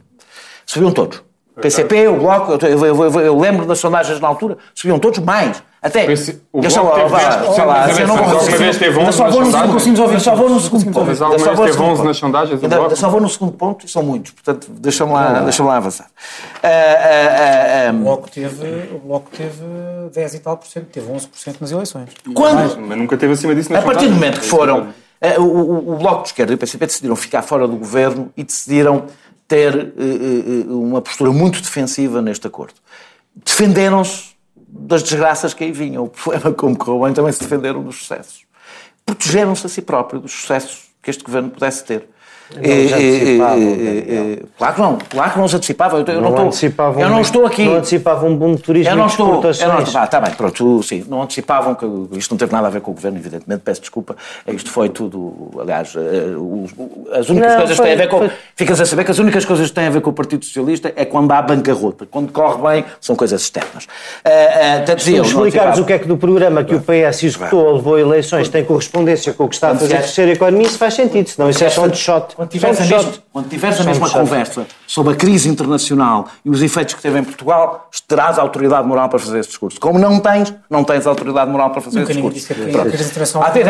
Subiam 0.65 0.93
todos. 0.93 1.28
O 1.59 1.61
PCP, 1.61 2.07
o 2.09 2.17
Bloco, 2.17 2.53
eu, 2.53 2.59
eu- 2.69 2.87
eu- 2.87 3.05
eu- 3.05 3.21
eu 3.21 3.39
lembro 3.39 3.67
das 3.67 3.79
sondagens 3.81 4.21
na 4.21 4.29
altura, 4.29 4.57
subiam 4.75 4.99
todos 4.99 5.19
mais. 5.19 5.61
Até. 5.81 6.07
PC 6.07 6.41
o 6.53 6.61
Bloco 6.61 6.83
lá, 6.89 6.95
teve 6.97 7.09
vá, 7.09 7.19
10% 7.19 7.55
sei 7.55 7.65
lá, 7.65 7.87
das 7.87 7.99
eu 8.01 8.07
não 8.09 8.17
vou- 8.17 8.25
eleições. 8.25 8.43
Alguma 8.43 8.59
vez 8.59 8.77
teve 8.79 8.99
ainda 8.99 9.09
11 9.09 9.19
só 9.19 9.31
vou 9.31 9.41
no 9.41 9.51
segundo- 9.53 9.73
conseguimos 9.73 10.01
ouvir, 10.01 10.21
só 10.21 10.35
vou 10.35 10.49
no 10.51 10.61
segundo 10.61 10.85
ponto. 10.85 10.95
Só 11.17 11.29
vou 11.29 11.39
no 11.39 11.45
teve 11.45 11.73
segundo 11.73 11.89
11 11.91 11.97
ponto. 11.97 12.05
nas 12.09 12.17
sondagens, 12.17 12.63
Ainda- 12.65 12.77
Bloco? 12.77 12.97
Só 12.97 13.09
vou 13.09 13.21
no 13.21 13.29
segundo 13.29 13.53
ponto 13.53 13.87
e 13.87 13.89
são 13.89 14.03
muitos, 14.03 14.33
portanto, 14.33 14.67
deixa-me 14.73 15.13
lá, 15.13 15.41
deixa 15.43 15.63
lá 15.65 15.77
avançar. 15.77 16.07
Ah, 16.63 16.69
ah, 16.69 16.69
ah, 16.71 17.87
O 17.87 17.89
ah, 17.89 17.93
Bloco 17.93 18.31
teve, 18.31 18.67
o 18.95 18.99
Bloco 19.07 19.31
teve 19.37 19.63
10 20.13 20.35
e 20.35 20.39
tal 20.41 20.57
por 20.57 20.67
cento, 20.67 20.87
teve 20.87 21.11
11% 21.11 21.61
nas 21.61 21.71
eleições. 21.71 22.09
Quando, 22.35 22.79
Mas 22.81 22.99
nunca 22.99 23.17
teve 23.17 23.33
acima 23.35 23.55
disso 23.55 23.73
nas 23.73 23.83
A 23.83 23.87
partir 23.87 24.07
do 24.09 24.15
momento 24.15 24.41
que 24.41 24.47
foram. 24.47 24.89
eh, 25.21 25.39
O, 25.39 25.43
o- 25.45 25.93
o 25.93 25.97
Bloco 25.97 26.23
de 26.23 26.29
Esquerda 26.29 26.53
e 26.53 26.55
o 26.57 26.59
PCP 26.59 26.87
decidiram 26.87 27.15
ficar 27.17 27.43
fora 27.43 27.67
do 27.69 27.77
governo 27.77 28.31
e 28.37 28.43
decidiram 28.43 29.05
ter 29.49 29.75
eh, 29.75 29.83
eh, 29.97 30.61
eh, 30.61 30.65
uma 30.69 31.01
postura 31.01 31.33
muito 31.33 31.61
defensiva 31.63 32.21
neste 32.21 32.47
acordo. 32.47 32.75
Defenderam-se 33.35 34.37
das 34.55 35.03
desgraças 35.03 35.55
que 35.55 35.65
aí 35.65 35.73
vinham. 35.73 36.05
O 36.05 36.09
problema, 36.09 36.53
como 36.53 36.77
correu 36.77 37.05
bem, 37.05 37.15
também 37.15 37.33
se 37.33 37.41
defenderam 37.41 37.83
dos 37.83 37.97
sucessos. 37.97 38.43
Protegeram-se 39.07 39.65
a 39.65 39.69
si 39.71 39.81
próprios 39.81 40.23
dos 40.23 40.33
sucessos 40.33 40.91
que 41.03 41.09
este 41.09 41.25
governo 41.25 41.49
pudesse 41.49 41.83
ter. 41.83 42.07
Não, 42.55 42.63
já 42.89 42.97
antecipavam, 42.97 43.59
Daniel. 43.59 44.05
eh, 44.09 44.39
claro 44.57 44.75
que 44.75 44.81
não, 44.81 44.99
claro 45.11 45.33
que 45.33 45.39
não 45.39 45.49
se 45.49 45.57
antecipava. 45.57 45.99
Eu, 45.99 46.07
eu 46.07 46.15
não, 46.15 46.21
Não 46.23 46.29
estou, 46.31 46.47
antecipavam 46.47 47.03
eu 47.03 47.09
não 47.11 47.21
estou 47.21 47.47
aqui. 47.47 47.65
Não 47.65 47.77
antecipavam 47.77 48.31
um 48.31 48.37
boom 48.37 48.55
de 48.55 48.63
turismo 48.63 48.91
Eu 48.93 48.97
não 48.97 49.07
estou. 49.07 49.27
Eu 49.27 49.33
não, 49.43 49.51
exportações. 49.51 49.97
ah, 49.97 50.05
está 50.05 50.21
bem, 50.21 50.31
pronto, 50.33 50.83
sim. 50.83 51.05
Não 51.09 51.23
antecipavam 51.23 51.75
que 51.75 51.87
isto 52.19 52.31
não 52.31 52.39
teve 52.39 52.53
nada 52.53 52.67
a 52.69 52.71
ver 52.71 52.81
com 52.81 52.91
o 52.91 52.95
governo, 52.95 53.19
evidentemente, 53.19 53.61
peço 53.65 53.81
desculpa. 53.81 54.17
Isto 54.47 54.71
foi 54.71 54.89
tudo, 54.89 55.51
aliás, 55.61 55.95
eh, 55.97 57.19
as 57.19 57.29
únicas 57.29 57.51
Não, 57.51 57.57
coisas 57.59 57.77
que 57.77 57.83
têm 57.83 57.93
a 57.93 57.97
ver 57.97 58.09
com. 58.09 58.19
foi- 58.19 58.31
Ficas 58.57 58.81
a 58.81 58.87
saber 58.87 59.05
que 59.05 59.11
as 59.11 59.19
únicas 59.19 59.45
coisas 59.45 59.69
que 59.69 59.75
têm 59.75 59.87
a 59.87 59.91
ver 59.91 60.01
com 60.01 60.11
o 60.11 60.13
Partido 60.13 60.45
Socialista 60.45 60.93
é 60.97 61.05
quando 61.05 61.31
há 61.33 61.41
bancarrota. 61.43 62.07
Quando 62.11 62.33
corre 62.33 62.63
bem, 62.77 62.85
são 63.01 63.15
coisas 63.15 63.43
externas. 63.43 63.85
Uh, 63.85 64.29
uh, 64.93 64.99
Se 65.01 65.17
antecipava. 65.17 65.81
o 65.81 65.85
que 65.85 65.93
é 65.93 65.99
que 65.99 66.09
do 66.09 66.17
programa 66.17 66.65
que 66.65 66.75
o 66.75 66.81
PS 66.81 67.23
executou 67.25 67.65
ou 67.67 67.77
levou 67.77 67.95
a 67.97 68.01
eleições 68.01 68.49
tem 68.49 68.65
correspondência 68.65 69.33
com 69.33 69.45
o 69.45 69.49
que 69.49 69.55
está 69.55 69.71
a 69.71 69.75
fazer 69.77 69.99
crescer 69.99 70.23
a 70.29 70.33
economia, 70.33 70.67
isso 70.67 70.79
faz 70.79 70.95
sentido, 70.95 71.29
senão 71.29 71.51
isso 71.51 71.63
é 71.65 71.69
só 71.71 71.85
um 71.85 71.89
de 71.89 71.97
shot. 71.99 72.38
Quando 72.39 72.51
tiveres, 72.51 72.81
a 72.81 72.85
mesma, 72.85 73.13
quando 73.33 73.49
tiveres 73.49 73.81
a 73.81 73.83
mesma 73.85 74.09
conversa 74.09 74.65
sobre 74.87 75.13
a 75.15 75.17
crise 75.17 75.49
internacional 75.49 76.29
e 76.45 76.51
os 76.51 76.63
efeitos 76.63 76.95
que 76.95 77.03
teve 77.03 77.19
em 77.19 77.25
Portugal, 77.25 77.89
terás 78.07 78.39
autoridade 78.39 78.87
moral 78.87 79.09
para 79.09 79.19
fazer 79.19 79.41
esse 79.41 79.49
discurso. 79.49 79.81
Como 79.81 79.99
não 79.99 80.21
tens, 80.21 80.55
não 80.71 80.85
tens 80.85 81.05
autoridade 81.05 81.51
moral 81.51 81.71
para 81.71 81.81
fazer 81.81 81.99
Nunca 81.99 82.13
esse 82.13 82.21
ninguém 82.23 82.33
discurso. 82.39 82.63
disse 82.63 82.71
que 82.71 82.79
a 82.81 82.85
crise 82.93 83.11
internacional- 83.11 83.51
Ah, 83.53 83.59
é, 83.59 83.63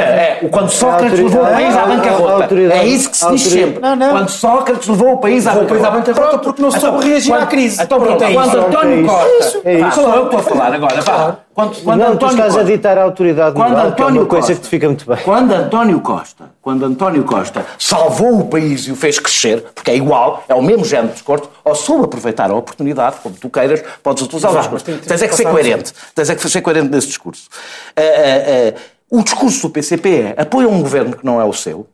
é, 0.45 0.49
quando 0.51 0.69
Sócrates 0.69 1.19
levou 1.19 1.41
o 1.43 1.47
país 1.47 1.75
à 1.75 1.79
a- 1.79 1.81
a- 1.81 1.85
a 1.85 1.87
bancarrota. 1.97 2.55
É 2.55 2.87
isso 2.87 3.11
que 3.11 3.17
se 3.17 3.31
diz 3.31 3.43
sempre. 3.43 3.81
Não, 3.81 3.97
não. 3.97 4.11
Quando 4.11 4.29
Sócrates 4.29 4.87
levou 4.87 5.13
o 5.15 5.17
país 5.17 5.47
à 5.47 5.55
bancarrota. 5.55 5.87
à 5.89 5.91
bancarrota 5.91 6.29
Pronto. 6.29 6.45
porque 6.45 6.61
não 6.61 6.71
soube 6.71 7.07
reagir 7.09 7.33
à 7.33 7.47
crise. 7.47 7.83
Então, 7.83 7.99
pronto, 7.99 8.23
é 8.23 8.33
quando 8.35 8.49
isso. 8.49 8.59
António 8.59 8.93
É 8.93 9.01
isso. 9.01 9.07
Costa. 9.09 9.61
É 9.65 9.75
isso. 9.79 9.87
É. 9.87 9.91
Sou 9.93 10.05
eu 10.15 10.27
que 10.29 10.37
estou 10.37 10.41
a 10.41 10.43
falar 10.43 10.75
agora. 10.75 11.01
vá. 11.01 11.37
Quando, 11.59 11.83
quando 11.83 11.99
não, 11.99 12.07
tu 12.07 12.13
António 12.13 12.31
estás 12.35 12.55
a 12.55 12.59
Costa- 12.59 12.71
ditar 12.73 12.99
a 12.99 13.03
autoridade 13.03 13.57
quando 13.57 13.71
moral, 13.71 13.87
é 13.87 13.89
António 13.89 14.27
coisa 14.27 14.47
Costa- 14.47 14.55
que 14.55 14.61
te 14.61 14.69
fica 14.69 14.87
muito 14.87 15.05
bem. 15.05 15.19
Quando 15.25 15.53
António 15.53 16.01
Costa, 16.01 16.51
quando 16.63 16.85
António 16.87 17.25
Costa 17.25 17.67
salvou 17.77 18.39
o 18.39 18.47
país 18.47 18.83
e 18.83 18.93
o 18.93 18.95
fez 18.97 19.19
crescer, 19.19 19.63
porque 19.75 19.91
é 19.91 19.97
igual, 19.97 20.45
é 20.49 20.55
o 20.55 20.63
mesmo 20.63 20.85
género 20.85 21.09
de 21.09 21.15
discurso, 21.15 21.51
ou 21.65 21.75
soube 21.75 22.05
aproveitar 22.05 22.49
a 22.49 22.55
oportunidade, 22.55 23.17
como 23.25 23.35
tu 23.35 23.51
queiras, 23.51 23.83
podes 24.05 24.23
utilizar 24.23 24.53
o 24.53 24.55
Vá, 24.55 24.61
discurso. 24.61 24.85
tem 24.85 24.99
Tens 24.99 25.21
é 25.21 25.27
que 25.27 25.35
ser 25.35 25.49
coerente. 25.51 25.93
Tens 26.15 26.31
é 26.31 26.35
que 26.37 26.49
ser 26.49 26.61
coerente 26.61 26.91
nesse 26.91 27.09
discurso. 27.09 27.49
Ah, 27.97 28.03
ah, 28.03 28.75
ah, 28.77 28.81
o 29.11 29.21
discurso 29.25 29.63
do 29.63 29.71
PCP 29.71 30.35
é 30.37 30.41
apoia 30.43 30.69
um 30.69 30.81
governo 30.81 31.17
que 31.17 31.27
não 31.27 31.41
é 31.41 31.45
o 31.45 31.53
seu 31.53 31.89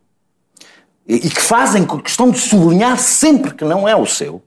e 1.07 1.15
e 1.25 1.29
que 1.31 1.41
fazem 1.41 1.85
questão 1.85 2.29
de 2.29 2.37
sublinhar 2.37 2.99
sempre 2.99 3.51
que 3.51 3.65
não 3.65 3.89
é 3.89 3.95
o 3.95 4.05
seu. 4.05 4.43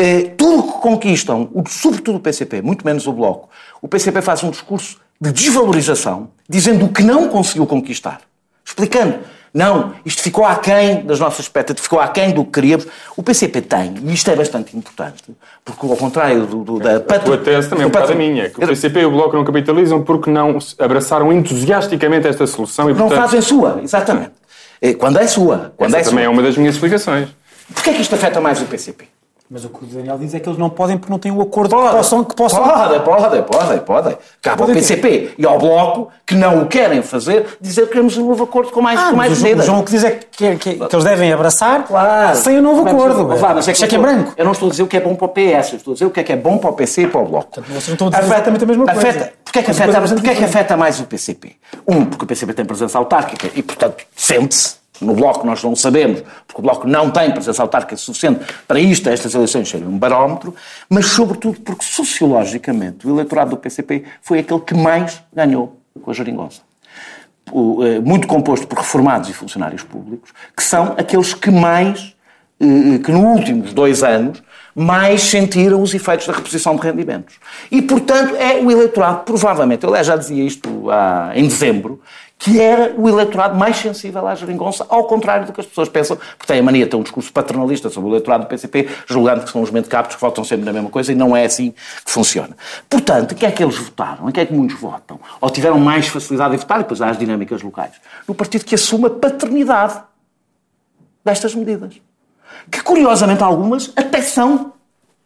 Eh, 0.00 0.30
tudo 0.36 0.60
o 0.60 0.72
que 0.74 0.78
conquistam, 0.80 1.50
sobretudo 1.68 2.18
o 2.18 2.20
PCP, 2.20 2.62
muito 2.62 2.86
menos 2.86 3.06
o 3.08 3.12
Bloco, 3.12 3.48
o 3.82 3.88
PCP 3.88 4.22
faz 4.22 4.44
um 4.44 4.50
discurso 4.50 4.96
de 5.20 5.32
desvalorização, 5.32 6.28
dizendo 6.48 6.84
o 6.84 6.88
que 6.88 7.02
não 7.02 7.26
conseguiu 7.28 7.66
conquistar. 7.66 8.20
Explicando, 8.64 9.18
não, 9.52 9.94
isto 10.06 10.22
ficou 10.22 10.44
aquém 10.44 11.04
das 11.04 11.18
nossas 11.18 11.40
expectativas, 11.46 11.82
ficou 11.82 11.98
aquém 11.98 12.30
do 12.32 12.44
que 12.44 12.52
queríamos. 12.52 12.86
O 13.16 13.24
PCP 13.24 13.60
tem, 13.62 13.94
e 14.04 14.12
isto 14.14 14.30
é 14.30 14.36
bastante 14.36 14.76
importante, 14.76 15.24
porque 15.64 15.84
ao 15.84 15.96
contrário 15.96 16.46
do, 16.46 16.62
do- 16.62 16.78
da 16.78 16.96
A 16.96 17.18
tua 17.18 17.36
tese 17.38 17.68
também 17.68 17.82
é 17.82 17.86
um 17.86 17.90
do 17.90 17.92
bocado 17.94 18.12
a 18.12 18.14
patro- 18.14 18.16
minha, 18.16 18.50
que 18.50 18.62
o 18.64 18.68
PCP 18.68 19.00
e 19.00 19.04
o 19.04 19.10
Bloco 19.10 19.34
não 19.36 19.44
capitalizam 19.44 20.04
porque 20.04 20.30
não 20.30 20.58
abraçaram 20.78 21.32
entusiasticamente 21.32 22.28
esta 22.28 22.46
solução 22.46 22.88
e, 22.88 22.92
Não 22.92 23.00
portanto, 23.08 23.18
fazem 23.18 23.40
sua, 23.40 23.80
exatamente. 23.82 24.30
Eh, 24.80 24.94
Quando 24.94 25.18
é 25.18 25.26
sua. 25.26 25.72
Quando 25.76 25.94
essa 25.96 26.06
é 26.06 26.10
também 26.10 26.24
é 26.24 26.28
sua. 26.28 26.32
uma 26.34 26.42
das 26.42 26.56
minhas 26.56 26.76
explicações. 26.76 27.28
Porquê 27.74 27.90
é 27.90 27.94
que 27.94 28.02
isto 28.02 28.14
afeta 28.14 28.40
mais 28.40 28.60
o 28.62 28.66
PCP? 28.66 29.08
Mas 29.50 29.64
o 29.64 29.70
que 29.70 29.82
o 29.82 29.86
Daniel 29.86 30.18
diz 30.18 30.34
é 30.34 30.40
que 30.40 30.46
eles 30.46 30.58
não 30.58 30.68
podem 30.68 30.98
porque 30.98 31.10
não 31.10 31.18
têm 31.18 31.32
o 31.32 31.40
acordo 31.40 31.74
que 31.74 31.90
possam... 31.90 32.22
Que 32.22 32.34
possam... 32.36 32.62
Pode, 32.62 33.00
pode, 33.00 33.42
pode, 33.44 33.80
pode. 33.80 34.18
Cabe 34.42 34.60
ao 34.60 34.66
Podem 34.66 34.74
PCP 34.74 35.34
e 35.38 35.46
ao 35.46 35.58
Bloco, 35.58 36.08
que 36.26 36.34
não 36.34 36.62
o 36.62 36.66
querem 36.66 37.00
fazer, 37.02 37.46
dizer 37.58 37.82
que 37.86 37.88
queremos 37.92 38.18
um 38.18 38.28
novo 38.28 38.44
acordo 38.44 38.70
com 38.70 38.82
mais, 38.82 39.00
Ah, 39.00 39.10
com 39.10 39.16
mais 39.16 39.30
mas 39.30 39.38
o 39.40 39.46
João- 39.46 39.58
o. 39.58 39.62
João 39.62 39.80
o 39.80 39.84
que 39.84 39.90
diz 39.92 40.04
é 40.04 40.10
que, 40.10 40.56
que- 40.56 40.74
que 40.74 40.94
eles 40.94 41.04
devem 41.04 41.32
abraçar 41.32 41.84
Claro. 41.86 42.36
sem 42.36 42.58
o 42.58 42.62
novo 42.62 42.84
Mas, 42.84 42.92
acordo. 42.92 43.26
vá, 43.36 43.54
mas 43.54 43.66
é 43.68 43.72
que 43.72 43.78
Cheque 43.78 43.94
eu 43.94 44.00
em 44.00 44.02
branco. 44.02 44.34
Eu 44.36 44.44
não 44.44 44.52
estou 44.52 44.68
a 44.68 44.70
dizer 44.70 44.82
o 44.82 44.86
que 44.86 44.96
é 44.98 45.00
bom 45.00 45.14
para 45.14 45.24
o 45.24 45.28
PS, 45.30 45.72
eu 45.72 45.76
estou 45.78 45.92
a 45.92 45.94
dizer 45.94 46.04
o 46.04 46.10
que 46.10 46.20
é 46.20 46.24
que 46.24 46.32
é 46.32 46.36
bom 46.36 46.58
para 46.58 46.68
o 46.68 46.72
PC 46.74 47.02
e 47.02 47.06
para 47.06 47.20
o 47.20 47.24
Bloco. 47.24 47.46
Portanto, 47.46 47.66
vocês 47.72 47.86
não 47.88 47.92
estão 47.94 48.06
a 48.08 48.10
dizer 48.10 48.24
exatamente 48.24 48.64
a 48.64 48.66
mesma 48.66 48.84
coisa. 48.84 49.00
Afeta, 49.08 49.32
porquê 49.44 49.58
é 49.60 49.62
que 49.62 49.68
Mas 49.68 49.80
afeta, 49.80 50.14
porquê 50.14 50.30
é 50.30 50.34
que 50.34 50.44
afeta 50.44 50.76
mais 50.76 51.00
o 51.00 51.04
PCP? 51.04 51.56
Um, 51.86 52.04
porque 52.04 52.24
o 52.24 52.28
PCP 52.28 52.52
tem 52.52 52.64
presença 52.66 52.98
autárquica 52.98 53.48
e, 53.54 53.62
portanto, 53.62 54.04
sente-se. 54.14 54.76
No 55.00 55.14
Bloco 55.14 55.46
nós 55.46 55.62
não 55.62 55.76
sabemos, 55.76 56.22
porque 56.46 56.60
o 56.60 56.62
Bloco 56.62 56.86
não 56.86 57.10
tem 57.10 57.30
presença 57.30 57.62
autárquica 57.62 57.96
suficiente 57.96 58.44
para 58.66 58.80
isto, 58.80 59.08
estas 59.08 59.34
eleições 59.34 59.68
serem 59.68 59.86
um 59.86 59.98
barómetro, 59.98 60.54
mas 60.88 61.06
sobretudo 61.06 61.60
porque 61.60 61.84
sociologicamente 61.84 63.06
o 63.06 63.10
eleitorado 63.10 63.50
do 63.50 63.56
PCP 63.56 64.04
foi 64.22 64.40
aquele 64.40 64.60
que 64.60 64.74
mais 64.74 65.22
ganhou 65.32 65.78
com 66.02 66.10
a 66.10 66.14
geringonça. 66.14 66.68
Eh, 67.54 68.00
muito 68.00 68.26
composto 68.26 68.66
por 68.66 68.78
reformados 68.78 69.28
e 69.28 69.32
funcionários 69.32 69.82
públicos, 69.82 70.30
que 70.56 70.62
são 70.62 70.94
aqueles 70.98 71.32
que 71.32 71.50
mais, 71.50 72.14
eh, 72.60 72.98
que 72.98 73.10
nos 73.10 73.38
últimos 73.38 73.72
dois 73.72 74.02
anos, 74.02 74.42
mais 74.74 75.22
sentiram 75.22 75.82
os 75.82 75.92
efeitos 75.92 76.26
da 76.26 76.32
reposição 76.32 76.76
de 76.76 76.82
rendimentos. 76.82 77.36
E, 77.70 77.82
portanto, 77.82 78.36
é 78.36 78.60
o 78.60 78.70
eleitorado, 78.70 79.24
provavelmente, 79.24 79.84
eu 79.84 80.04
já 80.04 80.16
dizia 80.16 80.44
isto 80.44 80.68
em 81.34 81.48
dezembro, 81.48 82.00
que 82.38 82.60
era 82.60 82.94
o 82.96 83.08
eleitorado 83.08 83.58
mais 83.58 83.76
sensível 83.76 84.26
à 84.26 84.34
geringonça, 84.34 84.86
ao 84.88 85.04
contrário 85.04 85.46
do 85.46 85.52
que 85.52 85.60
as 85.60 85.66
pessoas 85.66 85.88
pensam, 85.88 86.16
porque 86.16 86.46
têm 86.46 86.60
a 86.60 86.62
mania 86.62 86.84
de 86.84 86.90
ter 86.90 86.96
um 86.96 87.02
discurso 87.02 87.32
paternalista 87.32 87.90
sobre 87.90 88.10
o 88.10 88.12
eleitorado 88.12 88.44
do 88.44 88.48
PCP, 88.48 88.88
julgando 89.06 89.44
que 89.44 89.50
são 89.50 89.60
os 89.60 89.70
mentecaptos 89.70 90.14
que 90.14 90.20
votam 90.20 90.44
sempre 90.44 90.64
na 90.64 90.72
mesma 90.72 90.88
coisa, 90.88 91.10
e 91.10 91.16
não 91.16 91.36
é 91.36 91.44
assim 91.44 91.72
que 92.04 92.10
funciona. 92.12 92.56
Portanto, 92.88 93.32
em 93.32 93.34
que 93.34 93.44
é 93.44 93.50
que 93.50 93.62
eles 93.62 93.76
votaram? 93.76 94.28
Em 94.28 94.32
que 94.32 94.40
é 94.40 94.46
que 94.46 94.54
muitos 94.54 94.78
votam? 94.78 95.18
Ou 95.40 95.50
tiveram 95.50 95.80
mais 95.80 96.06
facilidade 96.06 96.54
em 96.54 96.58
votar, 96.58 96.78
e 96.78 96.82
depois 96.82 97.02
há 97.02 97.10
as 97.10 97.18
dinâmicas 97.18 97.60
locais? 97.60 97.92
No 98.26 98.34
partido 98.34 98.64
que 98.64 98.76
assume 98.76 99.06
a 99.06 99.10
paternidade 99.10 100.00
destas 101.24 101.54
medidas. 101.54 102.00
Que, 102.70 102.82
curiosamente, 102.82 103.42
algumas 103.42 103.92
até 103.96 104.22
são 104.22 104.72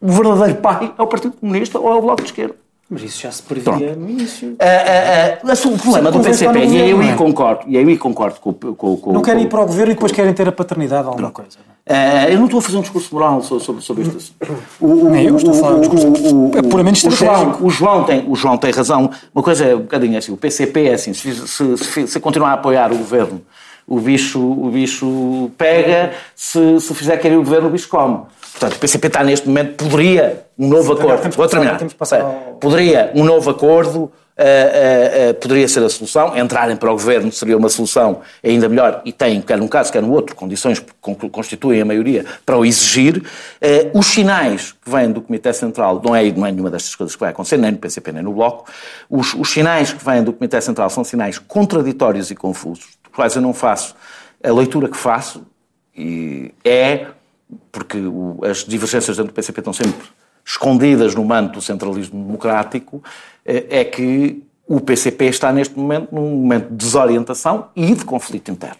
o 0.00 0.08
verdadeiro 0.08 0.60
pai 0.60 0.92
é 0.98 1.02
o 1.02 1.06
Partido 1.06 1.36
Comunista 1.36 1.78
ou 1.78 1.88
é 1.92 1.94
o 1.94 2.00
Bloco 2.00 2.22
de 2.22 2.28
Esquerda. 2.28 2.56
Mas 2.92 3.04
isso 3.04 3.22
já 3.22 3.32
se 3.32 3.42
previa 3.42 3.96
no 3.96 4.10
início. 4.10 4.54
Ah, 4.58 4.66
ah, 4.66 5.38
ah, 5.42 5.66
o 5.66 5.78
problema 5.78 6.10
do 6.12 6.20
PCP, 6.20 6.58
e 6.58 6.82
aí 6.82 6.90
eu 6.90 7.00
aí 7.00 7.08
é? 7.08 7.14
concordo, 7.14 7.62
e 7.66 7.78
aí 7.78 7.90
eu 7.90 7.98
concordo 7.98 8.38
com, 8.38 8.52
com, 8.52 8.96
com 8.98 9.12
Não 9.14 9.22
querem 9.22 9.44
ir 9.44 9.48
para 9.48 9.62
o 9.62 9.66
governo 9.66 9.92
e 9.92 9.94
depois 9.94 10.12
querem 10.12 10.34
ter 10.34 10.46
a 10.46 10.52
paternidade 10.52 11.04
de 11.04 11.08
alguma 11.08 11.30
coisa. 11.30 11.56
Ah, 11.88 12.28
eu 12.28 12.36
não 12.36 12.44
estou 12.44 12.58
a 12.58 12.62
fazer 12.62 12.76
um 12.76 12.82
discurso 12.82 13.14
moral 13.14 13.40
sobre, 13.40 13.64
sobre, 13.64 13.82
sobre 13.82 14.02
isto. 14.02 14.34
O, 14.78 15.06
o, 15.06 15.10
Nem 15.10 15.26
eu 15.26 15.36
estou 15.36 15.54
a 15.54 15.56
falar 15.56 15.76
um 15.76 15.80
discurso- 15.80 16.50
é 16.54 16.62
puramente 16.62 17.08
o 17.08 17.10
João, 17.10 17.32
estratégico. 17.32 17.66
o, 17.66 17.70
João 17.70 18.04
tem, 18.04 18.24
o 18.28 18.36
João 18.36 18.58
tem 18.58 18.70
razão. 18.70 19.10
Uma 19.34 19.42
coisa 19.42 19.64
é 19.64 19.74
um 19.74 19.80
bocadinho 19.80 20.18
assim: 20.18 20.32
o 20.32 20.36
PCP 20.36 20.88
é 20.88 20.92
assim, 20.92 21.14
se, 21.14 21.34
se, 21.34 21.76
se, 21.78 22.06
se 22.06 22.20
continuar 22.20 22.50
a 22.50 22.54
apoiar 22.54 22.92
o 22.92 22.98
governo, 22.98 23.40
o 23.86 23.98
bicho, 23.98 24.38
o 24.38 24.70
bicho 24.70 25.50
pega, 25.56 26.12
se, 26.36 26.78
se 26.78 26.94
fizer 26.94 27.16
querer 27.16 27.36
o 27.36 27.42
governo, 27.42 27.68
o 27.68 27.70
bicho 27.70 27.88
come. 27.88 28.20
Portanto, 28.52 28.76
o 28.76 28.78
PCP 28.78 29.06
está 29.06 29.24
neste 29.24 29.48
momento, 29.48 29.82
poderia 29.82 30.44
um 30.64 30.68
novo 30.68 30.92
agora 30.92 31.14
acordo. 31.14 31.36
Vou 31.36 31.48
terminar. 31.48 31.78
passar 31.98 32.18
É, 32.18 32.20
ao- 32.22 32.56
Poderia 32.60 33.10
um 33.14 33.24
novo 33.24 33.50
acordo. 33.50 34.12
ah, 34.36 34.42
ah, 34.44 35.30
ah, 35.30 35.34
poderia 35.34 35.68
ser 35.68 35.82
a 35.84 35.88
solução. 35.90 36.36
Entrarem 36.38 36.74
para 36.76 36.88
o 36.90 36.92
governo 36.92 37.30
seria 37.30 37.56
uma 37.56 37.68
solução 37.68 38.20
ainda 38.42 38.68
melhor 38.68 39.02
e 39.04 39.12
tem, 39.12 39.40
quer 39.42 39.58
num 39.58 39.68
caso, 39.68 39.92
quer 39.92 40.00
no 40.00 40.10
outro, 40.10 40.34
condições 40.34 40.78
que 40.78 40.90
con- 41.00 41.14
constituem 41.14 41.80
a 41.82 41.84
maioria 41.84 42.24
para 42.46 42.56
o 42.56 42.64
exigir. 42.64 43.22
Os 43.92 44.06
sinais 44.06 44.72
que 44.72 44.90
vêm 44.90 45.10
do 45.12 45.20
Comitê 45.20 45.52
Central, 45.52 46.00
não 46.04 46.16
é, 46.16 46.30
não 46.32 46.46
é 46.46 46.50
nenhuma 46.50 46.70
destas 46.70 46.94
coisas 46.94 47.14
que 47.14 47.20
vai 47.20 47.30
acontecer, 47.30 47.58
nem 47.58 47.72
no 47.72 47.78
PCP 47.78 48.10
nem 48.12 48.22
no 48.22 48.32
Bloco, 48.32 48.64
os, 49.10 49.34
os 49.34 49.50
sinais 49.52 49.92
que 49.92 50.02
vêm 50.04 50.22
do 50.24 50.32
Comitê 50.32 50.60
Central 50.62 50.88
são 50.88 51.04
sinais 51.04 51.38
contraditórios 51.38 52.30
e 52.30 52.34
confusos, 52.34 52.84
dos 53.04 53.12
quais 53.14 53.36
eu 53.36 53.42
não 53.42 53.52
faço 53.52 53.94
a 54.42 54.50
leitura 54.52 54.88
que 54.88 54.96
faço 54.96 55.42
e 55.94 56.52
é 56.64 57.06
porque 57.70 57.98
o- 57.98 58.40
as 58.44 58.64
divergências 58.64 59.16
dentro 59.18 59.30
do 59.30 59.34
PCP 59.34 59.60
estão 59.60 59.72
sempre 59.74 59.94
escondidas 60.44 61.14
no 61.14 61.24
manto 61.24 61.54
do 61.54 61.62
centralismo 61.62 62.24
democrático, 62.24 63.02
eh, 63.44 63.66
é 63.68 63.84
que 63.84 64.42
o 64.66 64.80
PCP 64.80 65.26
está 65.26 65.52
neste 65.52 65.78
momento 65.78 66.08
num 66.12 66.30
momento 66.30 66.70
de 66.70 66.76
desorientação 66.76 67.68
e 67.76 67.94
de 67.94 68.04
conflito 68.04 68.50
interno. 68.50 68.78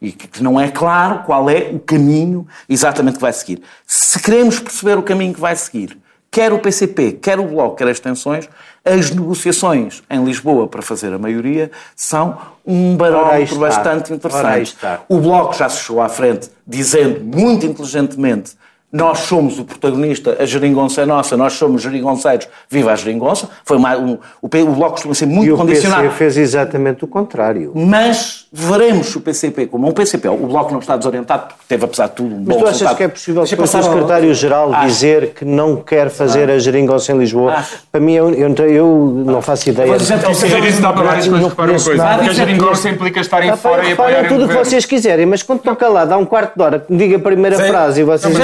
E 0.00 0.12
que 0.12 0.42
não 0.42 0.58
é 0.58 0.70
claro 0.70 1.24
qual 1.24 1.48
é 1.50 1.70
o 1.72 1.78
caminho 1.78 2.46
exatamente 2.68 3.16
que 3.16 3.20
vai 3.20 3.32
seguir. 3.32 3.62
Se 3.86 4.18
queremos 4.20 4.58
perceber 4.58 4.96
o 4.96 5.02
caminho 5.02 5.34
que 5.34 5.40
vai 5.40 5.54
seguir, 5.54 5.98
quer 6.30 6.52
o 6.52 6.58
PCP, 6.58 7.12
quer 7.12 7.38
o 7.38 7.44
Bloco, 7.44 7.76
quer 7.76 7.88
as 7.88 8.00
tensões, 8.00 8.48
as 8.84 9.10
negociações 9.10 10.02
em 10.08 10.24
Lisboa 10.24 10.66
para 10.66 10.80
fazer 10.80 11.12
a 11.12 11.18
maioria 11.18 11.70
são 11.94 12.38
um 12.64 12.96
barómetro 12.96 13.58
bastante 13.58 14.12
interessante. 14.12 14.76
O 15.08 15.18
Bloco 15.18 15.54
já 15.54 15.68
se 15.68 15.82
chegou 15.84 16.00
à 16.00 16.08
frente 16.08 16.50
dizendo 16.66 17.20
muito 17.22 17.66
inteligentemente 17.66 18.54
nós 18.92 19.20
somos 19.20 19.58
o 19.58 19.64
protagonista, 19.64 20.36
a 20.40 20.44
geringonça 20.44 21.02
é 21.02 21.06
nossa, 21.06 21.36
nós 21.36 21.52
somos 21.52 21.82
geringonceiros, 21.82 22.48
viva 22.68 22.92
a 22.92 22.96
geringonça. 22.96 23.48
Foi 23.64 23.76
uma, 23.76 23.96
um, 23.96 24.18
o, 24.42 24.46
o 24.46 24.72
Bloco 24.72 24.92
costuma 24.92 25.14
ser 25.14 25.26
muito 25.26 25.48
E 25.48 25.52
o 25.52 25.56
condicionado. 25.56 26.02
PC 26.02 26.14
fez 26.16 26.36
exatamente 26.36 27.04
o 27.04 27.06
contrário. 27.06 27.70
Mas 27.74 28.46
veremos 28.52 29.14
o 29.14 29.20
PCP 29.20 29.66
como 29.66 29.88
um 29.88 29.92
PCP. 29.92 30.28
O 30.28 30.36
Bloco 30.48 30.72
não 30.72 30.80
está 30.80 30.96
desorientado, 30.96 31.48
porque 31.48 31.62
teve, 31.68 31.84
apesar 31.84 32.08
de 32.08 32.14
tudo, 32.14 32.34
um 32.34 32.38
Mas 32.38 32.46
bom 32.48 32.54
tu 32.54 32.64
achas 32.64 32.72
resultado. 32.72 32.96
que 32.96 33.02
é 33.04 33.08
possível 33.08 33.44
depois 33.44 33.74
o 33.74 33.82
secretário-geral 33.82 34.72
dizer 34.86 35.34
que 35.34 35.44
não 35.44 35.76
quer 35.76 36.10
fazer 36.10 36.50
a 36.50 36.58
geringonça 36.58 37.12
em 37.12 37.18
Lisboa? 37.18 37.52
Acho. 37.54 37.78
Para 37.92 38.00
mim, 38.00 38.14
eu, 38.14 38.30
eu, 38.34 38.68
eu 38.68 39.22
não 39.24 39.40
faço 39.40 39.68
ideia. 39.68 39.86
Vou 39.88 39.96
dizer 39.98 40.24
Ao 40.24 40.32
dizer 40.32 40.64
isso 40.64 40.82
dá 40.82 40.92
para 40.92 41.02
várias 41.04 41.26
Não 41.26 41.32
coisas. 41.34 41.50
Repara 41.50 41.70
uma 41.72 41.80
coisa. 41.80 42.02
nada. 42.02 42.14
Porque 42.16 42.30
a 42.30 42.32
geringonça 42.34 42.88
implica 42.88 43.20
estarem 43.20 43.50
Ah, 43.50 43.56
fora 43.56 43.84
e 43.88 43.92
apoiarem 43.92 44.26
o 44.26 44.28
tudo 44.28 44.44
o 44.46 44.48
que 44.48 44.54
vocês 44.54 44.84
quiserem, 44.84 45.26
mas 45.26 45.42
quando 45.44 45.58
estão 45.60 45.76
calados 45.76 46.12
há 46.12 46.16
um 46.16 46.24
quarto 46.24 46.56
de 46.56 46.62
hora 46.62 46.78
que 46.80 46.92
me 46.92 46.98
diga 46.98 47.16
a 47.16 47.20
primeira 47.20 47.56
frase 47.56 48.00
e 48.00 48.04
vocês... 48.04 48.34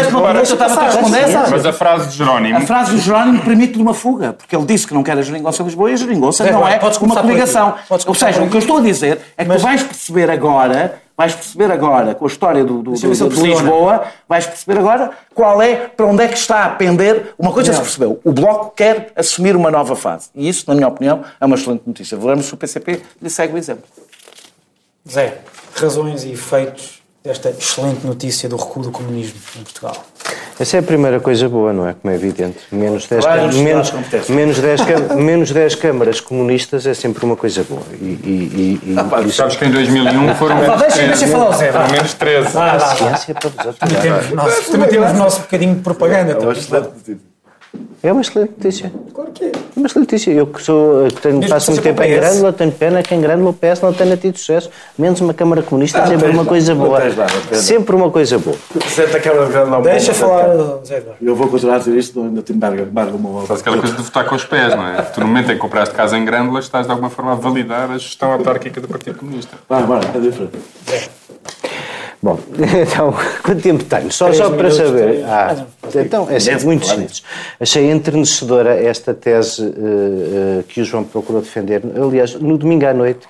Pergunta, 0.42 0.64
eu 0.64 0.68
estava 0.68 0.80
a 0.80 0.84
responder 0.90 1.18
essa. 1.20 1.50
Mas 1.50 1.66
a 1.66 1.72
frase 1.72 2.08
de 2.08 2.16
Jerónimo... 2.16 2.58
A 2.58 2.60
frase 2.62 2.92
do 2.92 2.98
Jerónimo 2.98 3.42
permite-lhe 3.42 3.82
uma 3.82 3.94
fuga, 3.94 4.32
porque 4.32 4.54
ele 4.56 4.64
disse 4.66 4.86
que 4.86 4.94
não 4.94 5.02
quer 5.02 5.18
a 5.18 5.22
geringonça 5.22 5.62
em 5.62 5.66
Lisboa 5.66 5.90
e 5.90 5.94
a 5.94 5.96
geringonça 5.96 6.44
Zé 6.44 6.50
não 6.52 6.66
é 6.66 6.78
podes 6.78 6.98
uma 6.98 7.20
coligação. 7.20 7.74
Ou 8.06 8.14
seja, 8.14 8.42
o 8.42 8.48
que 8.50 8.56
eu 8.56 8.60
estou 8.60 8.78
a 8.78 8.80
dizer 8.80 9.20
é 9.36 9.42
que 9.42 9.48
Mas- 9.48 9.60
tu 9.60 9.64
vais 9.64 9.82
perceber 9.82 10.30
agora, 10.30 11.00
vais 11.16 11.34
perceber 11.34 11.70
agora, 11.72 12.14
com 12.14 12.24
a 12.24 12.28
história 12.28 12.64
do, 12.64 12.82
do, 12.82 12.90
do- 12.92 12.96
de 12.96 13.06
percebi, 13.06 13.48
Lisboa, 13.48 14.04
vais 14.28 14.46
perceber 14.46 14.78
agora 14.80 15.10
qual 15.34 15.60
é, 15.62 15.74
para 15.76 16.06
onde 16.06 16.22
é 16.22 16.28
que 16.28 16.36
está 16.38 16.64
a 16.64 16.68
pender. 16.70 17.34
Uma 17.38 17.52
coisa 17.52 17.72
se 17.72 17.80
percebeu, 17.80 18.20
o 18.24 18.32
Bloco 18.32 18.72
quer 18.76 19.12
assumir 19.16 19.56
uma 19.56 19.70
nova 19.70 19.96
fase. 19.96 20.28
E 20.34 20.48
isso, 20.48 20.64
na 20.68 20.74
minha 20.74 20.88
opinião, 20.88 21.22
é 21.40 21.46
uma 21.46 21.56
excelente 21.56 21.82
notícia. 21.86 22.16
Veremos 22.16 22.46
se 22.46 22.54
o 22.54 22.56
PCP 22.56 23.00
lhe 23.22 23.30
segue 23.30 23.54
o 23.54 23.58
exemplo. 23.58 23.84
Zé, 25.10 25.38
razões 25.74 26.24
e 26.24 26.32
efeitos 26.32 27.00
desta 27.26 27.50
excelente 27.50 28.06
notícia 28.06 28.48
do 28.48 28.56
recuo 28.56 28.82
do 28.84 28.90
comunismo 28.90 29.34
em 29.58 29.62
Portugal. 29.62 29.96
Essa 30.58 30.76
é 30.76 30.80
a 30.80 30.82
primeira 30.82 31.20
coisa 31.20 31.48
boa, 31.48 31.72
não 31.72 31.86
é? 31.86 31.94
Como 32.00 32.12
é 32.12 32.16
evidente. 32.16 32.58
Menos 32.72 33.06
10, 33.06 33.22
Vai, 33.24 33.38
cam- 33.38 33.44
universidade 33.48 34.08
menos, 34.10 34.28
menos 34.30 34.58
10, 34.58 34.80
cam- 34.80 35.16
menos 35.20 35.50
10 35.50 35.74
câmaras 35.74 36.20
comunistas 36.20 36.86
é 36.86 36.94
sempre 36.94 37.24
uma 37.24 37.36
coisa 37.36 37.62
boa. 37.68 37.82
E, 37.92 38.04
e, 38.04 38.80
e, 38.84 38.90
e 38.92 39.26
isso- 39.26 39.32
Sabes 39.36 39.56
que 39.56 39.64
em 39.66 39.70
2001 39.70 40.34
foram 40.36 40.56
menos 40.56 40.80
deixa- 40.80 40.96
13. 40.96 41.08
deixa 41.08 41.26
falar 41.28 41.50
o 41.50 41.52
Zé. 41.52 41.72
Foram 41.72 41.90
menos 41.90 42.14
13. 42.14 42.48
Ah, 42.56 42.76
vá. 42.78 42.96
ciência 42.96 43.34
para 43.34 43.48
vos 43.50 43.76
Também 43.78 43.96
aturar. 43.98 44.02
temos, 44.20 44.30
nosso, 44.34 44.70
também 44.72 44.88
temos 44.88 45.10
o 45.10 45.14
nosso 45.14 45.40
bocadinho 45.40 45.74
de 45.74 45.80
propaganda. 45.82 46.34
também. 46.36 47.18
É 48.02 48.12
uma 48.12 48.20
excelente 48.20 48.52
notícia. 48.56 48.92
Claro 49.12 49.30
que 49.32 49.44
é. 49.44 49.48
É 49.48 49.52
uma 49.76 49.86
excelente 49.86 50.12
notícia. 50.12 50.30
Eu 50.30 50.46
que 50.46 50.62
sou, 50.62 51.06
que 51.08 51.20
tenho, 51.20 51.38
Mesmo 51.38 51.50
passo 51.50 51.70
muito 51.70 51.82
tempo 51.82 52.02
em. 52.02 52.14
Grândola, 52.14 52.52
tenho 52.52 52.72
pena 52.72 53.02
que 53.02 53.14
em 53.14 53.20
Grândola 53.20 53.50
o 53.50 53.52
PS 53.52 53.80
não 53.82 53.92
tenha 53.92 54.16
tido 54.16 54.38
sucesso. 54.38 54.70
Menos 54.98 55.20
uma 55.20 55.34
Câmara 55.34 55.62
Comunista 55.62 55.98
é 55.98 56.06
sempre 56.06 56.30
uma 56.30 56.44
coisa 56.44 56.74
boa. 56.74 56.98
lá, 56.98 57.04
lá. 57.16 57.56
Sempre 57.56 57.96
uma 57.96 58.10
coisa 58.10 58.38
boa. 58.38 58.56
Senta 58.88 59.16
a 59.16 59.20
Câmara 59.20 59.46
de 59.46 59.70
não 59.70 59.82
Deixa 59.82 60.14
falar, 60.14 60.46
Zé. 60.84 61.02
Eu 61.20 61.34
vou 61.34 61.48
continuar 61.48 61.76
a 61.76 61.78
dizer 61.78 61.96
isto, 61.96 62.20
ainda 62.20 62.42
te 62.42 62.52
embarga, 62.52 62.82
embarga 62.82 63.16
uma 63.16 63.28
volta. 63.28 63.48
Faz 63.48 63.60
aquela 63.60 63.78
coisa 63.78 63.96
de 63.96 64.02
votar 64.02 64.24
com 64.24 64.34
os 64.34 64.44
pés, 64.44 64.74
não 64.74 64.86
é? 64.86 65.02
Tu, 65.02 65.20
no 65.20 65.26
momento 65.26 65.50
em 65.50 65.54
que 65.54 65.60
compraste 65.60 65.94
casa 65.94 66.16
em 66.16 66.24
Grândola, 66.24 66.60
estás 66.60 66.86
de 66.86 66.92
alguma 66.92 67.10
forma 67.10 67.32
a 67.32 67.34
validar 67.34 67.90
a 67.90 67.98
gestão 67.98 68.32
autárquica 68.32 68.80
do 68.80 68.88
Partido 68.88 69.18
Comunista. 69.18 69.56
Vai, 69.68 69.82
vai, 69.82 70.00
é 70.14 70.18
diferente. 70.20 70.58
Bom, 72.22 72.38
então, 72.82 73.14
quanto 73.42 73.62
tempo 73.62 73.84
tenho? 73.84 74.10
Só, 74.10 74.32
só 74.32 74.50
para 74.50 74.70
saber. 74.70 75.04
três. 75.04 75.24
Ah, 75.24 75.66
então, 75.94 76.28
é 76.30 76.36
assim, 76.36 76.64
muito 76.64 76.86
simples. 76.86 77.22
Achei 77.60 77.90
entrenecedora 77.90 78.74
esta 78.74 79.12
tese 79.14 79.62
eh, 79.62 80.60
eh, 80.60 80.64
que 80.66 80.80
o 80.80 80.84
João 80.84 81.04
procurou 81.04 81.42
defender. 81.42 81.82
Aliás, 81.94 82.34
no 82.34 82.56
domingo 82.56 82.86
à 82.86 82.94
noite, 82.94 83.26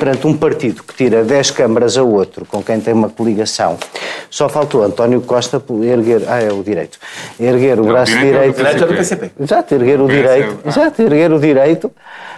perante 0.00 0.26
um 0.26 0.34
partido 0.34 0.82
que 0.82 0.94
tira 0.94 1.22
10 1.22 1.50
câmaras 1.50 1.98
a 1.98 2.02
outro, 2.02 2.46
com 2.46 2.62
quem 2.62 2.80
tem 2.80 2.94
uma 2.94 3.10
coligação, 3.10 3.76
só 4.30 4.48
faltou 4.48 4.82
António 4.82 5.20
Costa 5.20 5.62
erguer. 5.82 6.22
Ah, 6.26 6.40
é 6.42 6.50
o 6.50 6.62
direito. 6.62 6.98
Erguer 7.38 7.78
o 7.78 7.84
braço 7.84 8.12
direito 8.12 8.34
é 8.36 8.48
o 8.48 8.52
direito. 8.52 8.56
Direito 8.56 8.84
é 8.84 8.86
do 8.86 8.94
PCP. 8.94 9.30
Exato, 9.38 9.74
erguer 9.74 10.00
o 10.00 10.08
direito, 10.08 10.58
ah. 10.64 10.68
exato, 10.68 11.02
erguer 11.02 11.32
o 11.32 11.38
direito 11.38 11.92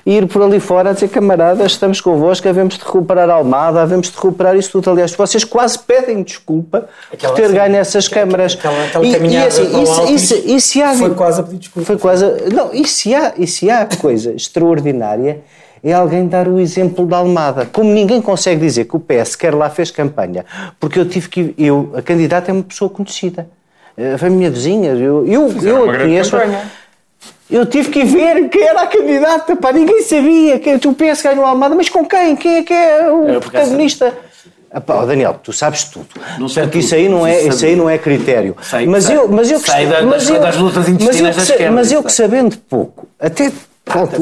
e 0.04 0.16
ir 0.18 0.26
por 0.26 0.42
ali 0.42 0.58
fora 0.58 0.90
a 0.90 0.92
dizer, 0.92 1.08
camaradas, 1.08 1.70
estamos 1.72 2.00
convosco, 2.00 2.48
havemos 2.48 2.76
de 2.76 2.84
recuperar 2.84 3.30
a 3.30 3.34
Almada, 3.34 3.80
havemos 3.80 4.08
de 4.10 4.16
recuperar 4.16 4.56
isso 4.56 4.72
tudo. 4.72 4.90
Aliás, 4.90 5.12
vocês 5.12 5.44
quase 5.44 5.78
pedem 5.78 6.24
desculpa 6.24 6.88
Aquela- 7.12 7.32
por 7.32 7.40
ter 7.40 7.48
sim, 7.48 7.54
ganho 7.54 7.76
essas 7.76 8.08
câmaras. 8.08 8.54
aquela- 8.54 8.84
aquela 8.84 9.04
E- 9.06 9.10
e, 9.10 9.14
caminhada 9.14 9.46
assim, 9.46 9.82
isso, 9.82 10.04
isso, 10.08 10.34
isso, 10.48 10.82
há- 10.82 10.94
foi 10.94 11.14
quase 11.14 11.40
a 11.40 11.44
pedir 11.44 11.58
desculpa. 11.58 11.86
Foi 11.86 11.96
quase. 11.98 12.24
a- 12.24 12.36
Não, 12.52 12.74
e 12.74 12.84
se 12.88 13.14
há, 13.14 13.32
e 13.38 13.46
se 13.46 13.70
há 13.70 13.86
coisa 14.00 14.32
extraordinária 14.34 15.38
é 15.82 15.92
alguém 15.92 16.26
dar 16.28 16.46
o 16.48 16.60
exemplo 16.60 17.06
da 17.06 17.16
Almada. 17.18 17.66
Como 17.66 17.90
ninguém 17.92 18.20
consegue 18.22 18.60
dizer 18.60 18.84
que 18.84 18.96
o 18.96 19.00
PS 19.00 19.34
quer 19.36 19.54
lá 19.54 19.68
fez 19.68 19.90
campanha, 19.90 20.44
porque 20.78 20.98
eu 20.98 21.08
tive 21.08 21.28
que. 21.28 21.54
Eu, 21.58 21.92
a 21.96 22.02
candidata 22.02 22.50
é 22.50 22.54
uma 22.54 22.62
pessoa 22.62 22.88
conhecida. 22.88 23.48
Eh, 23.96 24.16
Foi 24.16 24.28
a 24.28 24.30
minha 24.30 24.50
vizinha. 24.50 24.90
Eu, 24.92 25.26
eu, 25.26 25.50
eu 25.62 25.90
a 25.90 25.98
conheço. 25.98 26.36
Eu 27.50 27.66
tive 27.66 27.90
que 27.90 28.02
ver 28.04 28.48
quem 28.48 28.62
era 28.62 28.82
a 28.82 28.86
candidata, 28.86 29.54
pá, 29.56 29.72
ninguém 29.72 30.02
sabia. 30.02 30.58
Que, 30.58 30.78
o 30.88 30.94
PS 30.94 31.20
ganhou 31.22 31.44
a 31.44 31.50
Almada, 31.50 31.74
mas 31.74 31.88
com 31.88 32.04
quem? 32.06 32.34
Quem 32.34 32.56
é 32.58 32.62
que 32.62 32.72
é 32.72 33.10
o 33.10 33.28
É, 33.28 33.40
protagonista? 33.40 34.12
Ah, 34.74 34.82
ó, 34.88 35.04
Daniel, 35.04 35.38
tu 35.42 35.52
sabes 35.52 35.84
tudo. 35.84 36.06
Não 36.38 36.48
sei 36.48 36.62
Porque 36.62 36.78
isso 36.78 36.88
tudo, 36.90 36.98
aí 37.00 37.08
não 37.10 37.26
é, 37.26 37.42
isso 37.42 37.62
aí 37.66 37.76
não 37.76 37.90
é 37.90 37.98
critério. 37.98 38.56
Sei, 38.62 38.86
mas 38.86 39.04
sei. 39.04 39.16
eu, 39.18 39.28
mas 39.28 39.50
eu 39.50 39.60
que 39.60 39.70
Sei 39.70 39.84
mas 39.86 40.26
das- 40.26 40.28
eu- 40.30 40.40
das 40.40 40.56
lutas 40.56 40.76
mas 40.78 40.88
eu 40.88 40.94
intestinas 40.94 41.30
que 41.34 41.36
da 41.36 41.42
esquerda, 41.42 41.74
Mas 41.74 41.92
eu 41.92 41.98
isso 41.98 42.06
que 42.08 42.12
sabendo 42.14 42.56
pouco, 42.56 43.06
até 43.20 43.52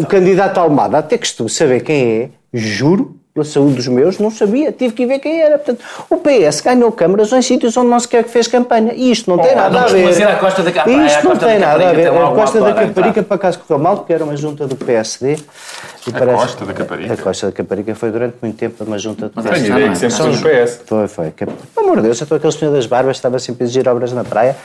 o 0.01 0.07
candidato 0.07 0.59
à 0.59 0.63
Almada, 0.63 0.99
até 0.99 1.17
costumo 1.19 1.49
saber 1.49 1.81
quem 1.81 2.23
é, 2.23 2.29
juro, 2.53 3.17
pela 3.33 3.45
saúde 3.45 3.75
dos 3.77 3.87
meus, 3.87 4.19
não 4.19 4.29
sabia, 4.29 4.73
tive 4.73 4.93
que 4.93 5.05
ir 5.05 5.07
ver 5.07 5.21
quem 5.21 5.41
era. 5.41 5.57
Portanto, 5.57 5.85
o 6.11 6.17
PS 6.17 6.61
ganhou 6.63 6.91
câmaras 6.91 7.33
em 7.33 7.41
sítios 7.41 7.77
onde 7.77 7.89
não 7.89 8.01
sequer 8.01 8.25
fez 8.25 8.49
campanha. 8.49 8.93
E 8.93 9.09
isto 9.13 9.31
não 9.31 9.39
tem 9.39 9.55
nada 9.55 9.83
a 9.83 9.87
ver. 9.87 10.37
Costa 10.41 10.63
da 10.65 10.73
Caparica, 10.73 11.07
Isto 11.07 11.25
não 11.29 11.37
tem 11.37 11.61
da 11.61 11.67
nada 11.67 11.91
a 11.91 11.93
ver. 11.93 12.09
A 12.09 12.31
Costa 12.33 12.61
da 12.61 12.71
a 12.71 12.75
Caparica, 12.75 13.23
por 13.23 13.35
acaso, 13.35 13.61
correu 13.61 13.81
mal, 13.81 13.99
porque 13.99 14.13
era 14.13 14.25
uma 14.25 14.37
junta 14.37 14.67
do 14.67 14.75
PSD. 14.75 15.35
E 15.35 16.11
A 16.17 16.27
Costa 16.35 16.67
da 16.67 16.73
Caparica? 16.73 17.15
A 17.15 17.17
Costa 17.17 17.47
da 17.47 17.53
Caparica 17.53 17.95
foi 17.95 18.11
durante 18.11 18.35
muito 18.43 18.57
tempo 18.57 18.83
uma 18.83 18.99
junta 18.99 19.27
do 19.29 19.33
Mas 19.37 19.45
PSD. 19.45 19.65
Tenho 19.69 19.79
ideia 19.79 19.93
que 19.93 19.99
sempre 19.99 20.17
foi 20.17 20.31
no 20.33 20.67
PS. 20.67 20.81
Foi, 20.85 21.09
foi. 21.09 21.31
Que- 21.31 21.47
Pelo 21.47 21.87
amor 21.87 21.97
de 21.99 22.03
Deus, 22.03 22.21
então 22.21 22.37
aquele 22.37 22.53
senhor 22.53 22.73
das 22.75 22.87
barbas 22.87 23.17
estava 23.17 23.39
sempre 23.39 23.63
a 23.63 23.65
exigir 23.65 23.87
obras 23.89 24.13
na 24.13 24.25
praia, 24.25 24.57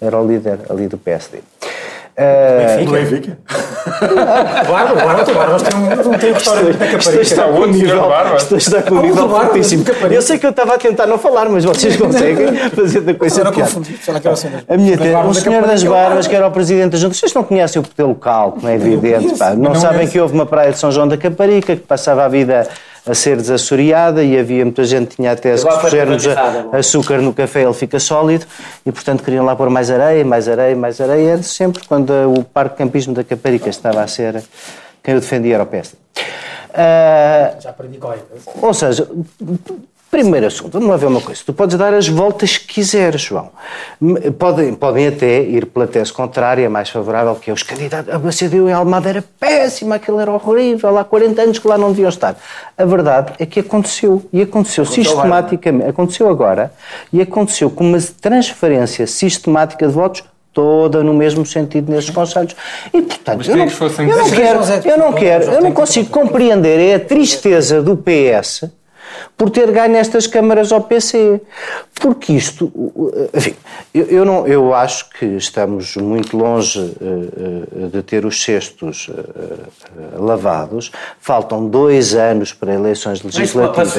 era 0.00 0.18
o 0.18 0.26
líder 0.26 0.60
ali 0.70 0.88
do 0.88 0.96
PSD. 0.96 1.40
Ah, 2.16 2.76
Do 2.84 2.92
Benfica? 2.92 3.38
Barbas 4.68 5.62
tem 5.62 5.76
um, 5.78 6.10
não 6.10 6.18
tem 6.18 6.30
um 6.30 6.34
restaurante 6.34 6.78
na 6.78 6.86
isto 6.86 6.96
Caparica. 6.98 7.22
está 7.22 7.44
com 7.44 7.50
um 7.50 7.54
senhor 7.54 7.68
nível, 7.68 8.36
isto 8.36 8.56
está 8.56 8.82
com 8.82 8.94
o 8.94 9.02
nível 9.02 9.28
fortíssimo. 9.28 9.84
Eu 10.10 10.22
sei 10.22 10.38
que 10.38 10.46
eu 10.46 10.50
estava 10.50 10.74
a 10.74 10.78
tentar 10.78 11.06
não 11.06 11.18
falar, 11.18 11.48
mas 11.48 11.64
vocês 11.64 11.96
conseguem 11.96 12.54
fazer 12.70 13.00
da 13.00 13.14
coisa 13.14 13.34
será 13.34 13.50
que 13.52 13.60
era 14.26 14.32
assim? 14.32 14.48
A 14.68 14.76
minha 14.76 14.96
Mas 14.96 15.06
te- 15.06 15.12
Barba 15.12 15.28
o 15.30 15.34
senhor 15.34 15.62
das 15.66 15.82
é 15.82 15.86
o 15.88 15.90
Barbas, 15.90 16.08
Barba. 16.14 16.28
que 16.28 16.36
era 16.36 16.46
o 16.46 16.50
presidente 16.50 16.92
da 16.92 16.98
junta, 16.98 17.14
vocês 17.14 17.34
não 17.34 17.42
conhecem 17.42 17.82
o 17.82 18.02
local, 18.06 18.52
como 18.52 18.68
é 18.68 18.74
evidente, 18.74 19.36
pá. 19.36 19.54
não 19.54 19.74
sabem 19.74 20.06
que 20.06 20.20
houve 20.20 20.34
uma 20.34 20.46
praia 20.46 20.70
de 20.72 20.78
São 20.78 20.90
João 20.92 21.08
da 21.08 21.16
Caparica 21.16 21.74
que 21.74 21.82
passava 21.82 22.24
a 22.24 22.28
vida 22.28 22.68
a 23.06 23.14
ser 23.14 23.36
desassoreada 23.36 24.22
e 24.24 24.38
havia 24.38 24.64
muita 24.64 24.84
gente 24.84 25.08
que 25.10 25.16
tinha 25.16 25.32
a 25.32 25.36
tese 25.36 25.66
que 25.66 25.72
se 25.72 25.80
pusermos 25.80 26.24
privatizada. 26.24 26.76
açúcar 26.78 27.18
no 27.20 27.34
café 27.34 27.62
ele 27.62 27.74
fica 27.74 27.98
sólido 28.00 28.46
e 28.86 28.90
portanto 28.90 29.22
queriam 29.22 29.44
lá 29.44 29.54
pôr 29.54 29.68
mais 29.68 29.90
areia, 29.90 30.24
mais 30.24 30.48
areia, 30.48 30.74
mais 30.74 31.00
areia. 31.00 31.32
Era 31.32 31.42
sempre 31.42 31.86
quando 31.86 32.10
o 32.10 32.42
Parque 32.44 32.76
Campismo 32.76 33.12
da 33.14 33.22
Caparica 33.22 33.68
estava 33.68 34.02
a 34.02 34.06
ser 34.06 34.42
quem 35.02 35.14
o 35.14 35.20
defendia 35.20 35.54
era 35.56 35.62
o 35.64 35.66
PSD. 35.66 35.98
Ah, 36.72 37.54
Já 37.60 37.70
aprendi 37.70 37.98
qual 37.98 38.14
é. 38.14 38.18
ou 38.60 38.74
seja, 38.74 39.06
primeiro 40.14 40.46
assunto, 40.46 40.70
vamos 40.70 40.88
lá 40.88 40.96
ver 40.96 41.06
uma 41.06 41.20
coisa. 41.20 41.42
Tu 41.44 41.52
podes 41.52 41.76
dar 41.76 41.92
as 41.92 42.06
voltas 42.06 42.56
que 42.56 42.74
quiseres, 42.74 43.20
João. 43.20 43.50
Podem, 44.38 44.72
podem 44.72 45.08
até 45.08 45.42
ir 45.42 45.66
pela 45.66 45.88
tese 45.88 46.12
contrária, 46.12 46.70
mais 46.70 46.88
favorável, 46.88 47.34
que 47.34 47.50
é 47.50 47.52
os 47.52 47.64
candidatos. 47.64 48.14
A 48.14 48.16
BCDU 48.16 48.68
em 48.68 48.72
Almada 48.72 49.08
era 49.08 49.24
péssima, 49.40 49.96
aquilo 49.96 50.20
era 50.20 50.30
horrível, 50.30 50.96
há 50.96 51.02
40 51.02 51.42
anos 51.42 51.58
que 51.58 51.66
lá 51.66 51.76
não 51.76 51.88
deviam 51.88 52.08
estar. 52.08 52.36
A 52.78 52.84
verdade 52.84 53.32
é 53.40 53.44
que 53.44 53.58
aconteceu. 53.58 54.24
E 54.32 54.40
aconteceu 54.40 54.84
sistematicamente. 54.84 55.90
Aconteceu 55.90 56.28
agora. 56.28 56.72
E 57.12 57.20
aconteceu 57.20 57.68
com 57.68 57.84
uma 57.84 57.98
transferência 58.20 59.08
sistemática 59.08 59.84
de 59.84 59.92
votos 59.92 60.22
toda 60.52 61.02
no 61.02 61.12
mesmo 61.12 61.44
sentido 61.44 61.90
nesses 61.90 62.10
conselhos. 62.10 62.54
E, 62.92 63.02
portanto, 63.02 63.50
eu 63.50 63.56
não, 63.56 63.64
eu 63.64 64.16
não 64.16 64.30
quero, 64.30 64.88
eu 64.88 64.96
não 64.96 65.12
quero, 65.12 65.44
eu 65.50 65.60
não 65.60 65.72
consigo 65.72 66.08
compreender 66.10 66.78
é 66.78 66.94
a 66.94 67.00
tristeza 67.00 67.82
do 67.82 67.96
PS 67.96 68.70
por 69.36 69.50
ter 69.50 69.70
ganho 69.70 69.96
estas 69.96 70.26
câmaras 70.26 70.72
ao 70.72 70.82
PC. 70.82 71.40
Porque 72.00 72.32
isto, 72.32 72.70
enfim, 73.32 73.54
eu, 73.94 74.06
eu 74.06 74.24
não, 74.24 74.46
eu 74.46 74.74
acho 74.74 75.08
que 75.10 75.24
estamos 75.24 75.96
muito 75.96 76.36
longe 76.36 76.80
eh, 77.00 77.84
eh, 77.84 77.86
de 77.86 78.02
ter 78.02 78.26
os 78.26 78.42
cestos 78.42 79.08
eh, 79.08 80.18
lavados. 80.18 80.90
Faltam 81.20 81.66
dois 81.68 82.14
anos 82.14 82.52
para 82.52 82.74
eleições 82.74 83.22
legislativas. 83.22 83.94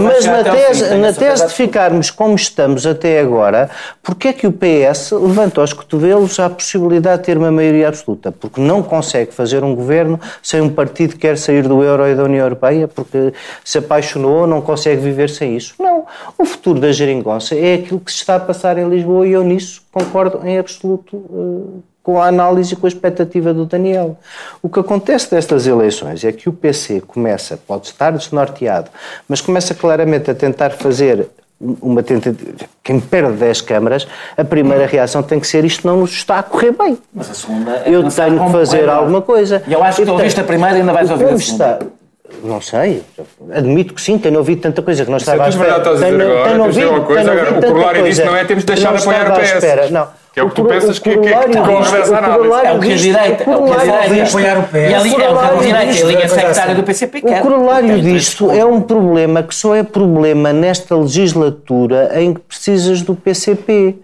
Mas 0.00 0.24
chegar 0.24 0.44
na 0.44 0.50
tese, 0.52 0.88
fim, 0.88 0.94
na 0.96 1.12
tese 1.12 1.46
de 1.48 1.52
ficarmos 1.52 2.10
como 2.10 2.36
estamos 2.36 2.86
até 2.86 3.20
agora, 3.20 3.68
porque 4.02 4.28
é 4.28 4.32
que 4.32 4.46
o 4.46 4.52
PS 4.52 5.10
levanta 5.10 5.60
aos 5.60 5.72
cotovelos 5.72 6.38
a 6.38 6.48
possibilidade 6.48 7.18
de 7.18 7.26
ter 7.26 7.36
uma 7.36 7.50
maioria 7.50 7.88
absoluta? 7.88 8.30
Porque 8.30 8.60
não 8.60 8.82
consegue 8.82 9.32
fazer 9.32 9.64
um 9.64 9.74
governo 9.74 10.18
sem 10.40 10.60
um 10.60 10.70
partido 10.70 11.14
que 11.14 11.18
quer 11.18 11.36
sair 11.36 11.66
do 11.66 11.82
euro 11.82 12.06
e 12.06 12.14
da 12.14 12.22
União 12.22 12.44
Europeia, 12.44 12.86
porque 12.86 13.32
se 13.64 13.78
apaixonou, 13.78 14.46
não 14.46 14.62
consegue 14.62 15.02
viver 15.02 15.28
sem 15.28 15.56
isso. 15.56 15.74
Não. 15.78 16.06
O 16.38 16.44
futuro 16.44 16.78
da 16.78 16.92
geringonça 16.92 17.31
é 17.52 17.74
aquilo 17.74 18.00
que 18.00 18.12
se 18.12 18.18
está 18.18 18.36
a 18.36 18.40
passar 18.40 18.78
em 18.78 18.88
Lisboa 18.88 19.26
e 19.26 19.32
eu 19.32 19.42
nisso 19.42 19.82
concordo 19.92 20.40
em 20.46 20.58
absoluto 20.58 21.16
eh, 21.16 21.80
com 22.02 22.20
a 22.20 22.26
análise 22.26 22.74
e 22.74 22.76
com 22.76 22.86
a 22.86 22.88
expectativa 22.88 23.54
do 23.54 23.64
Daniel. 23.64 24.18
O 24.60 24.68
que 24.68 24.80
acontece 24.80 25.30
destas 25.30 25.66
eleições 25.66 26.24
é 26.24 26.32
que 26.32 26.48
o 26.48 26.52
PC 26.52 27.00
começa, 27.02 27.56
pode 27.56 27.86
estar 27.86 28.10
desnorteado, 28.10 28.90
mas 29.28 29.40
começa 29.40 29.74
claramente 29.74 30.30
a 30.30 30.34
tentar 30.34 30.70
fazer 30.70 31.28
uma 31.80 32.02
tentativa. 32.02 32.66
Quem 32.82 32.98
perde 32.98 33.34
10 33.34 33.60
câmaras, 33.60 34.06
a 34.36 34.44
primeira 34.44 34.84
reação 34.84 35.22
tem 35.22 35.38
que 35.38 35.46
ser 35.46 35.64
isto 35.64 35.86
não 35.86 35.98
nos 35.98 36.10
está 36.10 36.40
a 36.40 36.42
correr 36.42 36.72
bem. 36.72 36.98
Mas 37.14 37.30
a 37.30 37.34
segunda 37.34 37.70
é 37.70 37.84
Eu 37.86 38.08
tenho 38.10 38.44
que 38.44 38.52
fazer 38.52 38.88
alguma 38.88 39.22
coisa. 39.22 39.62
E 39.66 39.72
eu 39.72 39.82
acho 39.82 39.98
que 39.98 40.02
tu 40.02 40.06
portanto, 40.06 40.18
ouviste 40.18 40.40
a 40.40 40.44
primeira 40.44 40.76
e 40.76 40.80
ainda 40.80 40.92
vais 40.92 41.08
ouvir 41.08 41.26
a 41.26 41.38
segunda. 41.38 41.78
está? 41.78 42.01
Não 42.42 42.60
sei. 42.60 43.02
Admito 43.52 43.94
que 43.94 44.00
sim, 44.00 44.18
tenho 44.18 44.38
ouvido 44.38 44.60
tanta 44.62 44.82
coisa 44.82 45.04
que 45.04 45.10
não 45.10 45.16
é 45.16 45.20
estava 45.20 45.44
à 45.44 45.48
espera. 45.48 45.76
estás 45.78 46.02
a 46.02 46.04
dizer 46.10 46.18
Tenho- 46.18 46.44
tenho 46.44 46.62
ouvido- 46.64 47.02
coisa, 47.06 47.20
tenho 47.22 47.32
agora, 47.32 47.48
ouvido 47.54 47.58
o 47.66 47.70
corolário 47.72 48.04
disso 48.04 48.20
coisa 48.22 48.24
não 48.32 48.36
é 48.38 48.44
temos 48.44 48.64
de 48.64 48.72
deixar 48.72 48.92
de 48.94 48.98
apoiar 49.02 49.30
o 49.30 49.34
PS. 49.40 49.52
espera. 49.54 49.90
Não. 49.90 50.08
Que 50.32 50.40
é 50.40 50.42
o 50.42 50.48
que 50.48 50.54
tu 50.54 50.64
pensas 50.64 50.98
que- 50.98 51.10
que- 51.10 51.18
que 51.20 51.28
corolário 51.30 51.82
disto- 51.82 51.96
essa 51.96 52.16
análise. 52.16 52.38
corolário 52.38 52.68
É 52.68 52.72
o 52.72 52.80
que 52.80 52.92
a 52.92 52.96
direita, 52.96 53.20
é 53.22 53.30
o 53.32 53.34
que 53.44 53.50
a 53.52 53.56
corolário 53.56 53.84
direita- 53.92 54.14
disto- 54.14 54.28
apoiar 54.38 54.58
o 54.58 54.62
PS. 54.62 54.74
E 54.74 54.94
é 54.94 54.98
o 54.98 55.02
a 55.02 55.10
corolário 55.26 55.58
direita, 55.58 55.86
disto- 55.86 56.02
a 56.04 56.08
linha 56.08 56.18
coisa 56.20 56.34
sectária 56.34 56.62
assim. 56.72 56.74
do 56.74 56.82
PCP 56.86 57.18
o 57.18 57.22
quer. 57.26 57.42
corolário 57.42 57.88
Tem 57.88 58.00
três 58.02 58.14
disto 58.24 58.50
é 58.50 58.64
um 58.64 58.80
problema 58.80 59.42
que 59.42 59.54
só 59.54 59.74
é 59.76 59.82
problema 59.82 60.52
nesta 60.54 60.96
legislatura 60.96 62.10
em 62.18 62.32
que 62.34 62.40
precisas 62.40 63.02
do 63.02 63.14
PCP. 63.14 63.96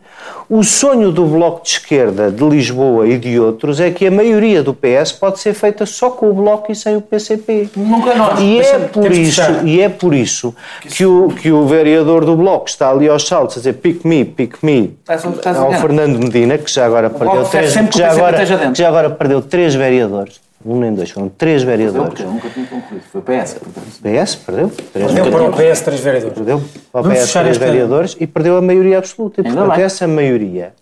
O 0.49 0.63
sonho 0.65 1.13
do 1.13 1.27
Bloco 1.27 1.63
de 1.63 1.69
Esquerda 1.71 2.31
de 2.31 2.43
Lisboa 2.43 3.07
e 3.07 3.19
de 3.19 3.39
outros 3.39 3.81
é 3.81 3.91
que 3.91 4.07
a 4.07 4.11
maioria 4.11 4.63
do 4.63 4.73
PS 4.73 5.13
pode 5.13 5.39
ser 5.41 5.53
feita 5.53 5.85
só 5.85 6.11
com 6.11 6.31
o 6.31 6.33
Bloco 6.33 6.73
e 6.73 6.75
sem 6.75 6.97
o 6.97 7.03
PCP. 7.03 7.69
Nunca 7.77 8.15
nós. 8.15 8.41
E 8.41 8.59
é 8.59 8.79
por 8.79 9.13
isso, 9.13 9.41
e 9.65 9.81
é 9.83 9.89
por 9.91 10.15
isso 10.15 10.55
que 10.81 11.05
o, 11.05 11.29
que 11.29 11.53
o 11.53 11.67
vereador 11.67 12.25
do 12.25 12.35
Bloco 12.35 12.67
está 12.69 12.91
ali 12.91 13.09
aos 13.09 13.27
saltos 13.27 13.57
a 13.57 13.61
dizer 13.61 13.75
pick 13.75 14.05
me, 14.07 14.25
pick 14.25 14.57
me 14.63 14.97
Estás- 15.01 15.25
estás 15.25 15.57
a 15.59 15.61
ao. 15.61 15.73
Fernando 15.75 16.19
Medina, 16.19 16.57
que 16.57 16.73
já 16.73 16.87
agora 16.87 17.11
perdeu 17.11 17.45
três, 17.45 17.77
agora, 17.77 18.47
já 18.75 18.89
agora 18.89 19.11
perdeu 19.11 19.43
três 19.43 19.75
vereadores. 19.75 20.41
Um 20.67 20.81
nem 20.81 20.93
dois, 20.93 21.11
foram 21.11 21.29
três 21.29 21.63
vereadores. 21.63 22.09
porque 22.09 22.23
eu 22.23 22.31
nunca 22.33 22.49
tinha 22.51 22.67
concluído. 22.67 23.03
Foi 23.13 23.21
o 23.21 23.25
PS. 23.25 23.55
portanto. 23.55 23.87
PS 24.03 24.35
perdeu. 24.37 24.73
Três 24.93 25.13
Deu 25.13 25.31
para 25.31 25.43
o 25.45 25.53
PS 25.53 25.81
três 25.83 26.01
vereadores. 26.01 26.35
Perdeu 26.35 26.63
para 26.93 27.01
o 27.01 27.03
Vamos 27.05 27.19
PS 27.19 27.33
três 27.33 27.49
esta- 27.51 27.65
vereadores 27.67 28.17
e 28.19 28.27
perdeu 28.27 28.57
a 28.59 28.63
maioria 28.63 28.99
absoluta. 28.99 29.41
E, 29.41 29.45
portanto, 29.45 29.71
bem. 29.75 29.85
essa 29.85 30.07
maioria. 30.09 30.73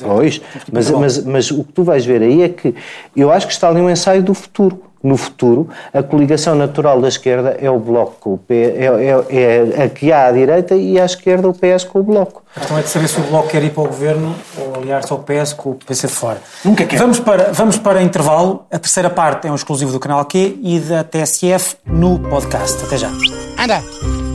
Pois, 0.00 0.40
mas, 0.72 0.90
mas, 0.90 1.24
mas 1.24 1.50
o 1.50 1.62
que 1.64 1.72
tu 1.74 1.84
vais 1.84 2.04
ver 2.04 2.22
aí 2.22 2.42
é 2.42 2.48
que 2.48 2.74
eu 3.14 3.30
acho 3.30 3.46
que 3.46 3.52
está 3.52 3.68
ali 3.68 3.80
um 3.80 3.90
ensaio 3.90 4.22
do 4.22 4.32
futuro. 4.32 4.82
No 5.04 5.18
futuro, 5.18 5.68
a 5.92 6.02
coligação 6.02 6.54
natural 6.54 6.98
da 6.98 7.08
esquerda 7.08 7.58
é 7.60 7.70
o 7.70 7.78
Bloco 7.78 8.16
com 8.18 8.32
o 8.32 8.38
P, 8.38 8.54
é, 8.54 8.86
é, 8.86 9.80
é 9.80 9.84
a 9.84 9.88
que 9.90 10.10
há 10.10 10.28
à 10.28 10.32
direita 10.32 10.74
e 10.74 10.98
à 10.98 11.04
esquerda 11.04 11.46
o 11.46 11.52
PS 11.52 11.84
com 11.84 11.98
o 11.98 12.02
Bloco. 12.02 12.42
A 12.56 12.60
questão 12.60 12.78
é 12.78 12.80
de 12.80 12.88
saber 12.88 13.08
se 13.08 13.20
o 13.20 13.24
Bloco 13.24 13.48
quer 13.48 13.62
ir 13.62 13.70
para 13.70 13.82
o 13.82 13.86
Governo 13.86 14.34
ou 14.56 14.76
aliar-se 14.76 15.12
ao 15.12 15.18
PS 15.18 15.52
com 15.52 15.72
o 15.72 15.74
PC 15.74 16.06
de 16.06 16.12
fora. 16.14 16.40
Nunca 16.64 16.86
quer. 16.86 16.96
Vamos 16.96 17.20
para, 17.20 17.52
vamos 17.52 17.76
para 17.76 18.02
intervalo. 18.02 18.64
A 18.70 18.78
terceira 18.78 19.10
parte 19.10 19.46
é 19.46 19.52
um 19.52 19.54
exclusivo 19.54 19.92
do 19.92 20.00
canal 20.00 20.24
Q 20.24 20.58
e 20.62 20.80
da 20.80 21.04
TSF 21.04 21.76
no 21.84 22.18
podcast. 22.18 22.82
Até 22.82 22.96
já. 22.96 23.10
Anda, 23.58 23.82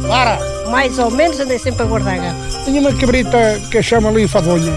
para! 0.07 0.37
Mais 0.69 0.99
ou 0.99 1.09
menos 1.09 1.39
andei 1.39 1.57
sempre 1.57 1.81
a 1.81 1.85
guardar 1.85 2.15
gato. 2.15 2.63
Tinha 2.63 2.79
uma 2.79 2.93
cabrita 2.93 3.37
que 3.71 3.79
a 3.79 3.81
chama 3.81 4.09
ali 4.09 4.27
fadonha. 4.27 4.71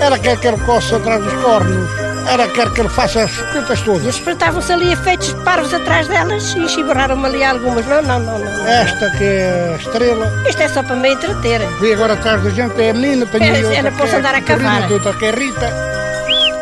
Ela 0.00 0.18
quer 0.18 0.40
que 0.40 0.48
ele 0.48 0.58
coça 0.64 0.96
atrás 0.96 1.22
dos 1.22 1.32
cornos. 1.34 2.03
Ela 2.26 2.48
quer 2.48 2.70
que 2.72 2.80
ele 2.80 2.88
faça 2.88 3.24
as 3.24 3.30
E 3.32 3.62
todas. 3.84 4.02
eles 4.02 4.14
espreitavam-se 4.16 4.72
ali 4.72 4.92
efeitos 4.92 5.28
de 5.28 5.44
parvos 5.44 5.72
atrás 5.74 6.08
delas 6.08 6.54
e 6.56 6.68
chibarraram-me 6.68 7.26
ali 7.26 7.44
algumas. 7.44 7.86
Não, 7.86 8.02
não, 8.02 8.18
não, 8.18 8.38
não. 8.38 8.66
Esta 8.66 9.10
que 9.10 9.24
é 9.24 9.72
a 9.74 9.76
estrela. 9.76 10.32
Isto 10.48 10.62
é 10.62 10.68
só 10.68 10.82
para 10.82 10.96
me 10.96 11.12
entreter. 11.12 11.60
Vi 11.80 11.92
agora 11.92 12.14
atrás 12.14 12.42
da 12.42 12.50
gente 12.50 12.80
é 12.80 12.90
a 12.90 12.94
menina. 12.94 13.26
Tem 13.26 13.42
É, 13.46 13.52
outra 13.58 13.74
ela 13.74 13.90
que 13.90 13.96
posso 13.98 14.14
é 14.14 14.18
andar 14.18 14.34
a 14.34 14.40
cavar. 14.40 14.82
tem 14.86 14.92
outra 14.96 15.12
que 15.12 15.24
é 15.26 15.30
Rita. 15.30 15.70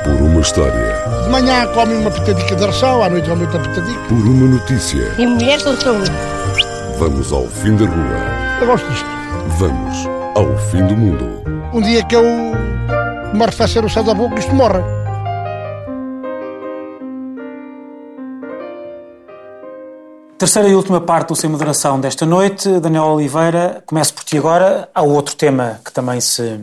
Por 0.05 0.15
uma 0.21 0.41
história, 0.41 0.97
De 1.25 1.31
manhã 1.31 1.65
come 1.69 1.95
uma 1.95 2.11
pitadica 2.11 2.57
de 2.57 2.67
ração, 2.67 3.03
à 3.05 3.09
noite 3.09 3.31
come 3.31 3.43
outra 3.45 3.61
pitadica. 3.61 4.01
por 4.09 4.15
uma 4.19 4.49
notícia, 4.49 5.15
E 5.17 5.27
mulheres 5.27 5.65
não 5.65 5.77
são. 5.81 5.95
vamos 6.99 7.33
ao 7.33 7.47
fim 7.47 7.77
da 7.77 7.85
rua. 7.87 8.33
Eu 8.61 8.67
gosto 8.67 8.89
disto. 8.91 9.07
Vamos 9.59 10.09
ao 10.35 10.59
fim 10.71 10.85
do 10.87 10.97
mundo. 10.97 11.43
Um 11.73 11.81
dia 11.81 12.03
que 12.05 12.17
eu 12.17 12.23
me 13.33 13.43
arrefecer 13.45 13.85
o 13.85 13.89
céu 13.89 14.03
da 14.03 14.13
boca, 14.13 14.39
isto 14.41 14.53
morre. 14.53 14.81
Terceira 20.43 20.69
e 20.69 20.75
última 20.75 21.01
parte 21.01 21.29
do 21.29 21.37
Sem 21.37 21.49
Moderação 21.49 22.01
desta 22.01 22.27
noite. 22.27 22.81
Daniel 22.81 23.05
Oliveira, 23.05 23.81
começo 23.87 24.13
por 24.13 24.25
ti 24.25 24.37
agora. 24.37 24.89
Há 24.93 25.01
outro 25.01 25.37
tema 25.37 25.81
que 25.85 25.93
também 25.93 26.21
se 26.21 26.59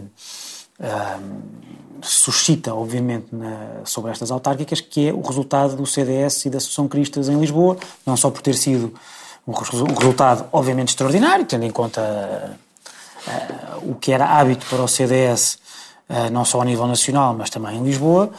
ahm, 0.81 1.39
suscita, 2.01 2.75
obviamente, 2.75 3.27
na- 3.31 3.79
sobre 3.85 4.11
estas 4.11 4.31
autárquicas, 4.31 4.81
que 4.81 5.07
é 5.07 5.13
o 5.13 5.21
resultado 5.21 5.77
do 5.77 5.85
CDS 5.85 6.45
e 6.45 6.49
da 6.49 6.57
Associação 6.57 6.89
Cristas 6.89 7.29
em 7.29 7.39
Lisboa, 7.39 7.77
não 8.05 8.17
só 8.17 8.29
por 8.29 8.41
ter 8.41 8.55
sido 8.55 8.93
um 9.47 9.53
um 9.53 9.93
resultado, 9.97 10.43
obviamente, 10.51 10.89
extraordinário, 10.89 11.45
tendo 11.45 11.63
em 11.63 11.71
conta 11.71 12.57
ah, 13.29 13.77
o 13.81 13.95
que 13.95 14.11
era 14.11 14.25
hábito 14.25 14.65
para 14.65 14.83
o 14.83 14.89
CDS, 14.89 15.57
ah, 16.09 16.29
não 16.29 16.43
só 16.43 16.59
a 16.59 16.65
nível 16.65 16.85
nacional, 16.85 17.33
mas 17.33 17.49
também 17.49 17.77
em 17.77 17.83
Lisboa, 17.85 18.29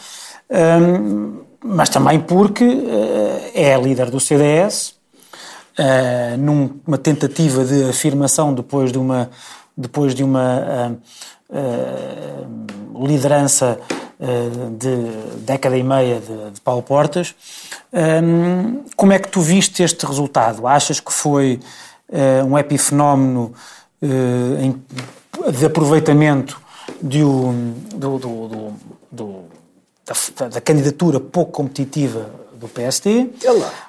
ahm, 0.51 1.39
mas 1.65 1.89
também 1.89 2.21
porque 2.21 2.63
ah, 2.65 3.51
é 3.55 3.81
líder 3.81 4.11
do 4.11 4.21
CDS, 4.21 5.00
ah, 5.81 6.37
numa 6.37 6.99
tentativa 6.99 7.65
de 7.65 7.85
afirmação 7.89 8.53
depois 8.55 8.93
de 8.93 8.99
uma, 8.99 9.31
depois 9.77 10.15
de 10.15 10.23
uma 10.23 10.99
ah, 11.51 12.47
liderança 13.07 13.79
de 14.79 15.39
década 15.47 15.79
e 15.79 15.83
meia 15.83 16.21
de, 16.21 16.51
de 16.51 16.61
Paulo 16.61 16.83
Portas. 16.83 17.35
Hum, 18.23 18.83
como 18.95 19.15
é 19.15 19.19
que 19.19 19.29
tu 19.31 19.41
viste 19.41 19.83
este 19.83 20.05
resultado? 20.05 20.67
Achas 20.67 21.01
que 21.01 21.11
foi 21.11 21.59
um 22.47 22.59
epifenómeno 22.59 23.55
de 24.01 25.65
aproveitamento 25.65 26.61
de 27.03 27.25
um- 27.25 27.73
do- 27.95 28.19
do- 28.19 28.73
do- 29.11 29.45
da, 30.37 30.49
da 30.49 30.61
candidatura 30.61 31.19
pouco 31.19 31.53
competitiva 31.53 32.29
do 32.57 32.69
PSD? 32.69 33.31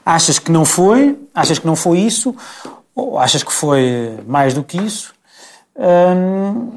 Achas 0.06 0.39
que 0.39 0.50
não 0.52 0.64
foi? 0.64 1.18
Achas 1.34 1.60
que 1.60 1.66
não 1.68 1.76
foi 1.76 2.00
isso? 2.00 2.36
Ou 2.96 3.18
achas 3.18 3.44
que 3.44 3.52
foi 3.54 4.18
mais 4.28 4.54
do 4.54 4.64
que 4.64 4.78
isso? 4.78 5.14
Hum, 5.78 6.72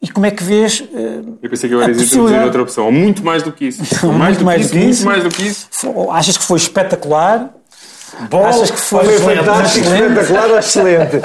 e 0.00 0.08
como 0.10 0.26
é 0.26 0.30
que 0.32 0.42
vês? 0.42 0.80
hum, 0.92 1.36
Eu 1.40 1.48
pensei 1.50 1.68
que 1.68 1.74
eu 1.74 1.80
a 1.80 1.86
ia 1.86 1.94
dizer 1.94 2.20
outra 2.44 2.62
opção. 2.62 2.86
Ou 2.86 2.92
muito 2.92 3.22
mais 3.24 3.42
do 3.42 3.52
que 3.52 3.66
isso. 3.66 3.82
Ou 4.06 4.12
Muito 4.12 4.18
mais 4.18 4.36
do 4.38 4.44
mais 4.44 4.70
que 4.70 4.78
do 4.78 4.78
isso, 4.78 4.78
que 4.78 4.78
muito 4.78 4.94
isso. 4.94 5.06
mais 5.06 5.22
do 5.22 5.30
que 5.30 5.42
isso. 5.46 5.68
Achas 6.10 6.36
que 6.36 6.44
foi 6.44 6.58
espetacular? 6.58 7.50
Bom, 8.28 8.44
Achas 8.44 8.70
que 8.70 8.76
foi, 8.78 9.04
Foi 9.18 9.36
fantástico, 9.36 9.86
excelente? 9.86 10.12
espetacular 10.20 10.50
ou 10.50 10.58
excelente? 10.58 11.16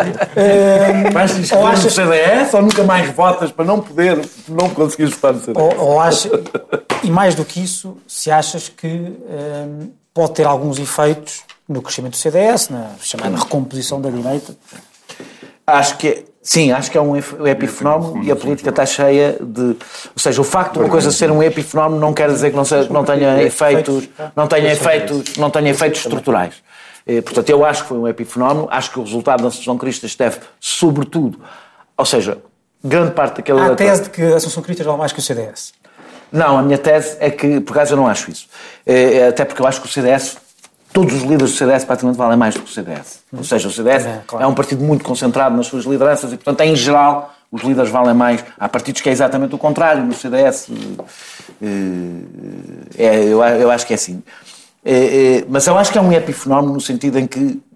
Vais 1.11 1.51
Ou 1.51 1.59
no 1.61 1.67
achas- 1.67 1.93
CDS 1.93 2.53
ou 2.53 2.61
nunca 2.61 2.83
mais 2.83 3.09
votas 3.13 3.51
para 3.51 3.65
não 3.65 3.81
poder, 3.81 4.21
não 4.47 4.69
conseguires 4.69 5.13
votar 5.13 5.33
no 5.33 5.39
CDS? 5.41 5.61
Ou, 5.61 5.77
ou 5.85 5.99
acha, 5.99 6.29
e 7.03 7.09
mais 7.11 7.35
do 7.35 7.43
que 7.43 7.61
isso, 7.61 7.97
se 8.07 8.31
achas 8.31 8.69
que 8.69 8.87
hum, 8.87 9.89
pode 10.13 10.35
ter 10.35 10.45
alguns 10.45 10.79
efeitos 10.79 11.41
no 11.67 11.81
crescimento 11.81 12.13
do 12.13 12.17
CDS, 12.17 12.69
na 12.69 12.91
chamada 13.01 13.37
recomposição 13.37 13.99
da 13.99 14.09
direita? 14.09 14.55
Acho 15.65 15.97
que 15.97 16.07
é, 16.07 16.23
sim, 16.41 16.71
acho 16.71 16.89
que 16.89 16.97
é 16.97 17.01
um 17.01 17.17
epifenómeno 17.17 18.23
e 18.23 18.31
a 18.31 18.35
política 18.35 18.69
está 18.69 18.85
cheia 18.85 19.37
de. 19.41 19.61
Ou 19.61 19.75
seja, 20.17 20.39
o 20.39 20.45
facto 20.45 20.73
de 20.73 20.79
uma 20.79 20.89
coisa 20.89 21.11
ser 21.11 21.29
um 21.29 21.43
epifenómeno 21.43 21.99
não 21.99 22.13
quer 22.13 22.29
dizer 22.29 22.51
que 22.51 22.55
não, 22.55 22.63
seja, 22.63 22.89
não 22.89 23.03
tenha 23.03 23.41
efeitos, 23.43 24.07
não 24.35 24.47
tenha 24.47 24.71
efeitos, 24.71 25.35
não 25.35 25.49
tenha 25.49 25.69
efeitos 25.69 25.99
estruturais. 25.99 26.55
Eh, 27.05 27.21
Portanto, 27.21 27.49
eu 27.49 27.65
acho 27.65 27.83
que 27.83 27.89
foi 27.89 27.97
um 27.97 28.07
epifenómeno, 28.07 28.67
acho 28.71 28.91
que 28.91 28.99
o 28.99 29.03
resultado 29.03 29.41
da 29.41 29.49
Associação 29.49 29.77
Cristas 29.77 30.15
deve, 30.15 30.39
sobretudo, 30.59 31.39
ou 31.97 32.05
seja, 32.05 32.37
grande 32.83 33.11
parte 33.11 33.37
daquele 33.37 33.59
Há 33.59 33.67
a 33.67 33.75
tese 33.75 34.03
de 34.03 34.09
que 34.09 34.21
a 34.21 34.35
Assunção 34.37 34.63
Cristas 34.63 34.85
vale 34.85 34.97
mais 34.99 35.11
que 35.11 35.19
o 35.19 35.21
CDS. 35.21 35.73
Não, 36.31 36.57
a 36.57 36.61
minha 36.61 36.77
tese 36.77 37.15
é 37.19 37.29
que, 37.29 37.59
por 37.61 37.73
acaso, 37.73 37.93
eu 37.93 37.97
não 37.97 38.07
acho 38.07 38.29
isso. 38.29 38.47
É, 38.85 39.27
até 39.27 39.45
porque 39.45 39.61
eu 39.61 39.67
acho 39.67 39.81
que 39.81 39.87
o 39.87 39.91
CDS, 39.91 40.37
todos 40.93 41.13
os 41.13 41.21
líderes 41.21 41.51
do 41.51 41.57
CDS 41.57 41.85
praticamente 41.85 42.17
valem 42.17 42.37
mais 42.37 42.55
do 42.55 42.61
que 42.61 42.69
o 42.69 42.73
CDS. 42.73 43.19
Ou 43.35 43.43
seja, 43.43 43.67
o 43.67 43.71
CDS 43.71 44.05
É, 44.05 44.09
é, 44.09 44.21
claro. 44.25 44.47
um 44.47 44.53
partido 44.53 44.83
muito 44.83 45.03
concentrado 45.03 45.55
nas 45.55 45.67
suas 45.67 45.85
lideranças 45.85 46.31
e, 46.31 46.37
portanto, 46.37 46.61
em 46.61 46.75
geral, 46.75 47.33
os 47.51 47.61
líderes 47.61 47.89
valem 47.89 48.13
mais. 48.13 48.43
Há 48.59 48.67
partidos 48.67 49.01
que 49.01 49.09
é 49.09 49.11
exatamente 49.11 49.53
o 49.55 49.57
contrário. 49.57 50.03
No 50.03 50.13
CDS, 50.13 50.69
eh, 51.61 51.67
é, 52.97 53.23
eu, 53.23 53.43
eu 53.43 53.71
acho 53.71 53.85
que 53.85 53.93
é 53.93 53.95
assim. 53.95 54.21
É, 54.83 54.93
é, 55.39 55.45
mas 55.49 55.67
eu 55.67 55.77
acho 55.77 55.91
que 55.91 55.97
é 55.97 56.01
um 56.01 56.11
epifenómeno 56.11 56.73
no 56.73 56.81
sentido 56.81 57.19
em 57.19 57.27
que 57.27 57.39
eh, 57.39 57.66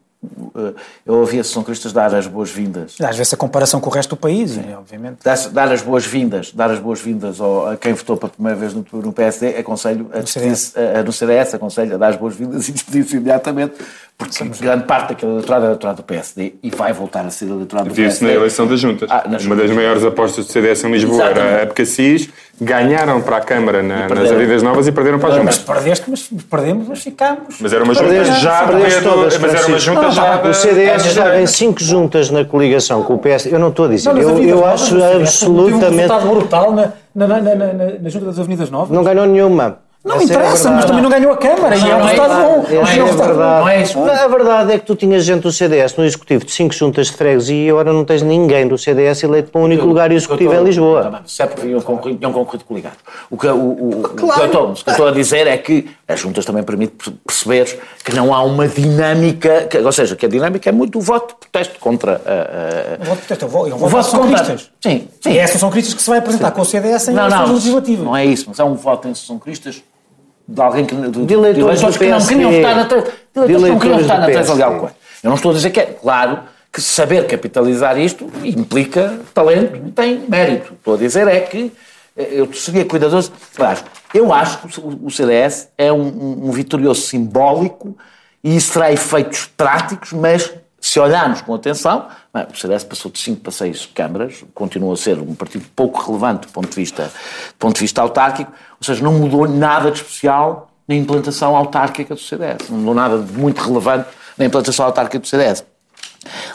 eu 1.05 1.15
ouvi 1.15 1.37
a 1.37 1.41
Associação 1.41 1.63
Cristas 1.63 1.91
dar 1.91 2.13
as 2.13 2.27
boas-vindas 2.27 2.95
Às 3.01 3.17
vezes 3.17 3.33
a 3.33 3.37
comparação 3.37 3.79
com 3.79 3.89
o 3.89 3.93
resto 3.93 4.11
do 4.11 4.17
país, 4.17 4.55
e, 4.55 4.59
obviamente. 4.77 5.17
dar, 5.23 5.35
dar 5.49 5.71
as 5.71 5.81
boas-vindas, 5.81 6.51
dar 6.53 6.69
as 6.69 6.79
boas-vindas 6.79 7.39
a 7.41 7.75
quem 7.77 7.93
votou 7.93 8.17
pela 8.17 8.29
primeira 8.29 8.57
vez 8.57 8.73
no, 8.73 8.85
no 8.93 9.11
PSD, 9.11 9.57
aconselho 9.57 10.09
a 10.13 10.19
despedir-se, 10.19 10.77
a, 10.79 10.99
a- 10.99 11.03
no 11.03 11.11
CDS, 11.11 11.55
aconselho 11.55 11.95
a 11.95 11.97
dar 11.97 12.09
as 12.09 12.15
boas-vindas 12.17 12.67
e 12.69 12.71
despedir-se 12.71 13.15
imediatamente, 13.15 13.73
porque 14.17 14.43
grande 14.61 14.83
parte 14.85 15.09
daquele 15.09 15.31
eleitorado 15.31 15.63
é 15.65 15.67
eleitorado 15.69 15.97
do 15.97 16.03
PSD 16.03 16.53
e 16.61 16.69
vai 16.69 16.93
voltar 16.93 17.25
a 17.25 17.31
ser 17.31 17.45
eleitorado 17.45 17.89
do 17.89 17.95
Viu-se 17.95 18.19
PSD. 18.19 18.25
na 18.27 18.31
eleição 18.39 18.67
das 18.67 18.79
juntas. 18.79 19.09
Ah, 19.09 19.23
Uma 19.43 19.55
das 19.55 19.71
maiores 19.71 20.03
apostas 20.03 20.45
do 20.45 20.51
CDS 20.51 20.83
em 20.83 20.91
Lisboa 20.91 21.23
era 21.23 21.31
Exatamente. 21.31 21.59
a 21.59 21.63
Epcacis, 21.63 22.29
ganharam 22.63 23.19
para 23.21 23.37
a 23.37 23.41
Câmara 23.41 23.81
na- 23.81 24.07
nas. 24.07 24.31
Avenidas 24.31 24.61
Novas 24.61 24.87
e 24.87 24.91
perderam 24.91 25.17
para 25.17 25.29
as 25.29 25.43
Mas 25.43 25.55
juntas. 25.55 25.75
perdeste, 25.75 26.05
mas 26.09 26.29
perdemos, 26.49 26.87
mas 26.87 26.99
ficámos. 27.01 27.55
Mas 27.59 27.73
era 27.73 27.83
uma 27.83 27.93
junta 27.95 28.07
Perdeste- 28.07 28.39
já 28.41 28.63
perdeste 28.67 29.01
todas, 29.03 29.37
mas 29.39 29.53
era 29.55 29.67
uma 29.67 29.79
junta 29.79 30.11
já 30.11 30.37
da- 30.37 30.49
O 30.49 30.53
CDS 30.53 31.05
estava 31.07 31.41
em 31.41 31.47
cinco 31.47 31.81
juntas 31.83 32.29
na 32.29 32.45
coligação 32.45 33.01
com 33.03 33.15
o 33.15 33.17
PS. 33.17 33.47
Eu 33.51 33.57
não 33.59 33.69
estou 33.69 33.85
a 33.85 33.89
dizer. 33.89 34.13
Não, 34.13 34.21
eu 34.21 34.37
eu 34.43 34.55
Novas, 34.57 34.73
acho 34.73 34.83
o 34.83 34.99
CDS 34.99 35.09
Teve 35.11 35.17
um 35.17 35.21
absolutamente. 35.23 35.95
resultado 36.01 36.27
brutal 36.29 36.71
na, 36.73 36.91
na, 37.15 37.27
na, 37.27 37.39
na, 37.41 37.55
na, 37.55 37.73
na 38.01 38.09
Junta 38.09 38.25
das 38.27 38.39
Avenidas 38.39 38.69
Novas. 38.69 38.89
Não 38.89 39.03
ganhou 39.03 39.25
nenhuma. 39.25 39.79
Não 40.03 40.15
Essa 40.15 40.23
é 40.23 40.35
a 40.35 40.39
interessa, 40.39 40.49
mas 40.49 40.63
verdade. 40.63 40.87
também 40.87 41.03
não 41.03 41.09
ganhou 41.11 41.31
a 41.31 41.37
Câmara 41.37 41.75
e 41.75 41.79
é 41.79 41.83
um 41.83 41.99
não 41.99 42.07
é 42.07 42.11
resultado 42.11 42.41
bom. 42.41 42.63
Não 42.63 42.71
E 42.71 42.75
é 42.75 42.79
um 42.79 42.81
a 42.81 42.85
resultado 42.85 43.17
bom. 43.17 43.25
verdade. 43.27 43.59
não 43.61 43.69
é 43.69 43.81
isso. 43.83 43.99
A 44.03 44.27
verdade 44.27 44.71
é 44.73 44.79
que 44.79 44.85
tu 44.87 44.95
tinhas 44.95 45.23
gente 45.23 45.41
do 45.43 45.51
CDS 45.51 45.95
no 45.95 46.03
executivo 46.03 46.43
de 46.43 46.51
cinco 46.51 46.73
juntas 46.73 47.07
de 47.07 47.13
freguesia 47.13 47.67
e 47.67 47.69
agora 47.69 47.93
não 47.93 48.03
tens 48.03 48.23
ninguém 48.23 48.67
do 48.67 48.79
CDS 48.79 49.21
eleito 49.21 49.51
para 49.51 49.61
o 49.61 49.63
único 49.63 49.85
lugar 49.85 50.11
executivo 50.11 50.55
em 50.55 50.63
Lisboa. 50.63 51.03
Tá 51.03 51.09
bem, 51.11 51.21
Se 51.27 51.43
é 51.43 51.45
porque 51.45 51.71
concorrido, 51.81 52.17
iam 52.19 52.33
concorrido 52.33 52.65
coligados. 52.65 52.97
O 53.29 53.37
que, 53.37 53.45
o, 53.45 53.55
o- 53.55 54.01
o 54.01 54.09
que 54.09 54.23
eu 54.23 54.45
estou, 54.45 54.71
o 54.71 54.73
que 54.73 54.89
eu 54.89 54.91
estou 54.91 55.07
a 55.07 55.11
dizer 55.11 55.45
é 55.45 55.55
que 55.59 55.87
as 56.07 56.19
juntas 56.19 56.45
também 56.45 56.63
permitem 56.63 57.13
perceber 57.23 57.79
que 58.03 58.15
não 58.15 58.33
há 58.33 58.41
uma 58.41 58.67
dinâmica, 58.67 59.67
que- 59.69 59.77
ou 59.77 59.91
seja, 59.91 60.15
que 60.15 60.25
a 60.25 60.29
dinâmica 60.29 60.67
é 60.67 60.71
muito 60.71 60.97
o 60.97 61.01
voto 61.01 61.35
de 61.39 61.47
protesto 61.47 61.79
contra 61.79 62.19
a. 62.25 62.97
a- 62.99 63.03
O 63.03 63.05
voto 63.05 63.21
de 63.21 63.27
protesto 63.27 63.45
é 63.45 63.47
um 63.47 63.51
voto- 63.51 63.69
é 63.69 63.73
um 63.75 63.83
o 63.83 63.87
voto 63.87 64.09
contra. 64.17 64.35
Cristas. 64.45 64.71
Sim, 64.81 65.07
sim. 65.21 65.31
E 65.31 65.37
essas 65.37 65.59
são 65.59 65.69
críticas 65.69 65.93
que 65.93 66.01
se 66.01 66.09
vai 66.09 66.17
apresentar 66.17 66.49
com 66.49 66.61
o 66.61 66.65
CDS 66.65 67.07
em 67.09 67.13
Não, 67.13 67.25
eleições 67.27 67.47
não, 67.47 67.53
legislativas. 67.55 68.05
não 68.05 68.17
é 68.17 68.25
isso, 68.25 68.45
mas 68.47 68.59
é 68.59 68.63
um 68.63 68.73
voto 68.73 69.07
em 69.07 69.13
São 69.13 69.37
Cristas 69.37 69.83
de 70.53 70.61
alguém 70.61 70.85
que. 70.85 70.95
De, 70.95 71.25
De 71.25 71.33
eleitores 71.33 71.97
que 71.97 72.07
não 72.07 72.25
queriam 72.25 72.51
votar 72.51 72.75
na 72.75 72.85
Teresa. 72.85 73.11
De 73.33 73.39
eleitores 73.39 73.63
que 73.63 73.69
não 73.69 73.79
queriam 73.79 73.99
votar 73.99 74.19
na 74.19 74.25
Teresa 74.25 74.39
PSD. 74.53 74.57
Leal 74.57 74.79
Coelho. 74.79 74.95
Eu 75.23 75.29
não 75.29 75.35
estou 75.35 75.51
a 75.51 75.53
dizer 75.55 75.69
que 75.69 75.79
é. 75.79 75.85
Claro 75.85 76.39
que 76.73 76.81
saber 76.81 77.27
capitalizar 77.27 77.97
isto 77.99 78.29
implica 78.43 79.19
talento 79.33 79.91
tem 79.91 80.23
mérito. 80.27 80.73
Estou 80.73 80.93
a 80.93 80.97
dizer 80.97 81.27
é 81.27 81.39
que 81.41 81.71
eh, 82.17 82.29
eu 82.31 82.51
seria 82.53 82.85
cuidadoso. 82.85 83.31
Aliás, 83.57 83.83
eu 84.13 84.31
acho 84.33 84.59
que 84.59 84.79
o 84.79 84.99
o 85.05 85.11
CDS 85.11 85.67
é 85.77 85.91
um, 85.91 86.01
um- 86.01 86.39
um 86.47 86.51
vitorioso 86.51 87.01
simbólico 87.01 87.97
e 88.43 88.55
isso 88.55 88.73
terá 88.73 88.91
efeitos 88.91 89.45
práticos, 89.57 90.13
mas 90.13 90.51
se 90.79 90.99
olharmos 90.99 91.41
com 91.41 91.53
atenção, 91.53 92.07
bem, 92.33 92.45
o 92.53 92.57
CDS 92.57 92.83
passou 92.83 93.11
de 93.11 93.19
5 93.19 93.41
para 93.41 93.51
6 93.51 93.87
câmaras, 93.93 94.43
continua 94.53 94.93
a 94.93 94.97
ser 94.97 95.19
um 95.19 95.35
partido 95.35 95.65
pouco 95.75 96.01
relevante 96.01 96.47
do 96.47 96.53
ponto 96.53 96.69
de 96.69 96.75
vista, 96.75 97.03
do 97.05 97.55
ponto 97.59 97.75
de 97.75 97.81
vista 97.81 98.01
autárquico, 98.01 98.51
ou 98.79 98.85
seja, 98.85 99.03
não 99.03 99.13
mudou 99.13 99.47
nada 99.47 99.91
de 99.91 99.97
especial 99.97 100.69
na 100.87 100.95
implantação 100.95 101.55
autárquica 101.55 102.15
do 102.15 102.19
CDS. 102.21 102.69
Não 102.69 102.77
mudou 102.79 102.95
nada 102.95 103.17
de 103.19 103.31
muito 103.33 103.61
relevante 103.61 104.07
na 104.37 104.45
implantação 104.45 104.85
autárquica 104.85 105.19
do 105.19 105.27
CDS. 105.27 105.63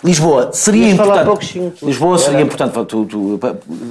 Lisboa 0.05 0.51
seria 0.53 0.89
importante. 0.91 1.59
Lisboa 1.83 2.18
seria 2.18 2.41
importante. 2.41 2.72
Tu- 2.87 3.05
tu- 3.07 3.41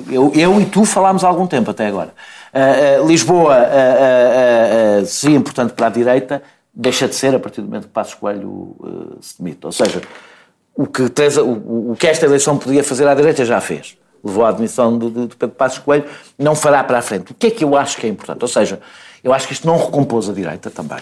eu, 0.10 0.32
eu 0.34 0.62
e 0.62 0.66
tu 0.66 0.86
falámos 0.86 1.24
há 1.24 1.28
algum 1.28 1.46
tempo 1.48 1.72
até 1.72 1.88
agora. 1.88 2.14
Ah, 2.54 2.60
ah, 3.02 3.06
Lisboa 3.06 3.56
ah, 3.56 5.06
seria 5.06 5.36
importante 5.38 5.74
para 5.74 5.88
a 5.88 5.90
direita, 5.90 6.42
deixa 6.74 7.08
de 7.08 7.16
ser 7.16 7.36
a 7.36 7.40
partir 7.40 7.62
do 7.62 7.68
momento 7.68 7.84
que 7.88 7.90
Passos 7.94 8.14
Coelho 8.14 9.18
se 9.20 9.38
demite. 9.38 9.66
Ou 9.66 9.72
seja, 9.72 10.02
o 10.76 10.86
que, 10.86 11.10
Teresa- 11.10 11.44
o, 11.44 11.92
o 11.92 11.96
que 11.98 12.08
esta 12.08 12.26
eleição 12.26 12.58
podia 12.58 12.84
fazer 12.84 13.08
à 13.08 13.14
direita 13.14 13.46
já 13.46 13.62
fez. 13.62 13.98
Levou 14.24 14.44
à 14.46 14.50
admissão 14.50 14.98
de, 14.98 15.10
de, 15.10 15.28
de 15.28 15.36
Pedro 15.36 15.56
Passos 15.56 15.80
Coelho, 15.80 16.06
não 16.38 16.56
fará 16.56 16.84
para 16.84 16.98
a 16.98 17.02
frente. 17.02 17.32
O 17.32 17.36
que 17.36 17.48
é 17.48 17.52
que 17.52 17.64
eu 17.64 17.76
acho 17.78 17.98
que 17.98 18.08
é 18.08 18.10
importante? 18.10 18.42
Ou 18.42 18.48
seja, 18.48 18.80
eu 19.24 19.34
acho 19.34 19.48
que 19.48 19.54
isto 19.54 19.66
não 19.68 19.78
recompôs 19.78 20.30
a 20.30 20.34
direita 20.34 20.70
também. 20.70 20.98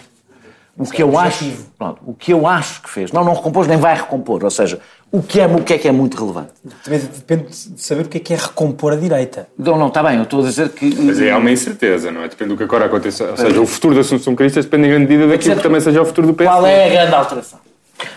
O 0.76 0.86
que, 0.89 1.03
eu 1.03 1.19
acho, 1.19 1.45
pronto, 1.78 2.01
o 2.03 2.15
que 2.15 2.34
eu 2.34 2.47
acho 2.47 2.82
que 2.82 2.89
fez, 2.89 3.11
não, 3.11 3.24
não 3.24 3.36
recompôs 3.36 3.67
nem 3.67 3.78
vai 3.78 3.93
recompor, 3.95 4.43
ou 4.43 4.49
seja, 4.49 4.80
o 5.11 5.21
que 5.21 5.39
é, 5.39 5.45
o 5.45 5.61
que, 5.63 5.71
é 5.76 5.78
que 5.78 5.88
é 5.88 5.91
muito 5.91 6.17
relevante. 6.17 6.49
Também 6.84 6.99
depende 6.99 7.43
de 7.49 7.80
saber 7.80 8.07
o 8.07 8.09
que 8.09 8.17
é 8.17 8.19
que 8.19 8.34
é 8.34 8.38
recompor 8.38 8.91
a 8.91 8.95
direita. 8.95 9.47
Não, 9.55 9.78
não, 9.78 9.89
está 9.89 10.01
bem, 10.01 10.17
eu 10.17 10.24
estou 10.24 10.39
a 10.39 10.43
dizer 10.47 10.69
que. 10.69 10.95
Mas 10.99 11.21
é, 11.21 11.30
há 11.30 11.38
uma 11.38 11.51
incerteza, 11.51 12.11
não 12.11 12.24
é? 12.24 12.28
Depende 12.28 12.49
do 12.49 12.57
que 12.57 12.63
agora 12.63 12.86
aconteça. 12.86 13.24
Ou 13.26 13.38
seja, 13.38 13.61
o 13.61 13.67
futuro 13.67 13.93
da 13.93 14.01
Assunção 14.01 14.36
Cristas 14.36 14.65
depende 14.65 14.88
em 14.88 14.89
grande 14.89 15.05
medida 15.05 15.28
daquilo 15.32 15.55
que 15.57 15.61
também 15.61 15.80
seja 15.80 16.01
o 16.01 16.05
futuro 16.05 16.26
do 16.26 16.34
PSD. 16.34 16.57
Qual 16.57 16.65
é 16.67 16.88
a 16.88 16.89
grande 16.89 17.15
alteração? 17.15 17.59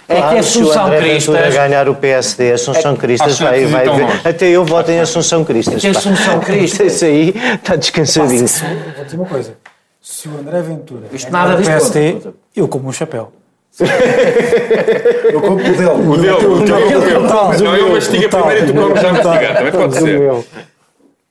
É 0.09 0.15
que 0.15 0.21
a 0.21 0.29
Claro, 0.29 0.43
se 0.45 0.59
o 0.59 0.63
Assunção 0.63 0.87
André 0.87 1.01
Ventura 1.01 1.39
Cristas. 1.43 1.55
ganhar 1.55 1.89
o 1.89 1.95
PSD, 1.97 2.53
Assunção 2.53 2.97
Cristas 2.97 3.29
acho 3.29 3.39
que 3.39 3.45
vai, 3.45 3.65
vai 3.67 3.87
ir 3.87 3.91
ver. 3.91 4.03
longe. 4.05 4.21
Até 4.29 4.47
eu 4.49 4.65
voto 4.65 4.91
em 4.91 5.01
Assunção 5.01 5.45
Cristas. 5.45 5.81
Que 5.83 5.93
pá. 5.93 5.99
Assunção 5.99 6.39
Cristas? 6.41 6.93
Isso 6.95 7.05
aí 7.05 7.35
está 7.55 7.75
descansadinho. 7.77 8.47
Se- 8.49 8.65
Vou 8.95 9.05
dizer 9.05 9.17
uma 9.17 9.27
coisa. 9.27 9.57
Se 10.01 10.29
o 10.29 10.39
André 10.39 10.63
Ventura 10.63 11.07
Isto 11.13 11.33
nada 11.33 11.61
o 11.61 11.65
PSD, 11.65 12.19
eu 12.55 12.69
como 12.69 12.89
um 12.89 12.93
chapéu. 12.93 13.33
Eu 15.33 15.41
compro 15.41 15.67
o 15.69 15.77
dele. 15.77 15.91
O 15.91 16.17
dele, 16.17 16.47
o 16.47 16.63
é 16.63 17.07
meu. 17.07 17.23
Não, 17.23 17.77
eu 17.77 17.93
mastiga 17.93 18.29
primeiro 18.29 18.65
e 18.65 18.67
tu 18.67 18.75
comes 18.75 19.01
já 19.01 19.13
mastigado. 19.13 19.55
Também 19.59 19.73
pode 19.73 19.97
ser. 19.99 20.31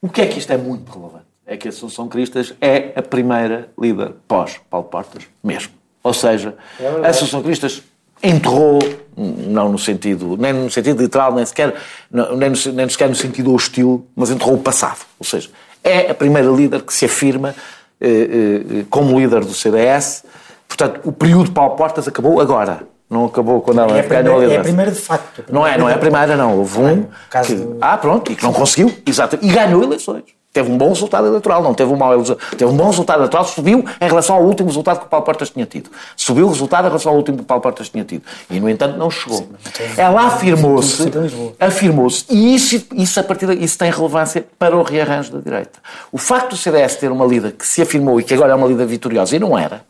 O 0.01 0.09
que 0.09 0.21
é 0.21 0.25
que 0.27 0.39
isto 0.39 0.51
é 0.53 0.57
muito 0.57 0.91
relevante? 0.91 1.25
É 1.47 1.57
que 1.57 1.67
a 1.67 1.69
Assunção 1.71 2.07
Cristas 2.07 2.53
é 2.59 2.91
a 2.95 3.01
primeira 3.01 3.69
líder 3.79 4.11
pós-Paulo 4.27 4.87
Portas, 4.87 5.23
mesmo. 5.43 5.71
Ou 6.03 6.13
seja, 6.13 6.55
a 7.03 7.07
Assunção 7.07 7.41
Cristas 7.41 7.81
enterrou, 8.23 8.79
não 9.17 9.71
no 9.71 9.79
sentido, 9.79 10.35
nem 10.37 10.51
no 10.53 10.69
sentido 10.69 11.01
literal, 11.01 11.33
nem 11.33 11.45
sequer, 11.45 11.73
nem, 12.11 12.49
no, 12.49 12.73
nem 12.73 12.89
sequer 12.89 13.09
no 13.09 13.15
sentido 13.15 13.53
hostil, 13.53 14.05
mas 14.15 14.29
enterrou 14.29 14.55
o 14.55 14.59
passado. 14.59 14.99
Ou 15.19 15.25
seja, 15.25 15.49
é 15.83 16.09
a 16.11 16.15
primeira 16.15 16.49
líder 16.49 16.81
que 16.81 16.93
se 16.93 17.05
afirma 17.05 17.53
eh, 18.01 18.07
eh, 18.09 18.85
como 18.89 19.19
líder 19.19 19.41
do 19.41 19.53
CDS. 19.53 20.23
Portanto, 20.67 20.99
o 21.03 21.11
período 21.11 21.45
de 21.45 21.51
Paulo 21.51 21.75
Portas 21.75 22.07
acabou 22.07 22.41
agora. 22.41 22.81
Não 23.07 23.25
acabou 23.25 23.61
quando 23.61 23.81
ela 23.81 23.97
É 23.97 24.01
ganhou 24.01 24.01
a 24.01 24.07
primeira, 24.07 24.29
é 24.29 24.33
a 24.33 24.39
liderança. 24.39 24.63
primeira 24.63 24.91
de 24.91 24.99
facto. 24.99 25.43
Não 25.51 25.65
é, 25.65 25.77
não 25.77 25.87
é 25.87 25.93
a 25.93 25.97
primeira, 25.97 26.35
não. 26.35 26.57
Houve 26.57 26.79
um 26.79 27.05
caso 27.29 27.49
que, 27.49 27.55
do- 27.55 27.77
ah, 27.79 27.95
pronto, 27.97 28.31
e 28.31 28.35
que 28.35 28.43
não 28.43 28.51
conseguiu, 28.51 28.91
exato, 29.05 29.37
e 29.41 29.47
ganhou 29.47 29.83
eleições. 29.83 30.23
Teve 30.55 30.71
um 30.71 30.77
bom 30.77 30.87
resultado 30.87 31.27
eleitoral, 31.27 31.61
não 31.61 31.73
teve 31.73 31.91
um 31.91 31.97
mau. 31.97 32.17
Teve 32.23 32.71
um 32.71 32.77
bom 32.77 32.85
resultado 32.85 33.19
eleitoral, 33.19 33.43
subiu 33.43 33.83
em 33.99 34.07
relação 34.07 34.37
ao 34.37 34.41
último 34.41 34.69
resultado 34.69 34.99
que 34.99 35.05
o 35.05 35.09
Paulo 35.09 35.25
Portas 35.25 35.49
tinha 35.49 35.65
tido. 35.65 35.89
Subiu 36.15 36.45
o 36.45 36.49
resultado 36.49 36.85
em 36.85 36.87
relação 36.87 37.11
ao 37.11 37.17
último 37.17 37.39
que 37.39 37.43
o 37.43 37.45
Paulo 37.45 37.61
Portas 37.61 37.89
tinha 37.89 38.05
tido. 38.05 38.23
E, 38.49 38.57
no 38.57 38.69
entanto, 38.69 38.97
não 38.97 39.11
chegou. 39.11 39.49
Ela 39.97 40.27
afirmou-se, 40.27 41.11
afirmou-se, 41.59 42.23
e 42.29 42.55
isso, 42.55 42.87
isso, 42.93 43.19
a 43.19 43.23
partir 43.23 43.47
daí, 43.47 43.61
isso 43.61 43.77
tem 43.77 43.91
relevância 43.91 44.47
para 44.57 44.77
o 44.77 44.81
rearranjo 44.81 45.33
da 45.33 45.39
direita. 45.39 45.77
O 46.09 46.17
facto 46.17 46.51
do 46.51 46.55
CDS 46.55 46.95
ter 46.95 47.11
uma 47.11 47.25
líder 47.25 47.51
que 47.51 47.67
se 47.67 47.81
afirmou 47.81 48.17
e 48.17 48.23
que 48.23 48.33
agora 48.33 48.53
é 48.53 48.55
uma 48.55 48.67
líder 48.67 48.85
vitoriosa, 48.85 49.35
e 49.35 49.39
não 49.39 49.59
era, 49.59 49.81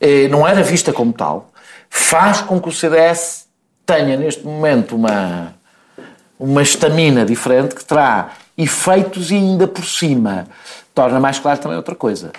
eh, 0.00 0.26
não 0.28 0.48
era 0.48 0.62
vista 0.62 0.90
como 0.90 1.12
tal, 1.12 1.50
faz 1.90 2.40
com 2.40 2.58
que 2.58 2.68
o 2.70 2.72
CDS 2.72 3.44
tenha 3.84 4.16
neste 4.16 4.42
momento 4.42 4.96
uma, 4.96 5.54
uma 6.38 6.62
estamina 6.62 7.26
diferente 7.26 7.74
que 7.74 7.84
terá 7.84 8.30
efeitos 8.62 9.30
e 9.30 9.36
ainda 9.36 9.66
por 9.66 9.84
cima 9.84 10.46
torna 10.94 11.18
mais 11.18 11.38
claro 11.38 11.58
também 11.58 11.76
outra 11.76 11.94
coisa. 11.94 12.32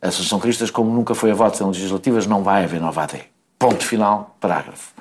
A 0.00 0.08
Associação 0.08 0.38
Cristas, 0.38 0.70
como 0.70 0.92
nunca 0.92 1.14
foi 1.14 1.30
a 1.30 1.34
votos 1.34 1.60
em 1.60 1.66
legislativas, 1.66 2.26
não 2.26 2.42
vai 2.42 2.64
haver 2.64 2.80
nova 2.80 3.02
AD. 3.02 3.20
Ponto 3.58 3.84
final, 3.84 4.36
parágrafo. 4.40 4.92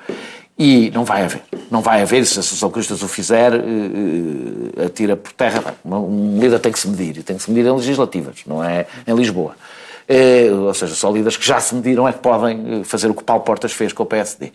E 0.58 0.90
não 0.92 1.06
vai 1.06 1.24
haver. 1.24 1.44
Não 1.70 1.82
vai 1.82 2.02
haver, 2.02 2.26
se 2.26 2.38
a 2.38 2.40
Associação 2.40 2.72
Cristas 2.72 3.04
o 3.04 3.08
fizer, 3.08 3.54
eh, 3.54 4.86
atira 4.86 5.16
por 5.16 5.32
terra. 5.34 5.76
Um 5.86 6.40
líder 6.40 6.60
tem 6.60 6.72
que 6.72 6.80
se 6.80 6.88
medir, 6.88 7.18
e 7.18 7.24
tem 7.24 7.38
que 7.38 7.44
se 7.44 7.52
medir 7.52 7.70
em 7.70 7.76
legislativas, 7.76 8.38
não 8.48 8.64
é 8.64 8.88
em 9.06 9.14
Lisboa. 9.14 9.56
Eh, 10.08 10.50
ou 10.52 10.74
seja, 10.74 10.96
só 10.96 11.12
líderes 11.12 11.38
que 11.38 11.46
já 11.46 11.60
se 11.60 11.76
mediram 11.76 12.08
é 12.08 12.14
que 12.14 12.20
podem 12.20 12.84
fazer 12.84 13.08
o 13.08 13.14
que 13.14 13.24
Paulo 13.24 13.44
Portas 13.44 13.72
fez 13.72 13.94
com 13.94 14.02
o 14.02 14.06
PSD. 14.06 14.52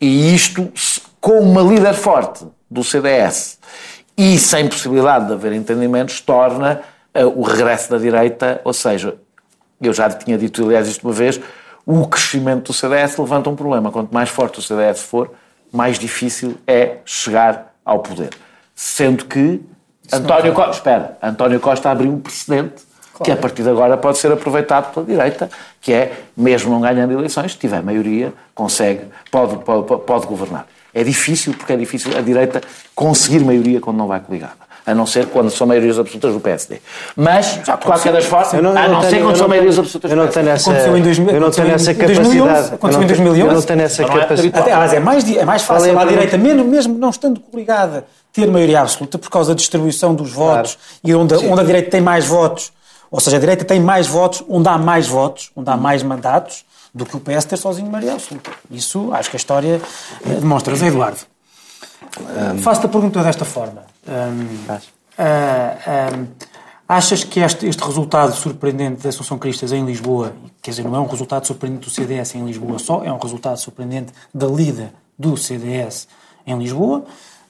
E 0.00 0.32
isto, 0.32 0.72
com 1.20 1.40
uma 1.40 1.62
líder 1.62 1.94
forte 1.94 2.46
do 2.70 2.84
CDS 2.84 3.58
e 4.16 4.38
sem 4.38 4.68
possibilidade 4.68 5.26
de 5.26 5.32
haver 5.32 5.52
entendimentos, 5.52 6.20
torna 6.20 6.82
eh, 7.14 7.24
o 7.24 7.42
regresso 7.42 7.90
da 7.90 7.98
direita, 7.98 8.60
ou 8.64 8.72
seja, 8.72 9.16
eu 9.80 9.92
já 9.92 10.08
tinha 10.10 10.38
dito, 10.38 10.64
aliás, 10.64 10.86
isto 10.86 11.06
uma 11.06 11.12
vez, 11.12 11.40
o 11.84 12.06
crescimento 12.06 12.68
do 12.68 12.72
CDS 12.72 13.16
levanta 13.16 13.50
um 13.50 13.56
problema. 13.56 13.90
Quanto 13.90 14.12
mais 14.12 14.28
forte 14.28 14.58
o 14.58 14.62
CDS 14.62 15.02
for, 15.02 15.32
mais 15.72 15.98
difícil 15.98 16.56
é 16.66 16.98
chegar 17.04 17.74
ao 17.84 17.98
poder. 18.00 18.30
Sendo 18.74 19.24
que 19.24 19.60
António 20.12 20.52
Costa, 20.52 20.72
espera, 20.72 21.18
António 21.22 21.60
Costa 21.60 21.90
abriu 21.90 22.12
um 22.12 22.20
precedente 22.20 22.82
que 23.22 23.30
a 23.30 23.36
partir 23.36 23.62
de 23.62 23.68
agora 23.68 23.96
pode 23.96 24.18
ser 24.18 24.32
aproveitado 24.32 24.92
pela 24.92 25.06
direita, 25.06 25.50
que 25.80 25.92
é, 25.92 26.12
mesmo 26.36 26.70
não 26.70 26.80
ganhando 26.80 27.12
eleições, 27.12 27.52
se 27.52 27.58
tiver 27.58 27.82
maioria, 27.82 28.32
consegue, 28.54 29.04
pode, 29.30 29.58
pode, 29.58 30.02
pode 30.04 30.26
governar. 30.26 30.66
É 30.94 31.02
difícil, 31.02 31.54
porque 31.54 31.72
é 31.72 31.76
difícil 31.76 32.16
a 32.16 32.20
direita 32.20 32.60
conseguir 32.94 33.40
maioria 33.44 33.80
quando 33.80 33.96
não 33.96 34.06
vai 34.06 34.20
coligada. 34.20 34.62
A 34.84 34.92
não 34.94 35.06
ser 35.06 35.26
quando 35.26 35.48
são 35.48 35.64
maiorias 35.64 35.96
absolutas 35.96 36.32
do 36.34 36.40
PSD. 36.40 36.80
Mas, 37.14 37.54
de 37.62 37.70
qualquer 37.84 38.12
das 38.12 38.24
formas, 38.24 38.52
a 38.52 38.60
não 38.60 38.74
não 38.74 39.00
tenho- 39.00 39.10
ser 39.10 39.22
quando 39.22 39.36
são 39.38 39.48
maiorias 39.48 39.78
absolutas 39.78 40.10
Eu 40.10 40.16
do 40.16 40.20
não 40.22 40.28
PSD. 40.28 40.40
tenho 40.42 40.54
essa, 40.54 40.70
Aconteceu 40.70 40.96
em 40.98 41.02
2000, 41.02 41.34
eu 41.34 41.40
não 41.40 41.50
tenho 41.52 41.68
essa 41.70 41.94
2011, 41.94 42.36
capacidade. 42.40 42.74
aconteceu 42.74 42.80
eu 42.82 42.88
em 42.88 42.90
não 42.90 42.92
tenho- 42.98 43.06
2011. 43.06 43.40
Eu 43.40 43.54
não 43.54 43.62
tenho 43.62 43.80
essa 43.82 44.02
é 44.02 44.06
capacidade. 44.06 44.58
Até, 44.58 44.72
aliás, 44.72 44.92
é 44.92 44.98
mais, 45.00 45.36
é 45.36 45.44
mais 45.44 45.62
fácil 45.62 45.94
Falem 45.94 46.02
à 46.02 46.08
direita, 46.10 46.36
mesmo, 46.36 46.64
mesmo 46.64 46.98
não 46.98 47.10
estando 47.10 47.38
coligada, 47.40 48.04
ter 48.32 48.48
maioria 48.50 48.80
absoluta 48.80 49.18
por 49.18 49.30
causa 49.30 49.50
da 49.50 49.56
distribuição 49.56 50.14
dos 50.16 50.32
votos 50.32 50.76
e 51.04 51.14
onde, 51.14 51.32
a- 51.34 51.38
onde 51.38 51.60
a 51.60 51.64
direita 51.64 51.88
tem 51.90 52.00
mais 52.00 52.26
votos. 52.26 52.72
Ou 53.08 53.20
seja, 53.20 53.36
a 53.36 53.40
direita 53.40 53.64
tem 53.64 53.78
mais 53.78 54.08
votos 54.08 54.42
onde 54.48 54.68
há 54.68 54.76
mais 54.78 55.06
votos, 55.06 55.52
onde 55.54 55.70
há 55.70 55.76
mais 55.76 56.02
mandatos, 56.02 56.64
do 56.94 57.06
que 57.06 57.16
o 57.16 57.20
PS 57.20 57.44
ter 57.46 57.56
sozinho 57.56 57.90
maioria 57.90 58.14
absoluta. 58.14 58.50
Isso 58.70 59.12
acho 59.12 59.30
que 59.30 59.36
a 59.36 59.38
história 59.38 59.80
eh, 60.26 60.34
demonstra. 60.34 60.74
Zé 60.76 60.88
Eduardo, 60.88 61.20
eh, 62.18 62.58
faço-te 62.58 62.86
a 62.86 62.88
pergunta 62.88 63.22
desta 63.22 63.44
forma. 63.44 63.84
Hum, 64.06 64.78
ah, 65.18 66.12
hum, 66.14 66.26
achas 66.88 67.24
que 67.24 67.40
este, 67.40 67.66
este 67.66 67.82
resultado 67.82 68.34
surpreendente 68.34 69.02
da 69.02 69.08
Assunção 69.08 69.38
Cristas 69.38 69.72
em 69.72 69.84
Lisboa, 69.84 70.34
quer 70.60 70.72
dizer, 70.72 70.84
não 70.84 70.94
é 70.94 71.00
um 71.00 71.06
resultado 71.06 71.46
surpreendente 71.46 71.86
do 71.86 71.90
CDS 71.90 72.34
em 72.34 72.44
Lisboa 72.44 72.78
só, 72.78 73.02
é 73.02 73.10
um 73.10 73.18
resultado 73.18 73.56
surpreendente 73.58 74.12
da 74.34 74.46
líder 74.46 74.92
do 75.18 75.36
CDS 75.36 76.06
em 76.46 76.58
Lisboa, 76.58 77.04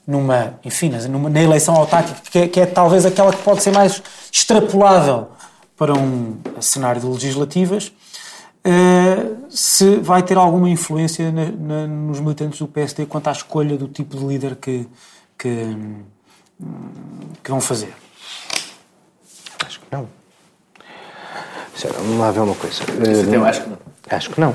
numa, 0.06 0.54
enfim, 0.64 0.90
numa, 1.08 1.28
na 1.28 1.42
eleição 1.42 1.74
autárquica, 1.74 2.20
que 2.30 2.38
é, 2.38 2.48
que 2.48 2.60
é 2.60 2.66
talvez 2.66 3.04
aquela 3.06 3.32
que 3.32 3.42
pode 3.42 3.62
ser 3.62 3.72
mais 3.72 4.02
extrapolável 4.30 5.28
para 5.76 5.94
um 5.94 6.38
cenário 6.60 7.00
de 7.00 7.06
legislativas, 7.06 7.92
eh, 8.64 9.26
se 9.50 9.96
vai 9.96 10.22
ter 10.22 10.36
alguma 10.36 10.68
influência 10.70 11.30
na- 11.32 11.50
na- 11.50 11.86
nos 11.86 12.20
militantes 12.20 12.58
do 12.58 12.66
PSD 12.68 13.06
quanto 13.06 13.28
à 13.28 13.32
escolha 13.32 13.76
do 13.76 13.88
tipo 13.88 14.16
de 14.16 14.24
líder 14.24 14.56
que, 14.56 14.86
que, 15.38 15.76
que 17.42 17.50
vão 17.50 17.60
fazer. 17.60 17.92
Acho 19.66 19.80
que 19.80 19.86
não. 19.90 20.08
Sério, 21.74 21.96
Vamos 21.98 22.18
lá 22.18 22.30
ver 22.30 22.40
uma 22.40 22.54
coisa. 22.54 22.82
Eu 23.32 23.44
acho 23.44 23.62
que 23.62 23.68
não. 23.70 23.78
Acho 24.10 24.30
que 24.30 24.40
não. 24.40 24.54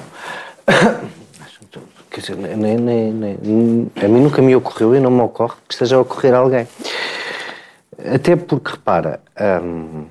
Acho 0.68 1.60
que- 1.72 1.80
Quer 2.10 2.22
dizer, 2.22 2.36
nem, 2.38 2.78
nem, 2.78 3.12
nem- 3.14 3.92
a 4.04 4.08
mim 4.08 4.22
nunca 4.22 4.42
me 4.42 4.56
ocorreu 4.56 4.96
e 4.96 5.00
não 5.00 5.12
me 5.12 5.22
ocorre 5.22 5.56
que 5.68 5.74
esteja 5.74 5.98
a 5.98 6.00
ocorrer 6.00 6.34
a 6.34 6.38
alguém. 6.40 6.68
Até 8.14 8.36
porque, 8.36 8.72
repara, 8.72 9.20
hum, 9.62 10.06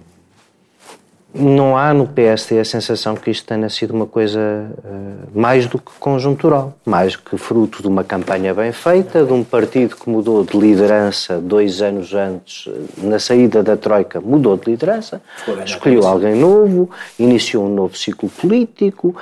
não 1.38 1.76
há 1.76 1.92
no 1.92 2.06
PSD 2.06 2.58
a 2.58 2.64
sensação 2.64 3.14
que 3.14 3.30
isto 3.30 3.46
tenha 3.46 3.68
sido 3.68 3.92
uma 3.92 4.06
coisa 4.06 4.40
eh, 4.40 5.28
mais 5.34 5.66
do 5.66 5.78
que 5.78 5.92
conjuntural, 5.98 6.74
mais 6.84 7.14
que 7.14 7.36
fruto 7.36 7.82
de 7.82 7.88
uma 7.88 8.02
campanha 8.02 8.54
bem 8.54 8.72
feita, 8.72 9.24
de 9.24 9.32
um 9.32 9.44
partido 9.44 9.96
que 9.96 10.08
mudou 10.08 10.44
de 10.44 10.56
liderança 10.56 11.38
dois 11.38 11.82
anos 11.82 12.14
antes, 12.14 12.68
eh, 12.68 13.06
na 13.06 13.18
saída 13.18 13.62
da 13.62 13.76
Troika, 13.76 14.20
mudou 14.20 14.56
de 14.56 14.70
liderança, 14.70 15.20
escolheu 15.64 16.06
alguém 16.06 16.34
novo, 16.34 16.90
iniciou 17.18 17.66
um 17.66 17.74
novo 17.74 17.96
ciclo 17.96 18.28
político, 18.28 19.14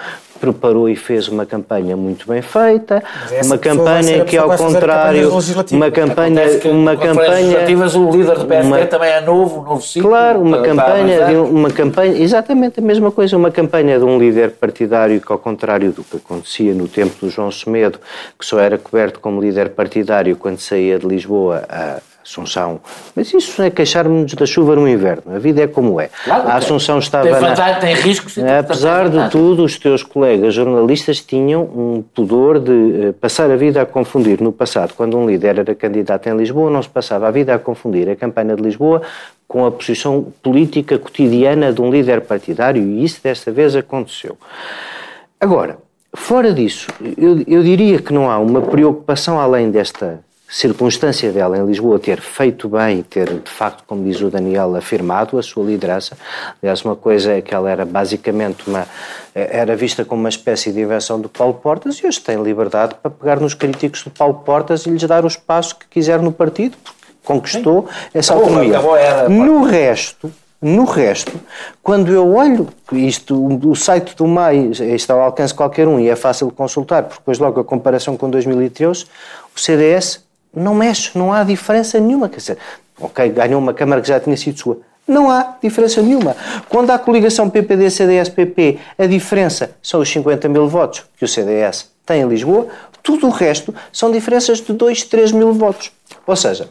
preparou 0.52 0.88
e 0.88 0.96
fez 0.96 1.28
uma 1.28 1.46
campanha 1.46 1.96
muito 1.96 2.26
bem 2.28 2.42
feita, 2.42 3.02
essa 3.30 3.46
uma 3.48 3.58
campanha 3.58 4.24
que, 4.24 4.36
ao 4.36 4.50
contrário, 4.56 5.30
uma 5.72 5.90
campanha, 5.90 6.42
uma 6.66 6.96
campanha 6.96 7.58
o 7.94 8.10
líder 8.10 8.38
do 8.38 8.46
PSD 8.46 8.66
uma- 8.68 8.86
também 8.86 9.10
é 9.10 9.20
novo, 9.20 9.62
novo 9.62 9.80
ciclo. 9.82 10.10
Claro, 10.10 10.40
uma 10.40 10.60
campanha, 10.62 11.26
um- 11.40 11.44
uma 11.50 11.70
campanha, 11.70 12.20
exatamente 12.22 12.80
a 12.80 12.82
mesma 12.82 13.10
coisa, 13.10 13.36
uma 13.36 13.50
campanha 13.50 13.98
de 13.98 14.04
um 14.04 14.18
líder 14.18 14.50
partidário 14.52 15.20
que, 15.20 15.32
ao 15.32 15.38
contrário 15.38 15.92
do 15.92 16.02
que 16.04 16.16
acontecia 16.16 16.74
no 16.74 16.86
tempo 16.88 17.14
do 17.20 17.30
João 17.30 17.50
Semedo, 17.50 17.98
que 18.38 18.44
só 18.44 18.58
era 18.58 18.76
coberto 18.76 19.20
como 19.20 19.40
líder 19.40 19.70
partidário 19.70 20.36
quando 20.36 20.58
saía 20.58 20.98
de 20.98 21.06
Lisboa 21.06 21.64
a 21.68 21.98
Assunção. 22.24 22.80
Mas 23.14 23.32
isso 23.34 23.60
é 23.60 23.68
queixar-nos 23.68 24.32
da 24.32 24.46
chuva 24.46 24.74
no 24.74 24.88
inverno. 24.88 25.22
A 25.36 25.38
vida 25.38 25.60
é 25.62 25.66
como 25.66 26.00
é. 26.00 26.08
Claro, 26.24 26.48
a 26.48 26.54
Assunção 26.54 26.98
estava 26.98 27.24
tem 27.30 27.32
na- 27.40 27.74
tem 27.74 27.94
riscos. 27.94 28.38
Apesar 28.38 29.04
de 29.10 29.16
vantagem. 29.16 29.30
tudo, 29.30 29.62
os 29.62 29.78
teus 29.78 30.02
colegas 30.02 30.54
jornalistas 30.54 31.20
tinham 31.20 31.62
um 31.62 32.02
pudor 32.14 32.58
de 32.58 33.08
eh, 33.08 33.12
passar 33.20 33.50
a 33.50 33.56
vida 33.56 33.82
a 33.82 33.86
confundir. 33.86 34.40
No 34.40 34.52
passado, 34.52 34.94
quando 34.96 35.18
um 35.18 35.26
líder 35.26 35.58
era 35.58 35.74
candidato 35.74 36.26
em 36.28 36.34
Lisboa, 36.36 36.70
não 36.70 36.82
se 36.82 36.88
passava 36.88 37.28
a 37.28 37.30
vida 37.30 37.54
a 37.54 37.58
confundir 37.58 38.08
a 38.08 38.16
campanha 38.16 38.56
de 38.56 38.62
Lisboa 38.62 39.02
com 39.46 39.66
a 39.66 39.70
posição 39.70 40.32
política 40.42 40.98
cotidiana 40.98 41.74
de 41.74 41.82
um 41.82 41.90
líder 41.90 42.22
partidário 42.22 42.82
e 42.82 43.04
isso 43.04 43.20
desta 43.22 43.52
vez 43.52 43.76
aconteceu. 43.76 44.38
Agora, 45.38 45.76
fora 46.14 46.52
disso, 46.54 46.88
eu, 47.18 47.42
eu 47.46 47.62
diria 47.62 47.98
que 48.00 48.12
não 48.14 48.30
há 48.30 48.38
uma 48.38 48.62
preocupação 48.62 49.38
além 49.38 49.70
desta 49.70 50.20
circunstância 50.54 51.32
dela 51.32 51.58
em 51.58 51.66
Lisboa 51.66 51.98
ter 51.98 52.20
feito 52.20 52.68
bem, 52.68 53.02
ter 53.02 53.28
de 53.40 53.50
facto, 53.50 53.82
como 53.88 54.04
diz 54.04 54.20
o 54.20 54.30
Daniel, 54.30 54.76
afirmado 54.76 55.36
a 55.36 55.42
sua 55.42 55.64
liderança. 55.64 56.16
Aliás, 56.62 56.84
uma 56.84 56.94
coisa 56.94 57.32
é 57.32 57.42
que 57.42 57.52
ela 57.52 57.68
era 57.68 57.84
basicamente 57.84 58.68
uma. 58.68 58.86
era 59.34 59.74
vista 59.74 60.04
como 60.04 60.22
uma 60.22 60.28
espécie 60.28 60.70
de 60.70 60.80
invenção 60.80 61.20
do 61.20 61.28
Paulo 61.28 61.54
Portas 61.54 61.96
e 61.96 62.06
hoje 62.06 62.20
tem 62.20 62.40
liberdade 62.40 62.94
para 63.02 63.10
pegar 63.10 63.40
nos 63.40 63.52
críticos 63.52 64.04
do 64.04 64.10
Paulo 64.10 64.34
Portas 64.44 64.86
e 64.86 64.90
lhes 64.90 65.02
dar 65.02 65.24
o 65.24 65.26
espaço 65.26 65.74
que 65.74 65.88
quiser 65.88 66.22
no 66.22 66.30
partido, 66.30 66.76
porque 66.84 67.00
conquistou 67.24 67.88
essa 68.14 68.34
Acabou, 68.34 68.50
autonomia. 68.50 68.78
acabou 68.78 68.96
No 69.30 69.64
resto, 69.64 70.32
no 70.62 70.84
resto, 70.84 71.32
quando 71.82 72.12
eu 72.12 72.32
olho 72.32 72.68
isto, 72.92 73.34
o 73.36 73.74
site 73.74 74.14
do 74.14 74.28
MAI 74.28 74.70
está 74.94 75.14
ao 75.14 75.20
alcance 75.22 75.52
de 75.52 75.56
qualquer 75.56 75.88
um 75.88 75.98
e 75.98 76.08
é 76.08 76.14
fácil 76.14 76.46
de 76.46 76.52
consultar, 76.52 77.02
porque 77.02 77.18
depois 77.18 77.40
logo 77.40 77.60
a 77.60 77.64
comparação 77.64 78.16
com 78.16 78.30
2013, 78.30 79.04
o 79.54 79.60
CDS 79.60 80.22
não 80.54 80.74
mexe, 80.74 81.10
não 81.14 81.32
há 81.32 81.42
diferença 81.42 81.98
nenhuma. 81.98 82.28
Quer 82.28 82.36
dizer, 82.36 82.58
ok, 83.00 83.28
ganhou 83.30 83.60
uma 83.60 83.74
Câmara 83.74 84.00
que 84.00 84.08
já 84.08 84.20
tinha 84.20 84.36
sido 84.36 84.58
sua. 84.58 84.78
Não 85.06 85.30
há 85.30 85.56
diferença 85.62 86.00
nenhuma. 86.00 86.34
Quando 86.68 86.90
há 86.90 86.98
coligação 86.98 87.50
PPD-CDS-PP, 87.50 88.78
a 88.98 89.06
diferença 89.06 89.72
são 89.82 90.00
os 90.00 90.08
50 90.10 90.48
mil 90.48 90.66
votos 90.66 91.04
que 91.18 91.24
o 91.24 91.28
CDS 91.28 91.90
tem 92.06 92.22
em 92.22 92.28
Lisboa, 92.28 92.68
tudo 93.02 93.26
o 93.26 93.30
resto 93.30 93.74
são 93.92 94.10
diferenças 94.10 94.62
de 94.62 94.72
2, 94.72 95.04
3 95.04 95.32
mil 95.32 95.52
votos. 95.52 95.92
Ou 96.26 96.34
seja, 96.34 96.68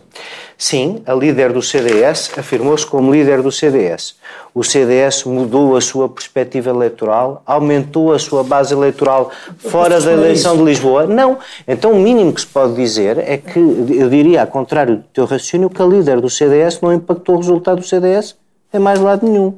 sim, 0.58 1.04
a 1.06 1.14
líder 1.14 1.54
do 1.54 1.62
CDS 1.62 2.32
afirmou-se 2.38 2.86
como 2.86 3.12
líder 3.12 3.42
do 3.42 3.52
CDS. 3.52 4.16
O 4.54 4.64
CDS 4.64 5.26
mudou 5.26 5.76
a 5.76 5.82
sua 5.82 6.10
perspectiva 6.10 6.70
eleitoral, 6.72 7.44
aumentou 7.46 8.14
a 8.14 8.20
sua 8.20 8.44
base 8.44 8.74
eleitoral 8.74 9.32
fora 9.58 10.02
da 10.02 10.12
eleição 10.12 10.58
de 10.58 10.64
Lisboa? 10.64 11.06
Não. 11.06 11.38
Então 11.68 11.92
o 11.92 12.00
mínimo 12.00 12.34
que 12.34 12.42
se 12.42 12.48
pode 12.48 12.74
dizer 12.76 13.18
é 13.20 13.38
que, 13.38 13.60
eu 13.60 14.10
diria, 14.10 14.42
ao 14.42 14.48
contrário 14.48 14.98
do 14.98 15.04
teu 15.14 15.26
raciocínio, 15.26 15.70
que 15.70 15.82
a 15.82 15.86
líder 15.86 16.20
do 16.20 16.30
CDS 16.30 16.82
não 16.82 16.92
impactou 16.92 17.36
o 17.36 17.38
resultado 17.40 17.80
do 17.80 17.86
CDS 17.86 18.36
em 18.74 18.80
mais 18.80 19.00
lado 19.00 19.28
nenhum. 19.28 19.58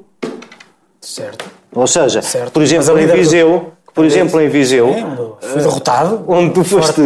Certo. 1.00 1.46
Ou 1.74 1.88
seja, 1.88 2.22
Certo. 2.22 2.52
por 2.52 2.64
exemplo, 2.64 2.98
em 2.98 3.08
Viseu, 3.08 3.74
por 3.96 4.06
exemplo, 4.06 4.42
em 4.42 4.50
Viseu, 4.50 4.90
É, 4.90 5.48
Foi 5.48 5.62
derrotado. 5.62 6.24
onde 6.28 6.54
tu 6.54 6.64
foste. 6.66 7.02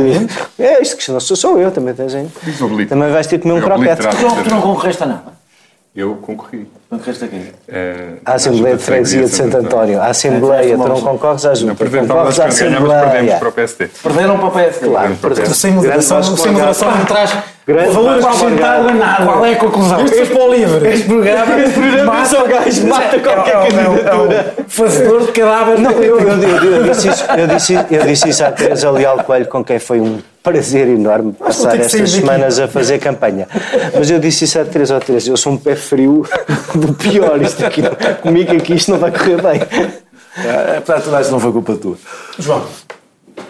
É 0.58 0.82
isto 0.82 0.98
que 0.98 1.12
não 1.12 1.20
sou 1.20 1.38
só 1.38 1.56
eu, 1.58 1.72
também 1.72 1.94
tens 1.94 2.16
aí. 2.16 2.28
Também 2.88 3.12
vais 3.12 3.28
ter 3.28 3.38
que 3.38 3.44
comer 3.44 3.60
um 3.60 3.62
croquete. 3.62 4.02
Tu 4.02 4.50
não, 4.50 4.62
concorreste, 4.62 5.06
não? 5.06 5.22
Eu 5.96 6.16
concorri. 6.16 6.68
Concorreste 6.90 7.24
a 7.26 7.28
quê? 7.28 7.42
Eh, 7.68 8.14
A 8.26 8.34
Assembleia 8.34 8.76
de 8.76 8.82
Freguesia 8.84 9.22
de 9.22 9.30
Santo 9.30 9.58
António. 9.58 10.02
A 10.02 10.08
Assembleia, 10.08 10.76
tu 10.76 10.88
não 10.88 11.00
concorres 11.02 11.46
à 11.46 11.50
Não 11.50 11.56
junta. 11.56 11.74
apresentávamos 11.74 12.36
Concorres 12.36 12.62
à 12.62 12.64
ganhámos, 12.66 12.80
perdemos 12.90 13.04
Assembleia. 13.06 13.38
para 13.40 13.50
o 13.50 13.52
PSD. 13.52 13.88
Perderam 14.02 14.38
para 14.40 14.48
o 14.48 14.52
PSD. 14.52 14.88
Claro, 14.88 15.16
perdemos. 15.22 15.58
Sem 15.58 15.72
moderação, 15.74 16.24
sem 16.24 16.52
moderação 16.52 16.92
não 16.96 17.06
traz 17.06 17.32
Grande 17.68 17.92
valor 17.92 18.18
acrescentado 18.20 18.90
a 18.90 18.94
nada. 18.94 19.26
Qual 19.26 19.46
é 19.46 19.54
a 19.54 19.56
conclusão? 19.58 20.04
Este 20.04 20.26
para 20.26 20.44
o 20.44 20.52
livre. 20.52 20.90
Este 20.90 21.06
programa, 21.06 21.60
este 21.62 21.74
programa 21.80 22.26
só 22.26 22.48
gajo 22.48 22.88
mata 22.88 23.20
qualquer 23.20 23.70
candidatura. 23.70 24.54
Fazedor 24.68 25.26
de 25.28 25.32
cadáveres. 25.34 25.80
Não, 25.80 25.92
eu, 25.92 26.20
eu, 26.20 26.30
eu, 26.42 26.76
eu 26.78 26.84
disse 26.92 27.10
isso, 27.10 27.26
eu, 27.38 27.48
disse, 27.48 27.74
eu 27.92 28.04
disse 28.08 28.30
isso 28.30 28.44
à 28.44 28.52
Teresa 28.52 28.90
Leal 28.90 29.24
Coelho, 29.24 29.46
com 29.46 29.64
quem 29.64 29.78
foi 29.78 30.00
um 30.02 30.18
prazer 30.42 30.88
enorme 30.88 31.34
passar 31.34 31.80
estas 31.80 32.10
semanas 32.10 32.60
a 32.60 32.68
fazer 32.68 32.98
campanha. 32.98 33.48
Mas 33.94 34.10
eu 34.10 34.18
disse 34.18 34.46
isso 34.46 34.58
à 34.60 34.66
Teresa, 34.66 34.98
ó 34.98 35.00
Teresa, 35.00 35.30
eu 35.30 35.38
sou 35.38 35.54
um 35.54 35.58
pé 35.58 35.76
frio 35.76 36.26
do 36.80 36.94
pior, 36.94 37.42
isto 37.42 37.66
aqui, 37.66 37.82
comigo 38.22 38.52
aqui 38.54 38.74
isto 38.76 38.92
não 38.92 38.98
vai 39.00 39.12
correr 39.12 39.42
bem. 39.42 39.62
Apesar 40.78 40.98
de 40.98 41.04
tudo, 41.04 41.16
acho 41.16 41.32
não 41.32 41.40
foi 41.40 41.52
culpa 41.52 41.76
tua. 41.76 41.98
João, 42.38 42.66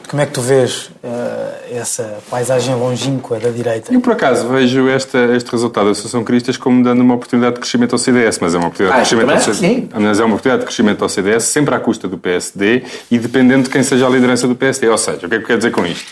como 0.09 0.21
é 0.21 0.25
que 0.25 0.31
tu 0.31 0.41
vês 0.41 0.89
eh, 1.03 1.77
essa 1.77 2.17
paisagem 2.31 2.73
longínqua 2.73 3.37
da 3.39 3.49
direita? 3.49 3.93
Eu, 3.93 4.01
por 4.01 4.13
acaso, 4.13 4.47
vejo 4.47 4.87
esta, 4.89 5.19
este 5.35 5.51
resultado 5.51 5.85
da 5.85 5.91
Associação 5.91 6.23
Cristas 6.23 6.57
como 6.57 6.83
dando 6.83 7.01
uma 7.01 7.13
oportunidade 7.13 7.55
de 7.55 7.61
crescimento 7.61 7.93
ao 7.93 7.99
CDS, 7.99 8.39
mas 8.39 8.55
é 8.55 8.57
uma 8.57 8.67
oportunidade 8.67 8.99
Ah, 8.99 9.03
de 9.03 9.09
crescimento 9.09 9.49
ao. 9.49 9.53
Sim. 9.53 9.89
Mas 9.93 10.19
é 10.19 10.23
uma 10.23 10.33
oportunidade 10.33 10.61
de 10.61 10.65
crescimento 10.65 11.03
ao 11.03 11.09
CDS, 11.09 11.43
sempre 11.43 11.75
à 11.75 11.79
custa 11.79 12.07
do 12.07 12.17
PSD 12.17 12.83
e 13.11 13.19
dependendo 13.19 13.63
de 13.65 13.69
quem 13.69 13.83
seja 13.83 14.07
a 14.07 14.09
liderança 14.09 14.47
do 14.47 14.55
PSD. 14.55 14.89
Ou 14.89 14.97
seja, 14.97 15.27
o 15.27 15.29
que 15.29 15.35
é 15.35 15.37
que 15.37 15.43
eu 15.43 15.47
quero 15.47 15.59
dizer 15.59 15.71
com 15.71 15.85
isto? 15.85 16.11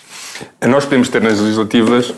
Nós 0.68 0.84
podemos 0.84 1.10
ter 1.10 1.22
nas 1.22 1.40
legislativas. 1.40 2.14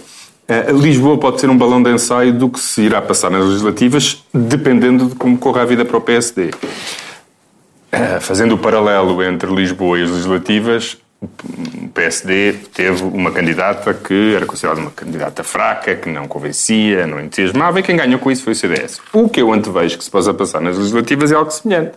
Eh, 0.49 0.71
Lisboa 0.71 1.17
pode 1.17 1.39
ser 1.39 1.49
um 1.49 1.57
balão 1.57 1.81
de 1.81 1.91
ensaio 1.91 2.33
do 2.33 2.49
que 2.49 2.59
se 2.59 2.81
irá 2.81 2.99
passar 3.01 3.29
nas 3.29 3.45
legislativas, 3.45 4.23
dependendo 4.33 5.05
de 5.05 5.15
como 5.15 5.37
corra 5.37 5.61
a 5.61 5.65
vida 5.65 5.85
para 5.85 5.95
o 5.95 6.01
PSD. 6.01 6.49
Eh, 7.91 8.19
Fazendo 8.19 8.55
o 8.55 8.57
paralelo 8.57 9.21
entre 9.23 9.53
Lisboa 9.53 9.99
e 9.99 10.03
as 10.03 10.09
legislativas, 10.09 10.97
O 11.21 11.89
PSD 11.93 12.53
teve 12.73 13.03
uma 13.03 13.29
candidata 13.29 13.93
que 13.93 14.35
era 14.35 14.45
considerada 14.45 14.79
uma 14.79 14.91
candidata 14.91 15.43
fraca, 15.43 15.93
que 15.93 16.07
não 16.07 16.29
convencia, 16.29 17.05
não 17.05 17.19
entusiasmava, 17.19 17.81
e 17.81 17.83
quem 17.83 17.97
ganhou 17.97 18.19
com 18.19 18.31
isso 18.31 18.41
foi 18.41 18.53
o 18.53 18.55
CDS. 18.55 19.01
O 19.11 19.27
que 19.27 19.41
eu 19.41 19.51
antevejo 19.51 19.97
que 19.97 20.03
se 20.05 20.09
possa 20.09 20.33
passar 20.33 20.61
nas 20.61 20.77
legislativas 20.77 21.29
é 21.29 21.35
algo 21.35 21.51
semelhante. 21.51 21.91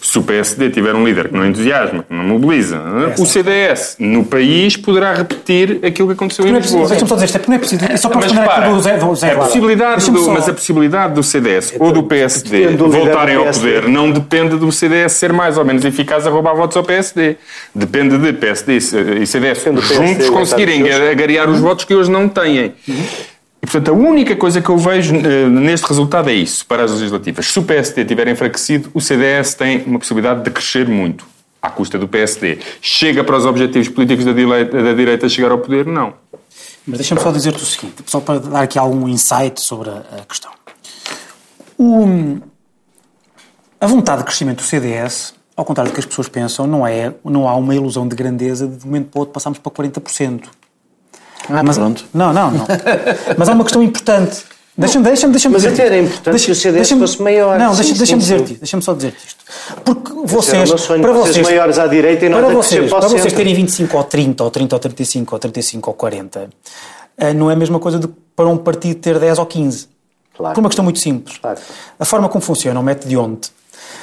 Se 0.00 0.16
o 0.16 0.22
PSD 0.22 0.70
tiver 0.70 0.94
um 0.94 1.04
líder 1.04 1.30
que 1.30 1.34
não 1.34 1.44
entusiasma, 1.44 2.04
que 2.04 2.14
não 2.14 2.22
mobiliza, 2.22 2.80
o 3.18 3.26
CDS 3.26 3.96
no 3.98 4.24
país 4.24 4.76
poderá 4.76 5.14
repetir 5.14 5.84
aquilo 5.84 6.06
que 6.06 6.14
aconteceu 6.14 6.46
em 6.46 6.54
é 6.54 6.58
Lisboa. 6.60 6.86
deixa-me 6.86 7.08
só 7.08 7.14
dizer 7.16 7.26
isto, 7.26 7.38
é 7.38 7.42
não 7.48 7.56
é 7.56 7.58
preciso. 7.58 7.84
É 7.86 7.96
só 7.96 8.08
para 8.08 8.20
responder 8.20 8.50
aquilo 8.50 8.76
do 8.76 8.82
Zé, 8.82 8.98
do 8.98 9.14
Zé 9.16 9.32
a 9.32 9.36
possibilidade 9.36 10.10
do, 10.12 10.30
mas 10.30 10.48
a 10.48 10.52
possibilidade 10.52 11.14
do 11.14 11.24
CDS 11.24 11.74
ou 11.76 11.90
do 11.90 12.04
PSD 12.04 12.68
do 12.68 12.88
voltarem 12.88 13.34
ao 13.34 13.46
poder 13.46 13.88
não 13.88 14.12
depende 14.12 14.56
do 14.56 14.70
CDS 14.70 15.14
ser 15.14 15.32
mais 15.32 15.58
ou 15.58 15.64
menos 15.64 15.84
eficaz 15.84 16.24
a 16.24 16.30
roubar 16.30 16.54
votos 16.54 16.76
ao 16.76 16.84
PSD. 16.84 17.36
Depende 17.74 18.16
de 18.16 18.32
PSD 18.32 18.59
e 18.68 19.26
CDS 19.26 19.58
PSD 19.62 19.80
juntos 19.94 20.30
conseguirem 20.30 20.82
agariar 21.10 21.48
os 21.48 21.60
votos 21.60 21.84
que 21.84 21.94
hoje 21.94 22.10
não 22.10 22.28
têm. 22.28 22.74
E, 23.62 23.66
portanto, 23.66 23.90
a 23.90 23.92
única 23.92 24.34
coisa 24.36 24.60
que 24.62 24.68
eu 24.70 24.78
vejo 24.78 25.14
eh, 25.16 25.46
neste 25.48 25.86
resultado 25.86 26.30
é 26.30 26.32
isso, 26.34 26.64
para 26.66 26.84
as 26.84 26.92
legislativas. 26.92 27.46
Se 27.46 27.58
o 27.58 27.62
PSD 27.62 28.04
tiver 28.06 28.26
enfraquecido, 28.28 28.90
o 28.94 29.00
CDS 29.00 29.54
tem 29.54 29.82
uma 29.84 29.98
possibilidade 29.98 30.42
de 30.42 30.50
crescer 30.50 30.88
muito, 30.88 31.26
à 31.60 31.68
custa 31.68 31.98
do 31.98 32.08
PSD. 32.08 32.58
Chega 32.80 33.22
para 33.22 33.36
os 33.36 33.44
objetivos 33.44 33.88
políticos 33.88 34.24
da 34.24 34.32
direita, 34.32 34.82
da 34.82 34.92
direita 34.94 35.28
chegar 35.28 35.50
ao 35.50 35.58
poder? 35.58 35.84
Não. 35.84 36.14
Mas 36.86 36.98
deixa-me 37.00 37.20
só 37.20 37.30
dizer-te 37.30 37.62
o 37.62 37.66
seguinte, 37.66 37.96
só 38.06 38.18
para 38.20 38.40
dar 38.40 38.62
aqui 38.62 38.78
algum 38.78 39.06
insight 39.06 39.60
sobre 39.60 39.90
a, 39.90 40.02
a 40.20 40.24
questão. 40.26 40.50
O- 41.76 42.38
a 43.80 43.86
vontade 43.86 44.18
de 44.20 44.24
crescimento 44.24 44.58
do 44.58 44.62
CDS, 44.62 45.34
ao 45.60 45.64
contrário 45.66 45.92
do 45.92 45.94
que 45.94 46.00
as 46.00 46.06
pessoas 46.06 46.26
pensam, 46.26 46.66
não, 46.66 46.86
é, 46.86 47.12
não 47.22 47.46
há 47.46 47.54
uma 47.54 47.74
ilusão 47.74 48.08
de 48.08 48.16
grandeza 48.16 48.66
de 48.66 48.76
de 48.78 48.84
um 48.84 48.88
momento 48.88 49.08
para 49.10 49.18
o 49.18 49.20
outro 49.20 49.34
passarmos 49.34 49.58
para 49.58 49.70
40%. 49.70 50.44
Ah, 51.50 51.62
Mas, 51.62 51.76
pronto. 51.76 52.04
Não, 52.14 52.32
não, 52.32 52.50
não. 52.50 52.66
Mas 53.36 53.46
há 53.46 53.52
uma 53.52 53.64
questão 53.64 53.82
importante. 53.82 54.42
Deixa-me 54.76 55.04
deixa 55.04 55.28
deixa 55.28 55.50
Mas 55.50 55.66
até 55.66 55.84
era 55.86 55.98
importante 55.98 56.42
que 56.42 56.50
o 56.50 56.54
CDS 56.54 56.90
fosse 56.92 57.20
maior. 57.20 57.58
Não, 57.58 57.74
deixa- 57.74 57.92
deixa-me 57.92 58.22
sim. 58.22 58.36
dizer-te, 58.36 58.54
deixa-me 58.54 58.82
só 58.82 58.94
dizer-te 58.94 59.26
isto. 59.26 59.44
Porque 59.84 60.12
vocês, 60.24 60.70
sonho, 60.80 61.02
para 61.02 61.12
vocês 61.12 61.34
vocês, 61.36 61.46
maiores 61.46 61.78
à 61.78 61.86
direita 61.86 62.24
e 62.24 62.28
nós 62.30 62.42
para 62.42 62.54
vocês, 62.54 62.88
para 62.90 63.00
para 63.00 63.08
vocês 63.10 63.32
terem 63.34 63.54
25 63.54 63.94
ou 63.98 64.04
30, 64.04 64.44
ou 64.44 64.50
30 64.50 64.76
ou 64.76 64.80
35, 64.80 65.34
ou 65.34 65.38
35 65.38 65.90
ou 65.90 65.94
40, 65.94 66.48
eh, 67.18 67.34
não 67.34 67.50
é 67.50 67.52
a 67.52 67.56
mesma 67.56 67.78
coisa 67.78 67.98
do 67.98 68.08
que 68.08 68.14
para 68.34 68.48
um 68.48 68.56
partido 68.56 68.98
ter 68.98 69.18
10 69.18 69.38
ou 69.38 69.44
15. 69.44 69.88
Claro. 70.34 70.54
Por 70.54 70.60
uma 70.60 70.68
questão 70.70 70.84
muito 70.84 70.98
simples. 71.00 71.36
Claro. 71.36 71.58
A 71.98 72.04
forma 72.06 72.30
como 72.30 72.42
funciona 72.42 72.80
o 72.80 72.82
método 72.82 73.08
de 73.08 73.16
Onde 73.18 73.50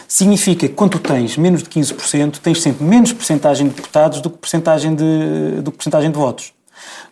significa 0.07 0.67
que 0.67 0.73
quando 0.73 0.97
tens 0.99 1.37
menos 1.37 1.61
de 1.63 1.69
15%, 1.69 2.37
tens 2.39 2.61
sempre 2.61 2.83
menos 2.85 3.11
porcentagem 3.13 3.67
de 3.67 3.73
deputados 3.75 4.21
do 4.21 4.29
que 4.29 4.37
porcentagem 4.37 4.95
de, 4.95 5.61
do 5.61 5.71
que 5.71 5.77
porcentagem 5.77 6.09
de 6.11 6.17
votos. 6.17 6.53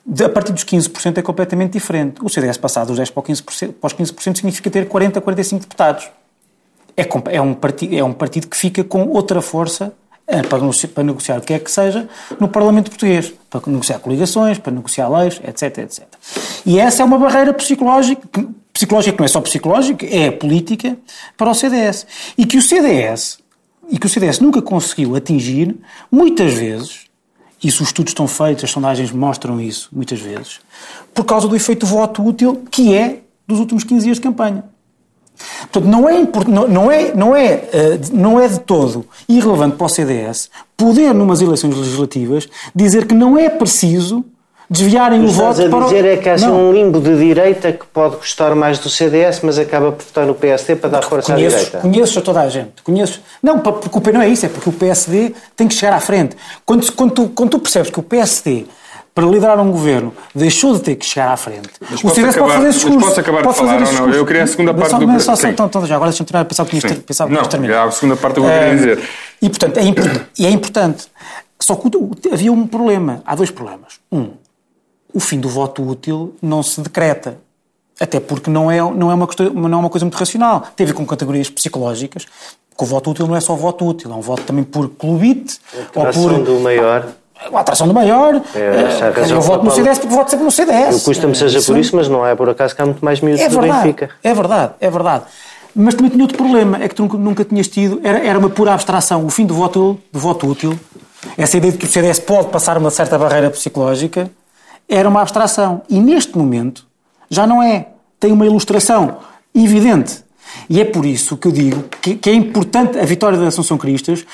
De- 0.05 0.23
a 0.23 0.29
partir 0.29 0.53
dos 0.53 0.63
15% 0.63 1.17
é 1.17 1.21
completamente 1.21 1.73
diferente. 1.73 2.23
O 2.23 2.29
CDS 2.29 2.57
passar 2.57 2.85
dos 2.85 2.97
10% 2.99 3.11
para, 3.11 3.19
o 3.19 3.23
15%, 3.23 3.73
para 3.73 3.87
os 3.87 3.93
15% 3.93 4.35
significa 4.37 4.69
ter 4.69 4.87
40, 4.87 5.19
45 5.19 5.61
deputados. 5.61 6.07
É, 6.95 7.05
é, 7.35 7.41
um 7.41 7.53
partido, 7.53 7.95
é 7.95 8.03
um 8.03 8.13
partido 8.13 8.47
que 8.47 8.55
fica 8.55 8.83
com 8.83 9.05
outra 9.09 9.41
força 9.41 9.91
eh, 10.27 10.41
para 10.43 10.59
negociar, 10.59 10.89
para 10.91 11.03
negociar 11.03 11.37
o 11.39 11.41
que 11.41 11.53
é 11.53 11.59
que 11.59 11.69
seja 11.69 12.07
no 12.39 12.47
Parlamento 12.47 12.89
Português. 12.89 13.33
Para 13.49 13.61
negociar 13.67 13.99
coligações, 13.99 14.57
para 14.57 14.71
negociar 14.71 15.09
leis, 15.09 15.41
etc, 15.45 15.79
etc. 15.79 16.03
E 16.65 16.79
essa 16.79 17.01
é 17.03 17.05
uma 17.05 17.17
barreira 17.19 17.53
psicológica, 17.53 18.21
que- 18.31 18.47
psicológica 18.75 19.13
que 19.15 19.19
não 19.19 19.25
é 19.25 19.29
só 19.29 19.39
psicológica, 19.39 20.05
é 20.05 20.29
política 20.29 20.97
para 21.37 21.49
o 21.49 21.53
CDS. 21.55 22.05
E 22.37 22.45
que 22.45 22.57
o 22.57 22.61
CDS, 22.61 23.39
e 23.89 23.97
que 23.97 24.05
o 24.05 24.09
CDS 24.09 24.39
nunca 24.39 24.61
conseguiu 24.61 25.15
atingir, 25.15 25.73
muitas 26.11 26.53
vezes, 26.53 27.05
isso 27.63 27.81
os 27.83 27.89
estudos 27.89 28.11
estão 28.11 28.27
feitos, 28.27 28.65
as 28.65 28.71
sondagens 28.71 29.11
mostram 29.11 29.61
isso, 29.61 29.89
muitas 29.93 30.19
vezes, 30.19 30.59
por 31.13 31.23
causa 31.23 31.47
do 31.47 31.55
efeito 31.55 31.85
voto 31.85 32.21
útil 32.21 32.63
que 32.69 32.93
é 32.93 33.21
dos 33.47 33.59
últimos 33.59 33.85
15 33.85 34.03
dias 34.03 34.17
de 34.17 34.23
campanha. 34.23 34.65
Portanto, 35.71 35.85
não 35.85 36.09
é, 36.09 36.27
não 36.67 36.91
é, 36.91 37.13
não, 37.13 37.35
é, 37.35 37.51
eh, 37.71 37.99
não 38.11 38.39
é 38.39 38.47
de 38.47 38.59
todo 38.59 39.05
irrelevante 39.27 39.77
para 39.77 39.85
o 39.85 39.89
CDS 39.89 40.49
poder, 40.75 41.13
numas 41.13 41.41
eleições 41.41 41.75
legislativas, 41.75 42.47
dizer 42.73 43.07
que 43.07 43.13
não 43.13 43.37
é 43.37 43.49
preciso 43.49 44.23
desviarem 44.69 45.23
o 45.23 45.27
voto 45.27 45.61
a 45.63 45.69
para 45.69 45.77
o... 45.77 45.83
dizer 45.85 46.05
é 46.05 46.17
que 46.17 46.29
há 46.29 46.33
assim 46.33 46.45
Não. 46.47 46.69
um 46.69 46.73
limbo 46.73 46.99
de 46.99 47.17
direita 47.17 47.71
que 47.71 47.85
pode 47.87 48.15
gostar 48.17 48.53
mais 48.55 48.79
do 48.79 48.89
CDS, 48.89 49.41
mas 49.43 49.57
acaba 49.59 49.91
por 49.91 50.03
votar 50.03 50.25
no 50.25 50.33
PSD 50.33 50.75
para 50.75 50.89
dar 50.89 51.01
força 51.03 51.33
à 51.33 51.35
direita. 51.35 51.79
conheço 51.79 52.19
a 52.19 52.21
toda 52.21 52.41
a 52.41 52.49
gente. 52.49 52.81
Conheço. 52.83 53.21
Não, 53.41 53.59
porque 53.59 53.89
o 53.97 54.01
P- 54.01 54.11
não 54.11 54.21
é 54.21 54.27
isso, 54.27 54.45
é 54.45 54.49
porque 54.49 54.69
o 54.69 54.73
PSD 54.73 55.33
tem 55.55 55.67
que 55.67 55.73
chegar 55.75 55.93
à 55.95 55.99
frente. 55.99 56.35
Quando, 56.65 56.91
quando, 56.93 57.11
tu, 57.11 57.29
quando 57.29 57.49
tu 57.51 57.59
percebes 57.59 57.89
que 57.91 57.99
o 57.99 58.03
PSD, 58.03 58.65
para 59.13 59.25
liderar 59.27 59.57
um 59.61 59.71
governo, 59.71 60.13
deixou 60.33 60.73
de 60.73 60.81
ter 60.81 60.95
que 60.95 61.05
chegar 61.05 61.31
à 61.31 61.37
frente, 61.37 61.69
Mas 61.79 62.03
o 62.03 62.09
CDS 62.09 62.35
acabar- 62.35 62.39
pode 62.39 62.51
fazer 62.53 62.65
mas 62.65 62.75
discurso. 62.75 62.99
posso 62.99 63.19
acabar 63.21 63.37
de 63.37 63.43
pode 63.45 63.57
falar 63.57 63.79
fazer 63.79 64.01
ou 64.01 64.07
não? 64.09 64.13
Eu 64.13 64.25
queria 64.25 64.43
a 64.43 64.47
segunda 64.47 64.73
Mas 64.73 64.81
parte 64.81 64.91
só- 64.91 64.97
do- 65.13 65.19
Só, 65.21 65.35
só, 65.37 65.47
então, 65.47 65.65
então, 65.67 65.85
já, 65.85 65.95
agora 65.95 66.09
deixa-me 66.11 66.27
terminar, 66.27 66.45
pensava 66.45 66.69
que 66.69 66.79
tinhas, 66.79 66.97
pensava 66.99 67.29
que 67.29 67.33
Não, 67.33 67.41
tinhas 67.43 67.51
terminado. 67.51 67.79
já 67.83 67.87
a 67.87 67.91
segunda 67.91 68.15
parte 68.17 68.37
eu 68.39 68.43
queria 68.43 68.71
Ah, 68.71 68.75
dizer. 68.75 68.99
E, 69.41 69.49
portanto, 69.49 69.77
é 69.77 69.83
importante. 69.83 70.25
E 70.37 70.45
é 70.45 70.49
importante. 70.49 71.05
Só 71.61 71.75
que 71.75 71.89
havia 72.33 72.51
um 72.51 72.67
problema. 72.67 73.21
Há 73.25 73.35
dois 73.35 73.49
problemas. 73.51 73.93
Um, 74.11 74.31
o 75.15 75.19
fim 75.19 75.39
do 75.39 75.49
voto 75.49 75.81
útil 75.81 76.35
não 76.41 76.61
se 76.61 76.79
decreta. 76.81 77.37
Até 77.99 78.19
porque 78.19 78.49
não 78.51 78.69
é, 78.69 78.77
não, 78.81 79.09
é 79.09 79.15
uma 79.15 79.27
não 79.53 79.77
é 79.77 79.81
uma 79.81 79.89
coisa 79.89 80.05
muito 80.05 80.17
racional. 80.17 80.63
Tem 80.75 80.83
a 80.83 80.87
ver 80.87 80.93
com 80.93 81.05
categorias 81.05 81.49
psicológicas. 81.49 82.25
Que 82.77 82.83
o 82.83 82.85
voto 82.85 83.09
útil 83.11 83.25
não 83.25 83.35
é 83.37 83.39
só 83.39 83.55
voto 83.55 83.87
útil, 83.87 84.11
é 84.11 84.15
um 84.15 84.19
voto 84.21 84.43
também 84.43 84.65
por 84.65 84.89
clubite 84.89 85.59
ou 85.95 86.01
Atração 86.03 86.23
por. 86.23 86.43
do 86.43 86.59
maior. 86.59 87.07
A 87.53 87.59
atração 87.61 87.87
do 87.87 87.93
maior. 87.93 88.35
É, 88.53 88.59
Eh, 88.59 88.83
essa 88.83 89.05
é 89.05 89.23
a 89.23 89.27
eu 89.29 89.39
voto 89.39 89.63
no 89.63 89.71
CDS 89.71 89.97
porque 89.99 90.13
voto 90.13 90.29
sempre 90.29 90.43
no 90.45 90.51
CDS. 90.51 90.93
Eu 90.95 90.99
custa-me 91.01 91.35
seja 91.35 91.59
Eh, 91.59 91.61
por 91.61 91.77
isso, 91.77 91.95
mas 91.95 92.09
não 92.09 92.25
é 92.27 92.35
por 92.35 92.49
acaso 92.49 92.75
que 92.75 92.81
há 92.81 92.85
muito 92.85 93.03
mais 93.03 93.21
miúdos 93.21 93.41
é 93.41 93.47
do 93.47 93.61
verdade, 93.61 93.83
Benfica. 93.83 94.09
é 94.21 94.33
verdade, 94.33 94.73
é 94.81 94.89
verdade. 94.89 95.23
Mas 95.73 95.93
também 95.95 96.11
tinha 96.11 96.23
outro 96.23 96.37
problema, 96.37 96.83
é 96.83 96.87
que 96.89 96.95
tu 96.95 97.03
nunca, 97.03 97.17
nunca 97.17 97.45
tinhas 97.45 97.67
tido, 97.69 98.01
era, 98.03 98.19
era 98.25 98.37
uma 98.39 98.49
pura 98.49 98.73
abstração. 98.73 99.25
O 99.25 99.29
fim 99.29 99.45
do 99.45 99.53
voto, 99.53 99.97
do 100.11 100.19
voto 100.19 100.45
útil, 100.47 100.77
essa 101.37 101.55
ideia 101.55 101.71
de 101.71 101.77
que 101.77 101.85
o 101.85 101.89
CDS 101.89 102.19
pode 102.19 102.49
passar 102.49 102.77
uma 102.77 102.89
certa 102.89 103.17
barreira 103.17 103.49
psicológica, 103.49 104.29
era 104.87 105.07
uma 105.09 105.21
abstração. 105.21 105.81
E 105.89 105.99
neste 105.99 106.37
momento 106.37 106.85
já 107.29 107.45
não 107.47 107.61
é. 107.61 107.87
Tem 108.19 108.31
uma 108.31 108.45
ilustração 108.45 109.17
evidente. 109.53 110.23
E 110.69 110.79
é 110.79 110.85
por 110.85 111.05
isso 111.05 111.35
que 111.37 111.47
eu 111.47 111.51
digo 111.51 111.83
que, 112.01 112.15
que 112.15 112.29
é 112.29 112.33
importante 112.33 112.97
a 112.97 113.03
vitória 113.05 113.37
da 113.37 113.47
Assunção 113.47 113.77
Cristas. 113.77 114.25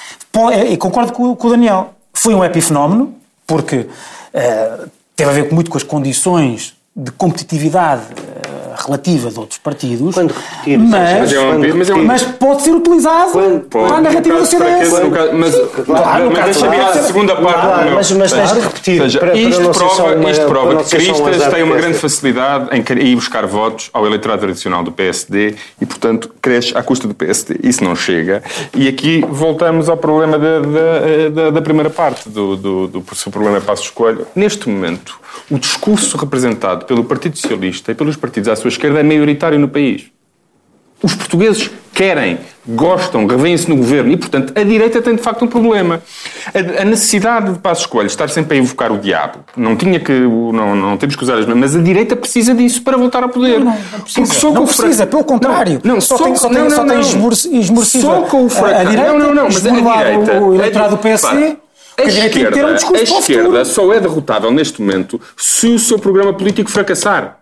É- 0.52 0.72
E 0.74 0.78
concordo 0.78 1.14
com, 1.14 1.36
com 1.36 1.48
o 1.48 1.52
Daniel. 1.52 1.94
Foi 2.14 2.34
um 2.36 2.44
epifenómeno, 2.44 3.14
porque 3.48 3.88
eh, 4.34 4.86
teve 5.16 5.30
a 5.30 5.34
ver 5.34 5.54
muito 5.54 5.72
com 5.72 5.78
as 5.78 5.84
condições 5.84 6.76
de 6.96 7.12
competitividade 7.12 8.04
eh, 8.18 8.51
relativa 8.86 9.30
de 9.30 9.40
outros 9.40 9.58
partidos. 9.60 10.14
Quando 10.14 10.32
repetir, 10.34 10.78
mas, 10.80 11.20
Mas 11.20 11.34
é 11.34 11.40
um- 11.40 11.78
mas 11.78 11.90
é 11.90 11.94
um- 11.94 12.06
mas 12.06 12.24
pode 12.24 12.62
ser 12.64 12.72
utilizado 12.72 13.32
Quando- 13.32 13.62
para 13.62 13.96
a 13.96 14.02
narrativa 14.02 14.40
do 14.40 14.46
CDS. 14.46 14.92
mas 15.34 15.56
Claro, 15.86 16.30
deixa-me 16.30 16.76
ir 16.76 16.80
à 16.80 16.84
fraqueza. 16.86 17.08
segunda 17.08 17.36
parte 17.36 17.62
Claro, 17.62 17.78
do 17.80 17.86
meu- 17.86 17.96
mas- 17.96 18.12
mas 18.12 18.32
tens 18.34 18.54
de 18.54 18.60
repetir, 18.60 19.02
seja, 19.02 19.20
para- 19.20 19.32
para 19.32 19.40
isto 19.40 19.64
só 19.64 19.72
prova, 19.72 20.16
uma- 20.16 20.32
isto 20.32 20.42
para 20.42 20.50
prova 20.50 20.84
que 20.84 20.90
Cristas 20.96 21.54
tem 21.54 21.64
uma 21.64 21.76
grande 21.76 21.98
facilidade 21.98 22.70
em 22.72 22.84
ir 23.06 23.16
buscar 23.16 23.46
votos 23.46 23.90
ao 23.94 24.06
eleitorado 24.06 24.42
tradicional 24.42 24.84
do 24.84 24.92
PSD 24.92 25.56
e, 25.80 25.86
portanto, 25.86 26.32
cresce 26.42 26.76
à 26.78 26.84
custa 26.84 27.08
do 27.08 27.14
PSD. 27.14 27.60
Isso 27.64 27.84
não 27.84 27.96
chega. 27.96 28.44
E 28.76 28.88
aqui 28.88 29.24
voltamos 29.30 29.90
ao 29.90 29.98
problema 29.98 30.38
da, 30.40 30.60
da, 30.60 31.30
da- 31.34 31.50
da 31.52 31.62
primeira 31.62 31.90
parte 31.90 32.30
do, 32.30 32.56
do, 32.56 32.88
do, 32.88 33.00
do 33.00 33.16
seu 33.16 33.32
problema 33.32 33.60
Passo 33.62 33.84
Escolho. 33.84 34.26
Neste 34.36 34.68
momento, 34.70 35.20
o 35.50 35.58
discurso 35.60 36.18
representado 36.18 36.86
pelo 36.86 37.04
Partido 37.04 37.38
Socialista 37.38 37.92
e 37.92 37.96
pelos 37.96 38.16
partidos 38.16 38.50
à 38.50 38.56
sua 38.56 38.70
esquerda 38.72 39.00
é 39.00 39.04
maioritário 39.04 39.60
no 39.60 39.68
país. 39.68 40.06
Os 41.04 41.16
portugueses 41.16 41.70
querem, 41.94 42.38
gostam, 42.68 43.26
revêem-se 43.26 43.68
no 43.68 43.76
governo 43.76 44.12
e, 44.12 44.18
portanto, 44.18 44.54
a 44.56 44.64
direita 44.64 45.02
tem 45.02 45.16
de 45.16 45.22
facto 45.22 45.44
um 45.44 45.48
problema. 45.48 46.00
A, 46.54 46.82
a 46.84 46.86
necessidade 46.86 47.54
de 47.54 47.60
Passos 47.60 47.88
Coelho 47.88 48.06
estar 48.08 48.30
sempre 48.30 48.56
a 48.58 48.60
invocar 48.62 48.92
o 48.92 49.00
diabo, 49.00 49.40
não 49.58 49.76
tinha 49.76 50.00
que, 50.00 50.12
não, 50.12 50.76
não 50.76 50.98
temos 50.98 51.16
que 51.16 51.24
usar 51.24 51.40
as 51.40 51.46
mas 51.48 51.76
a 51.76 51.80
direita 51.82 52.16
precisa 52.16 52.54
disso 52.54 52.84
para 52.84 52.98
voltar 52.98 53.24
ao 53.24 53.30
poder. 53.30 53.60
Não, 53.60 53.66
não 53.66 53.74
precisa. 54.02 54.22
Porque 54.22 54.34
só 54.36 54.52
Não 54.52 54.64
o 54.64 54.68
precisa, 54.68 55.08
pelo 55.08 55.24
contrário. 55.24 55.82
Não, 55.84 55.96
não, 55.96 56.02
Só 56.02 56.18
só, 56.18 56.24
tem- 56.26 56.36
só 56.36 56.50
tem- 56.50 56.58
não, 56.60 56.70
só 56.70 56.78
não, 56.86 56.88
tem 56.88 56.98
não. 56.98 57.60
esmorecido 57.60 58.06
Só 58.06 58.22
com 58.22 58.46
o 58.46 58.50
a- 58.64 58.68
a 58.70 58.84
direita, 58.84 59.12
não, 59.14 59.20
não, 59.20 59.34
não, 59.36 59.44
mas 59.46 59.66
a 59.66 59.70
direita. 59.72 60.40
o 60.40 60.54
eleitorado 60.56 60.96
do 60.96 61.02
PSD, 61.02 61.58
porque 61.96 62.10
a 62.10 62.14
direita 62.14 62.34
tem 62.36 62.46
que 62.46 62.52
ter 62.52 62.66
um 62.66 62.76
discurso 62.76 63.04
a 63.04 63.06
para 63.08 63.16
o 63.16 63.20
esquerda 63.20 63.66
só 63.66 63.92
é 63.94 64.00
derrotável 64.00 64.52
neste 64.52 64.80
momento 64.82 65.20
se 65.36 65.68
o 65.68 65.80
seu 65.80 65.98
programa 65.98 66.32
político 66.32 66.70
fracassar. 66.70 67.41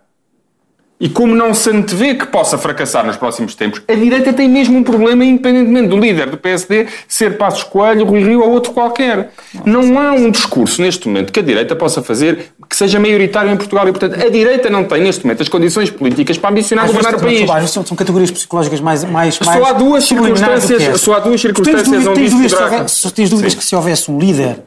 E 1.02 1.08
como 1.08 1.34
não 1.34 1.54
se 1.54 1.70
antevê 1.70 2.14
que 2.14 2.26
possa 2.26 2.58
fracassar 2.58 3.06
nos 3.06 3.16
próximos 3.16 3.56
tempos, 3.56 3.82
a 3.88 3.94
direita 3.94 4.34
tem 4.34 4.50
mesmo 4.50 4.78
um 4.78 4.84
problema, 4.84 5.24
independentemente 5.24 5.88
do 5.88 5.98
líder 5.98 6.30
do 6.30 6.36
PSD 6.36 6.88
ser 7.08 7.38
Passos 7.38 7.64
Coelho, 7.64 8.04
Rui 8.06 8.22
Rio 8.22 8.42
ou 8.42 8.50
outro 8.52 8.74
qualquer. 8.74 9.30
Não 9.66 9.98
há 9.98 10.12
um 10.12 10.30
discurso 10.30 10.82
neste 10.82 11.08
momento 11.08 11.32
que 11.32 11.40
a 11.40 11.44
direita 11.44 11.74
possa 11.74 12.04
fazer 12.04 12.48
que 12.70 12.76
seja 12.76 13.00
maioritário 13.00 13.50
em 13.50 13.56
Portugal. 13.56 13.88
E, 13.88 13.94
portanto, 13.94 14.22
a 14.22 14.30
direita 14.30 14.70
não 14.70 14.84
tem 14.84 15.02
neste 15.02 15.24
momento 15.26 15.42
as 15.42 15.48
condições 15.48 15.90
políticas 15.90 16.38
para 16.38 16.50
ambicionar 16.50 16.84
Às 16.84 16.92
governar 16.92 17.16
o 17.16 17.20
país. 17.22 17.50
às 17.50 17.56
vezes 17.56 17.72
são, 17.72 17.84
categorias 17.96 18.30
psicológicas 18.32 18.82
mais, 18.82 19.06
mais, 19.06 19.36
Só 19.36 19.46
mais 19.46 19.64
há 19.68 19.72
duas 19.72 20.04
circunstâncias- 20.04 20.82
essa. 20.82 20.98
só 20.98 21.14
há 21.14 21.20
duas 21.20 21.42
tens 21.42 21.42
circunstâncias 21.42 21.86
dúvidas- 21.88 22.08
onde 22.08 22.16
tens 22.20 22.26
isso 22.28 22.36
dúvidas 22.36 22.58
se 22.58 22.64
houver- 22.64 22.90
se 22.90 23.12
tens 23.14 23.30
dúvidas 23.30 23.52
Sim. 23.54 23.58
que 23.60 23.64
se 23.66 23.76
houvesse 23.76 24.12
um 24.12 24.20
líder 24.20 24.60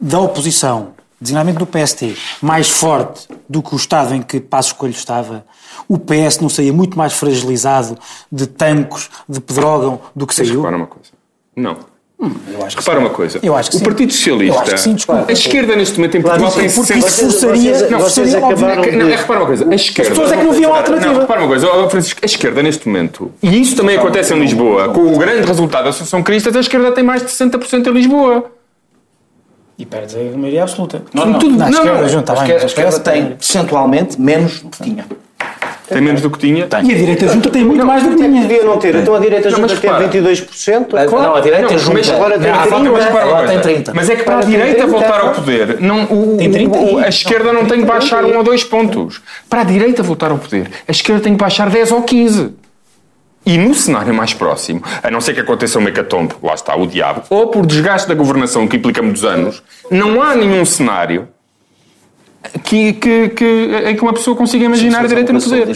da 0.00 0.18
oposição, 0.18 0.88
designadamente 1.20 1.58
do 1.58 1.66
PST, 1.66 2.14
mais 2.42 2.68
forte 2.68 3.26
do 3.48 3.62
que 3.62 3.74
o 3.74 3.76
Estado 3.76 4.14
em 4.14 4.22
que 4.22 4.38
Passos 4.40 4.72
Coelho 4.72 4.94
estava, 4.94 5.44
o 5.88 5.98
PS 5.98 6.40
não 6.40 6.48
saía 6.48 6.72
muito 6.72 6.96
mais 6.98 7.12
fragilizado 7.12 7.98
de 8.30 8.46
tancos, 8.46 9.08
de 9.28 9.40
pedrógão, 9.40 10.00
do 10.14 10.26
que 10.26 10.34
Mas 10.38 10.46
saiu? 10.48 10.60
repara 10.60 10.76
uma 10.76 10.86
coisa. 10.86 11.08
Não. 11.54 11.76
Eu 12.18 12.64
acho 12.64 12.74
que 12.76 12.82
Repara 12.82 12.98
sim. 12.98 13.04
uma 13.04 13.14
coisa. 13.14 13.38
Eu 13.42 13.54
acho 13.54 13.68
que 13.70 13.76
o 13.76 13.78
sim. 13.78 13.84
Partido 13.84 14.10
Socialista. 14.10 14.56
Eu 14.56 14.62
acho 14.62 14.70
que 14.72 14.80
sim, 14.80 14.94
desculpa. 14.94 15.24
A 15.28 15.32
esquerda 15.32 15.76
neste 15.76 15.98
momento 15.98 16.16
em 16.16 16.22
Portugal 16.22 16.50
tem 16.50 16.70
porque 16.70 16.94
60 16.94 17.06
isso 17.08 17.20
forçaria- 17.30 17.74
vocês, 17.74 17.90
não, 17.90 17.98
vocês 18.00 18.34
acabaram 18.34 18.82
Que- 18.82 18.90
Não, 18.92 19.06
de... 19.06 19.16
repara 19.16 19.40
uma 19.40 19.46
coisa, 19.46 19.70
a 19.70 19.74
esquerda. 19.74 20.10
pessoas 20.12 20.32
é 20.32 20.36
que 20.38 20.42
não 20.44 20.52
viam 20.54 20.74
alternativa. 20.74 21.12
Não, 21.12 21.20
repara 21.20 21.40
uma 21.40 21.48
coisa, 21.48 21.68
ó, 21.68 21.90
Francisco, 21.90 22.20
a 22.22 22.24
esquerda 22.26 22.62
neste 22.62 22.88
momento, 22.88 23.30
e 23.42 23.60
isso 23.60 23.76
também 23.76 23.98
acontece 23.98 24.32
em 24.32 24.40
Lisboa, 24.40 24.88
com 24.94 25.12
o 25.14 25.18
grande 25.18 25.46
resultado 25.46 25.84
da 25.84 25.90
Associação 25.90 26.22
Cristas, 26.22 26.56
a 26.56 26.60
esquerda 26.60 26.90
tem 26.92 27.04
mais 27.04 27.22
de 27.22 27.30
60% 27.30 27.86
em 27.86 27.92
Lisboa. 27.92 28.50
E 29.78 29.84
perde 29.84 30.16
a 30.16 30.36
maioria 30.38 30.62
absoluta. 30.62 31.02
Não, 31.12 31.26
não. 31.26 31.38
Tudo, 31.38 31.56
Não, 31.56 31.66
a 31.66 31.70
esquerda 31.70 32.00
não. 32.02 32.08
junta, 32.08 32.32
A 32.32 32.36
esquerda, 32.36 32.60
a 32.60 32.62
a 32.62 32.66
esquerda 32.66 32.88
esquerda 32.96 33.10
tem, 33.12 33.26
percentualmente, 33.36 34.20
menos 34.20 34.60
do 34.62 34.68
que 34.70 34.82
tinha. 34.82 35.04
Tem 35.88 36.00
menos 36.02 36.20
do 36.20 36.30
que 36.30 36.38
tinha. 36.38 36.66
E 36.66 36.74
a 36.74 36.80
direita 36.96 37.28
junta 37.28 37.48
tem 37.50 37.62
muito 37.64 37.84
mais 37.86 38.02
do 38.02 38.08
que 38.10 38.16
tinha. 38.16 38.42
Podia 38.42 38.64
não 38.64 38.78
ter. 38.78 38.94
Então 38.96 39.14
a 39.14 39.20
direita 39.20 39.50
Não, 39.50 39.56
junta 39.58 39.68
teve 39.76 39.86
repara. 39.86 40.08
22%. 40.08 40.96
A- 40.96 41.06
Claro. 41.06 41.26
Não, 41.28 41.36
a 41.36 41.40
direita 41.40 41.70
Não, 41.70 41.78
junta. 41.78 41.92
mas- 41.98 42.10
agora 42.10 42.38
tem 42.38 42.50
Não, 42.50 42.62
30, 42.62 42.90
mas 42.90 43.06
ela 43.06 43.36
tem 43.36 43.46
coisa. 43.46 43.60
30. 43.60 43.94
Mas 43.94 44.10
é 44.10 44.16
que 44.16 44.22
para 44.24 44.32
a 44.34 44.36
Agora 44.38 44.50
tem 44.50 44.58
direita 44.58 44.80
30, 44.82 44.90
voltar 44.98 45.20
ao 45.20 45.32
poder, 45.32 45.80
não, 45.80 46.04
o, 46.04 46.36
Tem 46.38 46.50
30 46.50 46.78
o- 46.78 46.98
a 46.98 47.08
esquerda 47.08 47.52
não 47.52 47.66
tem 47.66 47.80
que 47.80 47.86
baixar 47.86 48.24
um 48.24 48.36
ou 48.36 48.42
dois 48.42 48.64
pontos. 48.64 49.20
Para 49.48 49.60
a 49.60 49.64
direita 49.64 50.02
voltar 50.02 50.30
ao 50.32 50.38
poder, 50.38 50.68
a 50.88 50.90
esquerda 50.90 51.22
tem 51.22 51.34
que 51.34 51.38
baixar 51.38 51.70
10 51.70 51.92
ou 51.92 52.02
15. 52.02 52.52
E 53.46 53.56
no 53.56 53.72
cenário 53.76 54.12
mais 54.12 54.34
próximo, 54.34 54.82
a 55.00 55.08
não 55.08 55.20
ser 55.20 55.32
que 55.32 55.40
aconteça 55.40 55.78
um 55.78 55.86
hecatombe, 55.86 56.34
lá 56.42 56.54
está 56.54 56.74
o 56.74 56.84
diabo, 56.84 57.22
ou 57.30 57.46
por 57.46 57.64
desgaste 57.64 58.08
da 58.08 58.14
governação 58.14 58.66
que 58.66 58.76
implica 58.76 59.00
muitos 59.00 59.24
anos, 59.24 59.62
não 59.88 60.20
há 60.20 60.34
nenhum 60.34 60.64
cenário 60.64 61.28
que, 62.64 62.92
que, 62.94 63.28
que, 63.30 63.44
em 63.90 63.96
que 63.96 64.02
uma 64.02 64.12
pessoa 64.12 64.36
consiga 64.36 64.64
imaginar 64.64 65.04
a 65.04 65.06
direita 65.06 65.32
no 65.32 65.40
poder. 65.40 65.66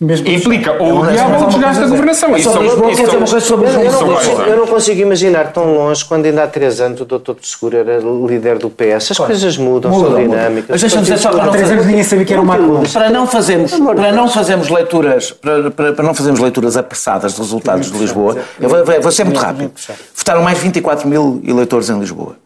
Mesmo 0.00 0.28
Implica 0.28 0.70
É 0.70 0.78
ou 0.82 0.88
o 0.90 0.94
uma- 1.02 1.12
diabo 1.12 1.28
ou 1.30 1.32
o 1.32 1.34
há 1.34 1.38
uma 1.38 1.46
desgaste 1.48 1.80
da 1.82 1.86
governação. 1.88 2.36
Isso 2.36 2.50
Sobre 2.50 2.68
são- 2.68 2.74
Lisboa, 2.76 2.90
isso 2.92 2.96
são- 3.06 3.18
uma 3.18 3.26
coisa 3.28 3.40
sobre 3.40 3.68
Eu, 3.68 3.72
não 3.72 3.90
São 3.90 4.08
consigo, 4.08 4.36
vários 4.36 4.52
eu 4.52 4.56
não 4.58 4.66
consigo 4.66 5.00
imaginar 5.00 5.52
tão 5.52 5.74
longe 5.74 6.04
quando 6.04 6.26
ainda 6.26 6.44
há 6.44 6.46
três 6.46 6.80
anos 6.80 7.00
o 7.00 7.04
Dr. 7.04 7.32
de 7.40 7.46
Seguro 7.48 7.76
era 7.76 7.98
líder 7.98 8.58
do 8.58 8.70
PS. 8.70 9.10
As 9.12 9.18
coisas 9.18 9.56
mudam, 9.56 9.90
são 9.92 10.00
Muda, 10.02 10.18
muda. 10.20 10.36
dinâmicas. 10.36 10.66
Mas 10.70 10.80
deixa-me 10.80 11.02
dizer 11.02 11.18
só 11.18 11.30
para 11.30 11.42
Há 11.42 11.44
não 11.46 11.52
três 11.52 11.62
fazer- 11.66 11.74
anos 11.74 11.86
ninguém 11.86 12.04
sabia 12.04 12.24
que 12.24 12.32
era 12.32 12.42
um 12.42 12.44
Macron. 12.44 12.82
Para 12.92 13.10
não 13.10 13.26
fazermos, 13.26 13.70
de 13.72 13.82
para 13.82 14.12
não 14.12 14.28
fazermos 14.28 14.68
leituras, 14.68 15.30
para, 15.32 15.70
para, 15.70 15.92
para 15.92 16.04
não 16.04 16.14
fazermos 16.14 16.40
leituras 16.40 16.76
apressadas 16.76 17.32
dos 17.32 17.46
resultados 17.46 17.90
de 17.90 17.98
Lisboa, 17.98 18.36
eu 18.60 18.68
vou, 18.68 18.84
vou 19.02 19.12
ser 19.12 19.24
muito 19.24 19.38
rápido. 19.40 19.70
Votaram 20.14 20.42
mais 20.42 20.58
24 20.58 21.08
mil 21.08 21.40
eleitores 21.44 21.90
em 21.90 21.98
Lisboa. 21.98 22.36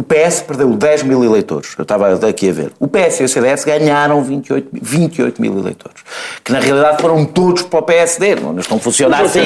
O 0.00 0.02
PS 0.02 0.40
perdeu 0.40 0.70
10 0.70 1.02
mil 1.02 1.22
eleitores. 1.22 1.74
Eu 1.76 1.82
estava 1.82 2.10
aqui 2.26 2.48
a 2.48 2.52
ver. 2.52 2.72
O 2.80 2.88
PS 2.88 3.20
e 3.20 3.24
o 3.24 3.28
CDS 3.28 3.66
ganharam 3.66 4.24
28, 4.24 4.68
28 4.72 5.42
mil 5.42 5.58
eleitores. 5.58 6.02
Que 6.42 6.52
na 6.52 6.58
realidade 6.58 7.02
foram 7.02 7.26
todos 7.26 7.64
para 7.64 7.80
o 7.80 7.82
PSD. 7.82 8.36
Não 8.36 8.58
estão 8.58 8.78
a 8.78 8.80
funcionar 8.80 9.20
assim. 9.22 9.42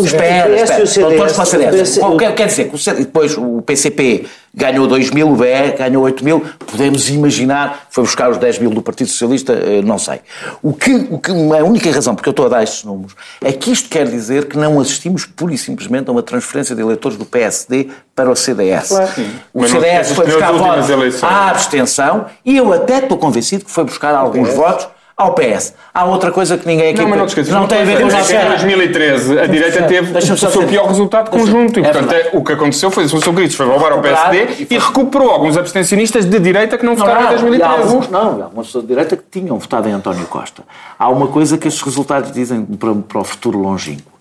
CDS. 0.00 0.02
Os 0.02 0.12
O 0.12 0.16
PS, 0.16 0.70
PS 0.80 1.96
e 1.96 2.00
o 2.00 2.16
Quer, 2.16 2.34
quer 2.34 2.46
dizer 2.46 2.68
que 2.68 2.74
o 2.74 2.78
CD 2.78 3.00
depois 3.00 3.36
o 3.36 3.62
PCP 3.62 4.26
ganhou 4.54 4.86
2 4.86 5.10
mil, 5.10 5.30
o 5.30 5.36
BE 5.36 5.76
ganhou 5.78 6.04
8 6.04 6.24
mil. 6.24 6.44
Podemos 6.66 7.08
imaginar, 7.08 7.86
foi 7.90 8.04
buscar 8.04 8.30
os 8.30 8.38
10 8.38 8.58
mil 8.58 8.70
do 8.70 8.82
Partido 8.82 9.08
Socialista, 9.08 9.52
eh, 9.52 9.82
não 9.82 9.98
sei. 9.98 10.20
O 10.62 10.72
que, 10.72 10.94
o 11.10 11.18
que, 11.18 11.30
a 11.30 11.64
única 11.64 11.90
razão 11.90 12.14
porque 12.14 12.28
eu 12.28 12.32
estou 12.32 12.46
a 12.46 12.48
dar 12.48 12.62
estes 12.62 12.84
números 12.84 13.14
é 13.40 13.52
que 13.52 13.70
isto 13.70 13.88
quer 13.88 14.06
dizer 14.06 14.46
que 14.46 14.56
não 14.56 14.78
assistimos 14.80 15.24
pura 15.24 15.54
e 15.54 15.58
simplesmente 15.58 16.08
a 16.08 16.12
uma 16.12 16.22
transferência 16.22 16.74
de 16.74 16.82
eleitores 16.82 17.16
do 17.16 17.24
PSD 17.24 17.88
para 18.14 18.30
o 18.30 18.36
CDS. 18.36 18.88
Claro. 18.88 19.10
O 19.54 19.60
Mas 19.60 19.70
CDS 19.70 20.12
foi 20.12 20.26
buscar 20.26 20.52
votos 20.52 21.22
à 21.22 21.50
abstenção 21.50 22.26
e 22.44 22.56
eu 22.56 22.72
até 22.72 22.98
estou 22.98 23.16
convencido 23.16 23.64
que 23.64 23.70
foi 23.70 23.84
buscar 23.84 24.14
alguns 24.14 24.52
votos 24.54 24.88
ao 25.22 25.34
PS. 25.34 25.74
Há 25.94 26.04
outra 26.04 26.30
coisa 26.30 26.56
que 26.58 26.66
ninguém 26.66 26.90
aqui 26.90 27.00
Não, 27.00 27.08
mas 27.08 27.18
não 27.18 27.26
te 27.26 27.28
esqueças. 27.30 27.52
não 27.52 27.66
tem 27.66 27.82
a 27.82 27.84
ver 27.84 27.98
com 27.98 28.04
o 28.04 28.08
Em 28.08 28.12
nosso 28.12 28.32
2013, 28.32 29.38
a 29.38 29.46
direita 29.46 29.82
teve 29.82 30.18
o 30.18 30.36
seu 30.36 30.66
pior 30.66 30.86
resultado 30.86 31.30
conjunto. 31.30 31.80
E, 31.80 31.84
é 31.84 31.90
portanto, 31.90 32.12
é- 32.12 32.30
o 32.32 32.42
que 32.42 32.52
aconteceu 32.52 32.90
foi 32.90 33.04
isso. 33.04 33.16
O 33.16 33.22
seu 33.22 33.32
Gritos 33.32 33.56
foi 33.56 33.66
roubar 33.66 33.92
ao 33.92 34.00
PSD 34.00 34.64
e 34.70 34.74
e 34.74 34.78
recuperou 34.78 35.30
alguns 35.30 35.56
abstencionistas 35.56 36.24
de 36.24 36.38
direita 36.38 36.76
que 36.78 36.84
não 36.84 36.94
votaram 36.96 37.20
em 37.20 37.24
e 37.24 37.26
há 37.26 37.30
2013. 37.30 37.82
alguns 37.82 38.08
não, 38.08 38.20
há 38.40 38.44
algumas 38.44 38.66
pessoas 38.66 38.84
de 38.84 38.88
direita 38.88 39.16
que 39.16 39.24
tinham 39.30 39.58
votado 39.58 39.88
em 39.88 39.92
António 39.92 40.26
Costa. 40.26 40.62
Há 40.98 41.08
uma 41.08 41.26
coisa 41.28 41.58
que 41.58 41.68
estes 41.68 41.82
resultados 41.82 42.32
dizem 42.32 42.64
para, 42.64 42.94
para 42.94 43.18
o 43.20 43.24
futuro 43.24 43.58
longínquo. 43.58 44.12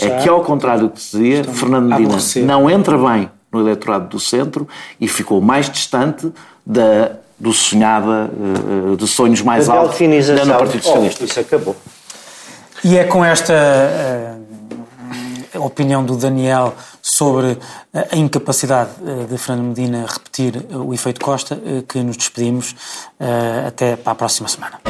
É 0.00 0.08
que, 0.22 0.28
ao 0.28 0.40
contrário 0.42 0.82
do 0.84 0.90
que 0.90 1.00
se 1.00 1.16
dizia, 1.16 1.44
Fernando 1.44 1.88
Medina 1.88 2.16
não 2.46 2.70
entra 2.70 2.96
bem 2.96 3.30
no 3.52 3.60
eleitorado 3.60 4.06
do 4.08 4.20
centro 4.20 4.66
e 5.00 5.08
ficou 5.08 5.40
mais 5.40 5.68
distante 5.68 6.30
da, 6.64 7.12
do 7.40 7.52
sonhada, 7.52 8.30
eh, 8.92 8.96
de 8.96 9.06
sonhos 9.08 9.40
mais 9.42 9.66
Da 9.66 9.74
altos 9.74 9.98
da 9.98 10.44
no 10.44 10.58
Partido 10.58 10.82
Socialista. 10.82 11.22
Oh, 11.22 11.26
isso 11.26 11.40
acabou. 11.40 11.74
E 12.84 12.96
é 12.96 13.04
com 13.04 13.24
esta 13.24 13.52
eh, 13.52 14.34
opinião 15.58 16.04
do 16.04 16.16
Daniel 16.16 16.74
sobre 17.02 17.58
a 17.92 18.16
incapacidade 18.16 18.90
eh, 19.04 19.26
de 19.30 19.36
Fernando 19.38 19.68
Medina 19.68 20.06
repetir 20.06 20.66
o 20.70 20.94
efeito 20.94 21.20
Costa 21.20 21.58
que 21.88 22.02
nos 22.02 22.16
despedimos. 22.16 22.74
Eh, 23.18 23.64
até 23.66 23.96
para 23.96 24.12
a 24.12 24.14
próxima 24.14 24.48
semana. 24.48 24.80